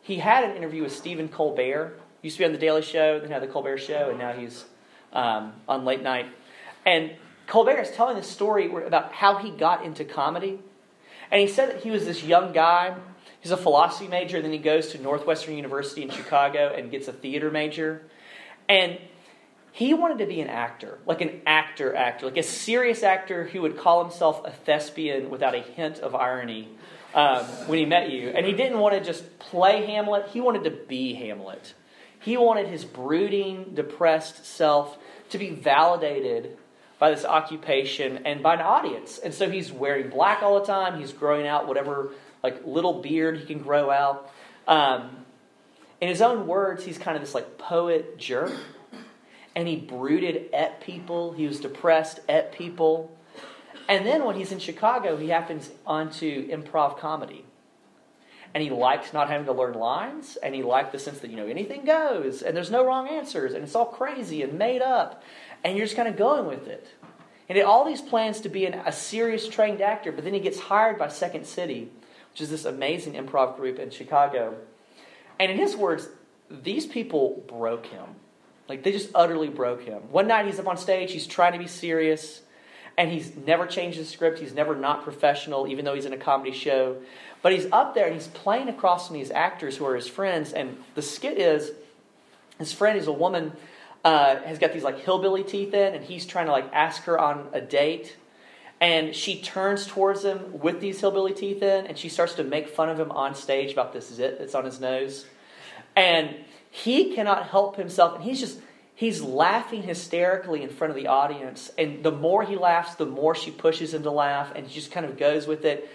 he 0.02 0.16
had 0.16 0.46
an 0.46 0.56
interview 0.56 0.82
with 0.84 0.96
Stephen 0.96 1.28
Colbert. 1.28 2.00
Used 2.22 2.38
to 2.38 2.40
be 2.40 2.46
on 2.46 2.54
the 2.54 2.58
Daily 2.58 2.84
Show, 2.84 3.20
then 3.20 3.30
had 3.30 3.42
the 3.42 3.48
Colbert 3.48 3.80
Show, 3.80 4.10
and 4.10 4.18
now 4.18 4.32
he's 4.32 4.64
um, 5.12 5.52
on 5.68 5.84
late 5.84 6.02
night. 6.02 6.28
And 6.86 7.12
Colbert 7.48 7.82
is 7.82 7.92
telling 7.92 8.16
this 8.16 8.30
story 8.30 8.74
about 8.74 9.12
how 9.12 9.36
he 9.36 9.52
got 9.52 9.84
into 9.84 10.06
comedy. 10.06 10.60
And 11.32 11.42
he 11.42 11.48
said 11.48 11.70
that 11.70 11.84
he 11.84 11.92
was 11.92 12.06
this 12.06 12.24
young 12.24 12.54
guy. 12.54 12.96
He's 13.42 13.52
a 13.52 13.58
philosophy 13.58 14.08
major, 14.08 14.42
then 14.42 14.54
he 14.54 14.58
goes 14.58 14.88
to 14.94 15.02
Northwestern 15.02 15.58
University 15.58 16.02
in 16.04 16.10
Chicago 16.12 16.74
and 16.74 16.90
gets 16.90 17.10
a 17.10 17.14
theater 17.14 17.52
major. 17.52 18.04
And 18.70 19.00
he 19.74 19.96
wanted 19.96 20.20
to 20.20 20.28
be 20.28 20.40
an 20.40 20.50
actor, 20.50 21.00
like 21.08 21.22
an 21.22 21.42
actor 21.48 21.96
actor, 21.96 22.28
like 22.28 22.38
a 22.38 22.44
serious 22.44 23.02
actor 23.02 23.46
who 23.46 23.64
would 23.64 23.76
call 23.76 24.04
himself 24.04 24.46
a 24.46 24.52
thespian 24.52 25.32
without 25.32 25.56
a 25.56 25.62
hint 25.62 25.98
of 25.98 26.14
irony 26.14 26.70
um, 27.16 27.44
when 27.66 27.80
he 27.80 27.86
met 27.86 28.12
you. 28.12 28.30
And 28.30 28.46
he 28.46 28.54
didn't 28.54 28.78
want 28.78 28.94
to 28.94 29.04
just 29.04 29.40
play 29.40 29.84
Hamlet, 29.88 30.28
he 30.32 30.42
wanted 30.42 30.66
to 30.66 30.70
be 30.70 31.16
Hamlet. 31.16 31.74
He 32.20 32.38
wanted 32.38 32.68
his 32.68 32.86
brooding, 32.86 33.74
depressed 33.74 34.46
self 34.46 34.96
to 35.32 35.40
be 35.40 35.50
validated 35.50 36.56
by 37.00 37.10
this 37.10 37.26
occupation 37.26 38.28
and 38.28 38.44
by 38.44 38.54
an 38.54 38.62
audience. 38.62 39.18
And 39.18 39.34
so 39.34 39.50
he's 39.50 39.72
wearing 39.72 40.10
black 40.10 40.44
all 40.44 40.60
the 40.60 40.66
time. 40.68 41.00
He's 41.00 41.12
growing 41.12 41.48
out 41.48 41.68
whatever 41.68 42.12
like 42.44 42.64
little 42.64 43.02
beard 43.02 43.40
he 43.40 43.46
can 43.46 43.64
grow 43.64 43.90
out. 43.90 44.32
Um, 44.68 45.26
in 46.00 46.10
his 46.10 46.22
own 46.22 46.46
words, 46.46 46.86
he's 46.86 47.00
kind 47.00 47.18
of 47.18 47.24
this 47.24 47.34
like 47.34 47.58
poet 47.58 48.20
jerk. 48.20 48.54
And 49.56 49.68
he 49.68 49.76
brooded 49.76 50.54
at 50.54 50.82
people. 50.82 51.34
He 51.34 51.46
was 51.46 51.60
depressed 51.60 52.20
at 52.28 52.52
people. 52.52 53.16
And 53.88 54.06
then 54.06 54.24
when 54.26 54.36
he's 54.36 54.52
in 54.52 54.60
Chicago, 54.60 55.18
he 55.18 55.30
happens 55.30 55.72
onto 55.86 56.48
improv 56.50 56.98
comedy. 56.98 57.46
And 58.54 58.64
he 58.64 58.70
liked 58.70 59.14
not 59.14 59.30
having 59.30 59.48
to 59.48 59.52
learn 59.52 59.74
lines, 59.74 60.38
and 60.38 60.54
he 60.54 60.62
liked 60.62 60.92
the 60.92 61.00
sense 61.00 61.20
that, 61.20 61.32
you 61.32 61.38
know, 61.38 61.48
anything 61.48 61.86
goes, 61.86 62.44
and 62.44 62.56
there's 62.56 62.70
no 62.70 62.86
wrong 62.86 63.08
answers, 63.08 63.54
and 63.54 63.64
it's 63.64 63.74
all 63.74 63.88
crazy 63.88 64.44
and 64.44 64.54
made 64.60 64.84
up 64.84 65.24
and 65.64 65.78
you're 65.78 65.86
just 65.86 65.96
kind 65.96 66.08
of 66.08 66.18
going 66.18 66.46
with 66.46 66.68
it. 66.68 66.88
And 67.50 67.56
he 67.56 67.60
had 67.60 67.68
all 67.68 67.86
these 67.86 68.02
plans 68.02 68.42
to 68.42 68.50
be 68.50 68.66
an, 68.66 68.74
a 68.86 68.92
serious 68.92 69.48
trained 69.48 69.82
actor, 69.82 70.12
but 70.12 70.24
then 70.24 70.34
he 70.34 70.40
gets 70.40 70.60
hired 70.60 70.98
by 70.98 71.08
Second 71.08 71.46
City, 71.46 71.90
which 72.32 72.42
is 72.42 72.50
this 72.50 72.66
amazing 72.66 73.14
improv 73.14 73.56
group 73.56 73.80
in 73.80 73.90
Chicago. 73.90 74.56
And 75.40 75.52
in 75.52 75.58
his 75.58 75.76
words, 75.76 76.10
these 76.50 76.86
people 76.86 77.44
broke 77.48 77.88
him. 77.88 78.16
Like 78.70 78.84
they 78.84 78.92
just 78.92 79.10
utterly 79.14 79.50
broke 79.50 79.84
him. 79.84 80.02
One 80.12 80.28
night 80.28 80.46
he's 80.46 80.60
up 80.60 80.68
on 80.68 80.78
stage, 80.78 81.12
he's 81.12 81.28
trying 81.28 81.54
to 81.54 81.60
be 81.60 81.68
serious, 81.68 82.42
and 82.98 83.12
he's 83.12 83.36
never 83.36 83.66
changed 83.66 83.98
his 83.98 84.10
script. 84.10 84.40
He's 84.40 84.54
never 84.54 84.76
not 84.76 85.04
professional, 85.04 85.68
even 85.68 85.84
though 85.86 85.96
he's 85.96 86.06
in 86.06 86.14
a 86.14 86.18
comedy 86.18 86.52
show. 86.52 86.98
But 87.42 87.52
he's 87.52 87.68
up 87.72 87.94
there 87.94 88.06
and 88.06 88.14
he's 88.14 88.28
playing 88.28 88.70
across 88.70 89.08
from 89.08 89.18
these 89.18 89.32
actors 89.32 89.78
who 89.78 89.86
are 89.86 89.96
his 89.96 90.08
friends. 90.08 90.54
And 90.54 90.78
the 90.96 91.02
skit 91.02 91.38
is 91.38 91.72
his 92.60 92.72
friend 92.72 92.98
is 92.98 93.08
a 93.08 93.12
woman 93.12 93.54
uh, 94.04 94.38
has 94.44 94.60
got 94.60 94.74
these 94.74 94.84
like 94.84 95.00
hillbilly 95.00 95.44
teeth 95.44 95.74
in, 95.74 95.96
and 95.96 96.04
he's 96.04 96.26
trying 96.26 96.46
to 96.46 96.52
like 96.52 96.72
ask 96.74 97.04
her 97.04 97.20
on 97.20 97.50
a 97.54 97.62
date. 97.62 98.16
And 98.80 99.16
she 99.16 99.42
turns 99.42 99.88
towards 99.88 100.24
him 100.24 100.60
with 100.60 100.82
these 100.82 101.00
hillbilly 101.00 101.34
teeth 101.34 101.64
in, 101.64 101.88
and 101.88 101.98
she 101.98 102.10
starts 102.10 102.34
to 102.36 102.44
make 102.44 102.68
fun 102.68 102.90
of 102.90 103.00
him 103.00 103.12
on 103.12 103.34
stage 103.34 103.72
about 103.72 103.94
this 103.94 104.14
zit 104.14 104.40
that's 104.40 104.56
on 104.56 104.66
his 104.66 104.80
nose. 104.80 105.26
And 105.96 106.36
he 106.76 107.14
cannot 107.14 107.50
help 107.50 107.76
himself, 107.76 108.16
and 108.16 108.24
he's 108.24 108.40
just 108.40 108.60
he's 108.96 109.22
laughing 109.22 109.84
hysterically 109.84 110.64
in 110.64 110.70
front 110.70 110.92
of 110.92 110.96
the 110.96 111.08
audience. 111.08 111.72
And 111.78 112.04
the 112.04 112.12
more 112.12 112.44
he 112.44 112.56
laughs, 112.56 112.96
the 112.96 113.06
more 113.06 113.36
she 113.36 113.52
pushes 113.52 113.94
him 113.94 114.04
to 114.04 114.12
laugh, 114.12 114.52
and 114.56 114.66
he 114.66 114.74
just 114.74 114.92
kind 114.92 115.06
of 115.06 115.18
goes 115.18 115.46
with 115.46 115.66
it. 115.66 115.90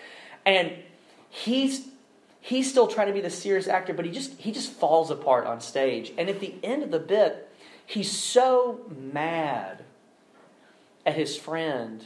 And 0.46 0.72
he's 1.30 1.88
he's 2.40 2.70
still 2.70 2.86
trying 2.86 3.08
to 3.08 3.12
be 3.12 3.20
the 3.20 3.30
serious 3.30 3.66
actor, 3.66 3.92
but 3.92 4.04
he 4.04 4.10
just 4.10 4.38
he 4.38 4.52
just 4.52 4.70
falls 4.72 5.10
apart 5.10 5.46
on 5.46 5.60
stage. 5.60 6.12
And 6.16 6.28
at 6.28 6.40
the 6.40 6.54
end 6.62 6.82
of 6.82 6.90
the 6.90 7.00
bit, 7.00 7.48
He's 7.88 8.10
so 8.12 8.80
mad 8.90 9.82
at 11.06 11.16
his 11.16 11.38
friend 11.38 12.04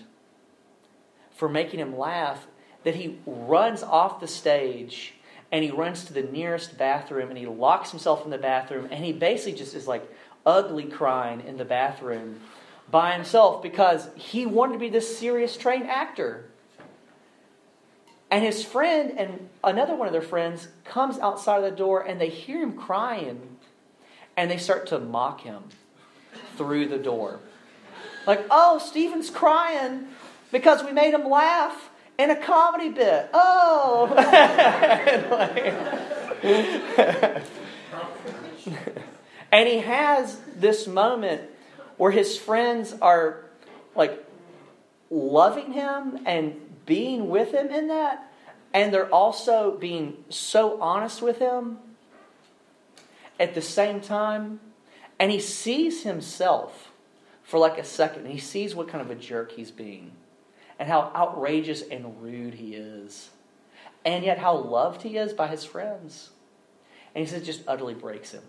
for 1.35 1.49
making 1.49 1.81
him 1.81 1.99
laugh 1.99 2.47
that 2.85 2.95
he 2.95 3.19
runs 3.27 3.83
off 3.83 4.21
the 4.21 4.29
stage 4.29 5.15
and 5.53 5.63
he 5.63 5.71
runs 5.71 6.07
to 6.07 6.15
the 6.15 6.23
nearest 6.23 6.79
bathroom 6.79 7.29
and 7.29 7.39
he 7.39 7.47
locks 7.47 7.91
himself 7.91 8.25
in 8.25 8.31
the 8.31 8.39
bathroom 8.39 8.89
and 8.91 9.05
he 9.05 9.13
basically 9.13 9.53
just 9.53 9.75
is 9.75 9.87
like 9.87 10.11
ugly 10.47 10.85
crying 10.85 11.43
in 11.47 11.59
the 11.59 11.65
bathroom 11.65 12.41
by 12.91 13.13
himself 13.13 13.63
because 13.63 14.09
he 14.17 14.47
wanted 14.47 14.73
to 14.73 14.79
be 14.79 14.89
this 14.89 15.19
serious 15.19 15.57
trained 15.57 15.89
actor. 15.89 16.47
And 18.31 18.43
his 18.43 18.65
friend 18.65 19.13
and 19.19 19.51
another 19.63 19.95
one 19.95 20.07
of 20.07 20.13
their 20.13 20.23
friends 20.23 20.69
comes 20.85 21.19
outside 21.19 21.59
of 21.59 21.71
the 21.71 21.77
door 21.77 22.01
and 22.01 22.19
they 22.19 22.31
hear 22.31 22.63
him 22.63 22.73
crying 22.73 23.59
and 24.39 24.51
they 24.51 24.57
start 24.57 24.87
to 24.87 24.99
mock 24.99 25.43
him 25.43 25.65
through 26.57 26.89
the 26.89 26.99
door. 26.99 27.41
Like, 28.27 28.47
oh, 28.51 28.79
Stephen's 28.79 29.29
crying 29.29 30.09
because 30.51 30.83
we 30.83 30.93
made 30.93 31.13
him 31.13 31.29
laugh 31.29 31.91
in 32.23 32.31
a 32.31 32.37
comedy 32.37 32.91
bit. 32.91 33.29
Oh! 33.35 34.15
and 39.53 39.69
he 39.69 39.79
has 39.79 40.41
this 40.57 40.87
moment 40.87 41.43
where 41.97 42.13
his 42.13 42.39
friends 42.39 42.95
are 43.03 43.45
like 43.95 44.25
loving 45.11 45.73
him 45.73 46.21
and 46.25 46.55
being 46.87 47.29
with 47.29 47.53
him 47.53 47.69
in 47.69 47.89
that. 47.89 48.33
And 48.75 48.93
they're 48.93 49.13
also 49.13 49.77
being 49.77 50.25
so 50.31 50.81
honest 50.81 51.21
with 51.21 51.39
him 51.39 51.79
at 53.39 53.55
the 53.55 53.61
same 53.61 54.01
time, 54.01 54.61
and 55.19 55.31
he 55.31 55.41
sees 55.41 56.05
himself 56.05 56.91
for 57.43 57.59
like 57.59 57.77
a 57.77 57.85
second. 57.85 58.27
He 58.27 58.39
sees 58.39 58.75
what 58.75 58.89
kind 58.89 59.03
of 59.03 59.11
a 59.11 59.15
jerk 59.15 59.53
he's 59.53 59.71
being, 59.71 60.13
and 60.83 60.91
how 60.91 61.13
outrageous 61.15 61.81
and 61.81 62.21
rude 62.21 62.55
he 62.55 62.75
is, 62.75 63.31
and 64.05 64.25
yet 64.25 64.39
how 64.39 64.57
loved 64.57 65.03
he 65.03 65.17
is 65.17 65.33
by 65.33 65.47
his 65.47 65.65
friends. 65.65 66.31
And 67.15 67.23
he 67.23 67.31
says 67.31 67.43
it 67.43 67.45
just 67.45 67.63
utterly 67.69 67.95
breaks 67.95 68.33
him. 68.33 68.43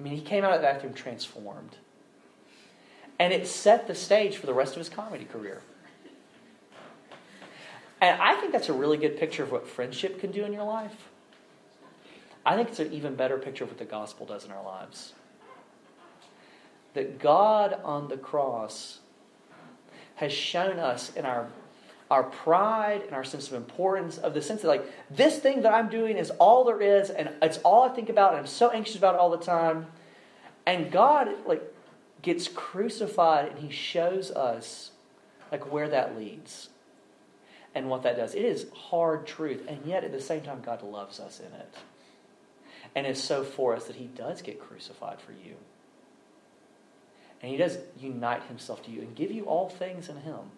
I 0.00 0.02
mean, 0.02 0.16
he 0.16 0.22
came 0.22 0.42
out 0.42 0.54
of 0.54 0.62
that 0.62 0.76
bathroom 0.76 0.94
transformed. 0.94 1.76
And 3.18 3.30
it 3.30 3.46
set 3.46 3.86
the 3.88 3.94
stage 3.94 4.38
for 4.38 4.46
the 4.46 4.54
rest 4.54 4.72
of 4.72 4.78
his 4.78 4.88
comedy 4.88 5.26
career. 5.26 5.60
And 8.00 8.22
I 8.22 8.36
think 8.36 8.52
that's 8.52 8.70
a 8.70 8.72
really 8.72 8.96
good 8.96 9.18
picture 9.18 9.42
of 9.42 9.52
what 9.52 9.68
friendship 9.68 10.18
can 10.18 10.30
do 10.30 10.46
in 10.46 10.54
your 10.54 10.64
life. 10.64 11.10
I 12.46 12.56
think 12.56 12.70
it's 12.70 12.80
an 12.80 12.90
even 12.90 13.16
better 13.16 13.36
picture 13.36 13.64
of 13.64 13.70
what 13.70 13.78
the 13.78 13.84
gospel 13.84 14.24
does 14.24 14.46
in 14.46 14.50
our 14.50 14.64
lives. 14.64 15.12
That 16.94 17.18
God 17.18 17.78
on 17.84 18.08
the 18.08 18.16
cross 18.16 19.00
has 20.14 20.32
shown 20.32 20.78
us 20.78 21.14
in 21.14 21.26
our 21.26 21.48
our 22.10 22.22
pride 22.22 23.02
and 23.02 23.14
our 23.14 23.24
sense 23.24 23.48
of 23.48 23.54
importance 23.54 24.18
of 24.18 24.32
the 24.32 24.40
sense 24.40 24.62
that 24.62 24.68
like 24.68 24.92
this 25.10 25.38
thing 25.38 25.62
that 25.62 25.74
I'm 25.74 25.88
doing 25.88 26.16
is 26.16 26.30
all 26.30 26.64
there 26.64 26.80
is 26.80 27.10
and 27.10 27.30
it's 27.42 27.58
all 27.58 27.82
I 27.82 27.88
think 27.88 28.08
about 28.08 28.30
and 28.30 28.40
I'm 28.40 28.46
so 28.46 28.70
anxious 28.70 28.96
about 28.96 29.14
it 29.14 29.20
all 29.20 29.30
the 29.30 29.44
time. 29.44 29.86
And 30.64 30.90
God 30.90 31.28
like 31.46 31.62
gets 32.22 32.48
crucified 32.48 33.48
and 33.48 33.58
he 33.58 33.70
shows 33.70 34.30
us 34.30 34.92
like 35.50 35.72
where 35.72 35.88
that 35.88 36.16
leads 36.16 36.68
and 37.74 37.90
what 37.90 38.04
that 38.04 38.16
does. 38.16 38.34
It 38.34 38.44
is 38.44 38.66
hard 38.72 39.26
truth 39.26 39.64
and 39.66 39.84
yet 39.84 40.04
at 40.04 40.12
the 40.12 40.20
same 40.20 40.42
time 40.42 40.60
God 40.64 40.82
loves 40.82 41.18
us 41.18 41.40
in 41.40 41.52
it 41.52 41.74
and 42.94 43.06
is 43.06 43.22
so 43.22 43.42
for 43.42 43.74
us 43.74 43.86
that 43.86 43.96
he 43.96 44.06
does 44.06 44.42
get 44.42 44.60
crucified 44.60 45.20
for 45.20 45.32
you. 45.32 45.56
And 47.42 47.50
he 47.50 47.56
does 47.56 47.78
unite 47.98 48.44
himself 48.44 48.84
to 48.84 48.90
you 48.90 49.02
and 49.02 49.14
give 49.14 49.30
you 49.30 49.44
all 49.44 49.68
things 49.68 50.08
in 50.08 50.16
him. 50.18 50.52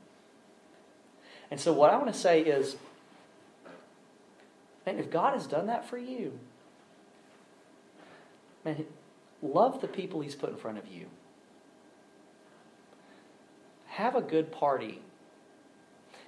And 1.51 1.59
so, 1.59 1.73
what 1.73 1.91
I 1.91 1.97
want 1.97 2.13
to 2.13 2.19
say 2.19 2.43
is, 2.43 2.77
man, 4.87 4.99
if 4.99 5.11
God 5.11 5.35
has 5.35 5.47
done 5.47 5.67
that 5.67 5.89
for 5.89 5.99
you, 5.99 6.39
man, 8.65 8.85
love 9.43 9.81
the 9.81 9.89
people 9.89 10.21
he's 10.21 10.35
put 10.35 10.51
in 10.51 10.57
front 10.57 10.79
of 10.79 10.87
you. 10.89 11.07
Have 13.87 14.15
a 14.15 14.21
good 14.21 14.53
party 14.53 15.01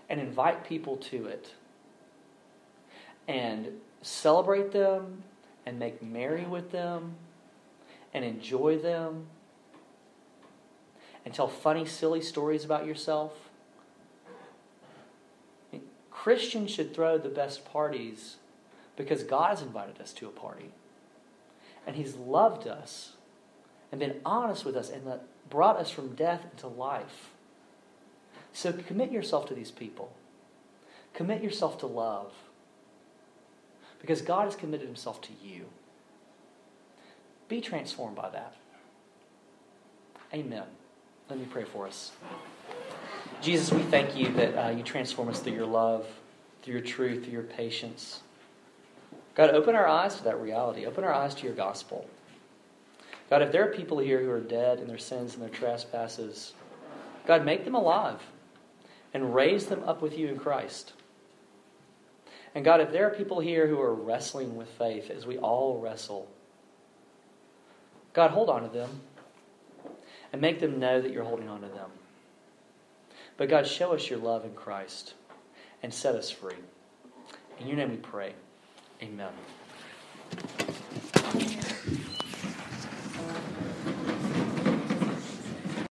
and 0.09 0.21
invite 0.21 0.65
people 0.65 0.97
to 0.97 1.27
it. 1.27 1.55
And 3.29 3.69
celebrate 4.03 4.73
them 4.73 5.23
and 5.65 5.79
make 5.79 6.03
merry 6.03 6.45
with 6.45 6.73
them 6.73 7.15
and 8.13 8.25
enjoy 8.25 8.79
them 8.79 9.27
and 11.25 11.33
tell 11.33 11.47
funny, 11.47 11.85
silly 11.85 12.21
stories 12.21 12.65
about 12.65 12.87
yourself. 12.87 13.50
Christians 16.21 16.71
should 16.71 16.93
throw 16.93 17.17
the 17.17 17.31
best 17.31 17.65
parties 17.65 18.37
because 18.95 19.23
God 19.23 19.49
has 19.49 19.63
invited 19.63 19.99
us 20.03 20.13
to 20.13 20.27
a 20.27 20.31
party. 20.31 20.71
And 21.87 21.97
He's 21.97 22.15
loved 22.15 22.69
us 22.69 23.13
and 23.91 23.99
been 23.99 24.21
honest 24.23 24.67
with 24.67 24.77
us 24.77 24.91
and 24.91 25.03
brought 25.49 25.79
us 25.79 25.91
from 25.91 26.15
death 26.15 26.45
into 26.53 26.67
life. 26.67 27.31
So 28.53 28.71
commit 28.71 29.11
yourself 29.11 29.47
to 29.47 29.55
these 29.55 29.71
people, 29.71 30.13
commit 31.15 31.43
yourself 31.43 31.79
to 31.79 31.87
love. 31.87 32.35
because 34.03 34.21
God 34.21 34.45
has 34.45 34.57
committed 34.57 34.87
himself 34.87 35.23
to 35.23 35.31
you. 35.43 35.65
Be 37.49 37.63
transformed 37.63 38.17
by 38.17 38.29
that. 38.29 38.55
Amen. 40.35 40.65
Let 41.31 41.39
me 41.39 41.47
pray 41.47 41.65
for 41.65 41.87
us. 41.87 42.13
Jesus, 43.41 43.73
we 43.73 43.81
thank 43.83 44.17
you 44.17 44.29
that 44.33 44.55
uh, 44.55 44.69
you 44.69 44.83
transform 44.83 45.29
us 45.31 45.41
through 45.41 45.55
your 45.55 45.67
love, 45.67 46.07
through 46.63 46.75
your 46.75 46.83
truth, 46.83 47.25
through 47.25 47.33
your 47.33 47.43
patience. 47.43 48.21
God, 49.35 49.51
open 49.51 49.75
our 49.75 49.87
eyes 49.89 50.17
to 50.17 50.25
that 50.25 50.39
reality. 50.39 50.85
Open 50.85 51.05
our 51.05 51.15
eyes 51.15 51.35
to 51.37 51.47
your 51.47 51.55
gospel. 51.55 52.07
God, 53.31 53.41
if 53.41 53.51
there 53.51 53.67
are 53.67 53.73
people 53.73 53.99
here 53.99 54.21
who 54.23 54.31
are 54.31 54.41
dead 54.41 54.79
in 54.79 54.89
their 54.89 54.99
sins 54.99 55.33
and 55.33 55.43
their 55.43 55.49
trespasses, 55.49 56.53
God, 57.27 57.47
make 57.47 57.65
them 57.65 57.75
alive 57.75 58.21
and 59.15 59.35
raise 59.35 59.67
them 59.67 59.85
up 59.85 60.03
with 60.03 60.19
you 60.19 60.29
in 60.29 60.39
Christ. 60.39 60.93
And 62.55 62.63
God, 62.63 62.83
if 62.83 62.93
there 62.93 63.07
are 63.07 63.15
people 63.15 63.41
here 63.41 63.67
who 63.67 63.81
are 63.81 63.95
wrestling 63.95 64.55
with 64.57 64.69
faith, 64.69 65.09
as 65.09 65.25
we 65.25 65.39
all 65.39 65.79
wrestle, 65.79 66.29
God, 68.13 68.33
hold 68.33 68.51
on 68.51 68.63
to 68.65 68.69
them 68.69 69.01
and 70.31 70.43
make 70.43 70.61
them 70.61 70.79
know 70.79 71.01
that 71.01 71.11
you're 71.11 71.25
holding 71.25 71.49
on 71.49 71.63
to 71.63 71.69
them. 71.69 71.91
But 73.41 73.49
God, 73.49 73.67
show 73.67 73.95
us 73.95 74.11
your 74.11 74.19
love 74.19 74.45
in 74.45 74.53
Christ 74.53 75.15
and 75.83 75.95
set 75.95 76.15
us 76.15 76.31
free. 76.31 76.57
In 77.59 77.69
your 77.69 77.79
name 77.79 77.89
we 77.89 77.97
pray. 77.97 78.35
Amen. 79.03 79.33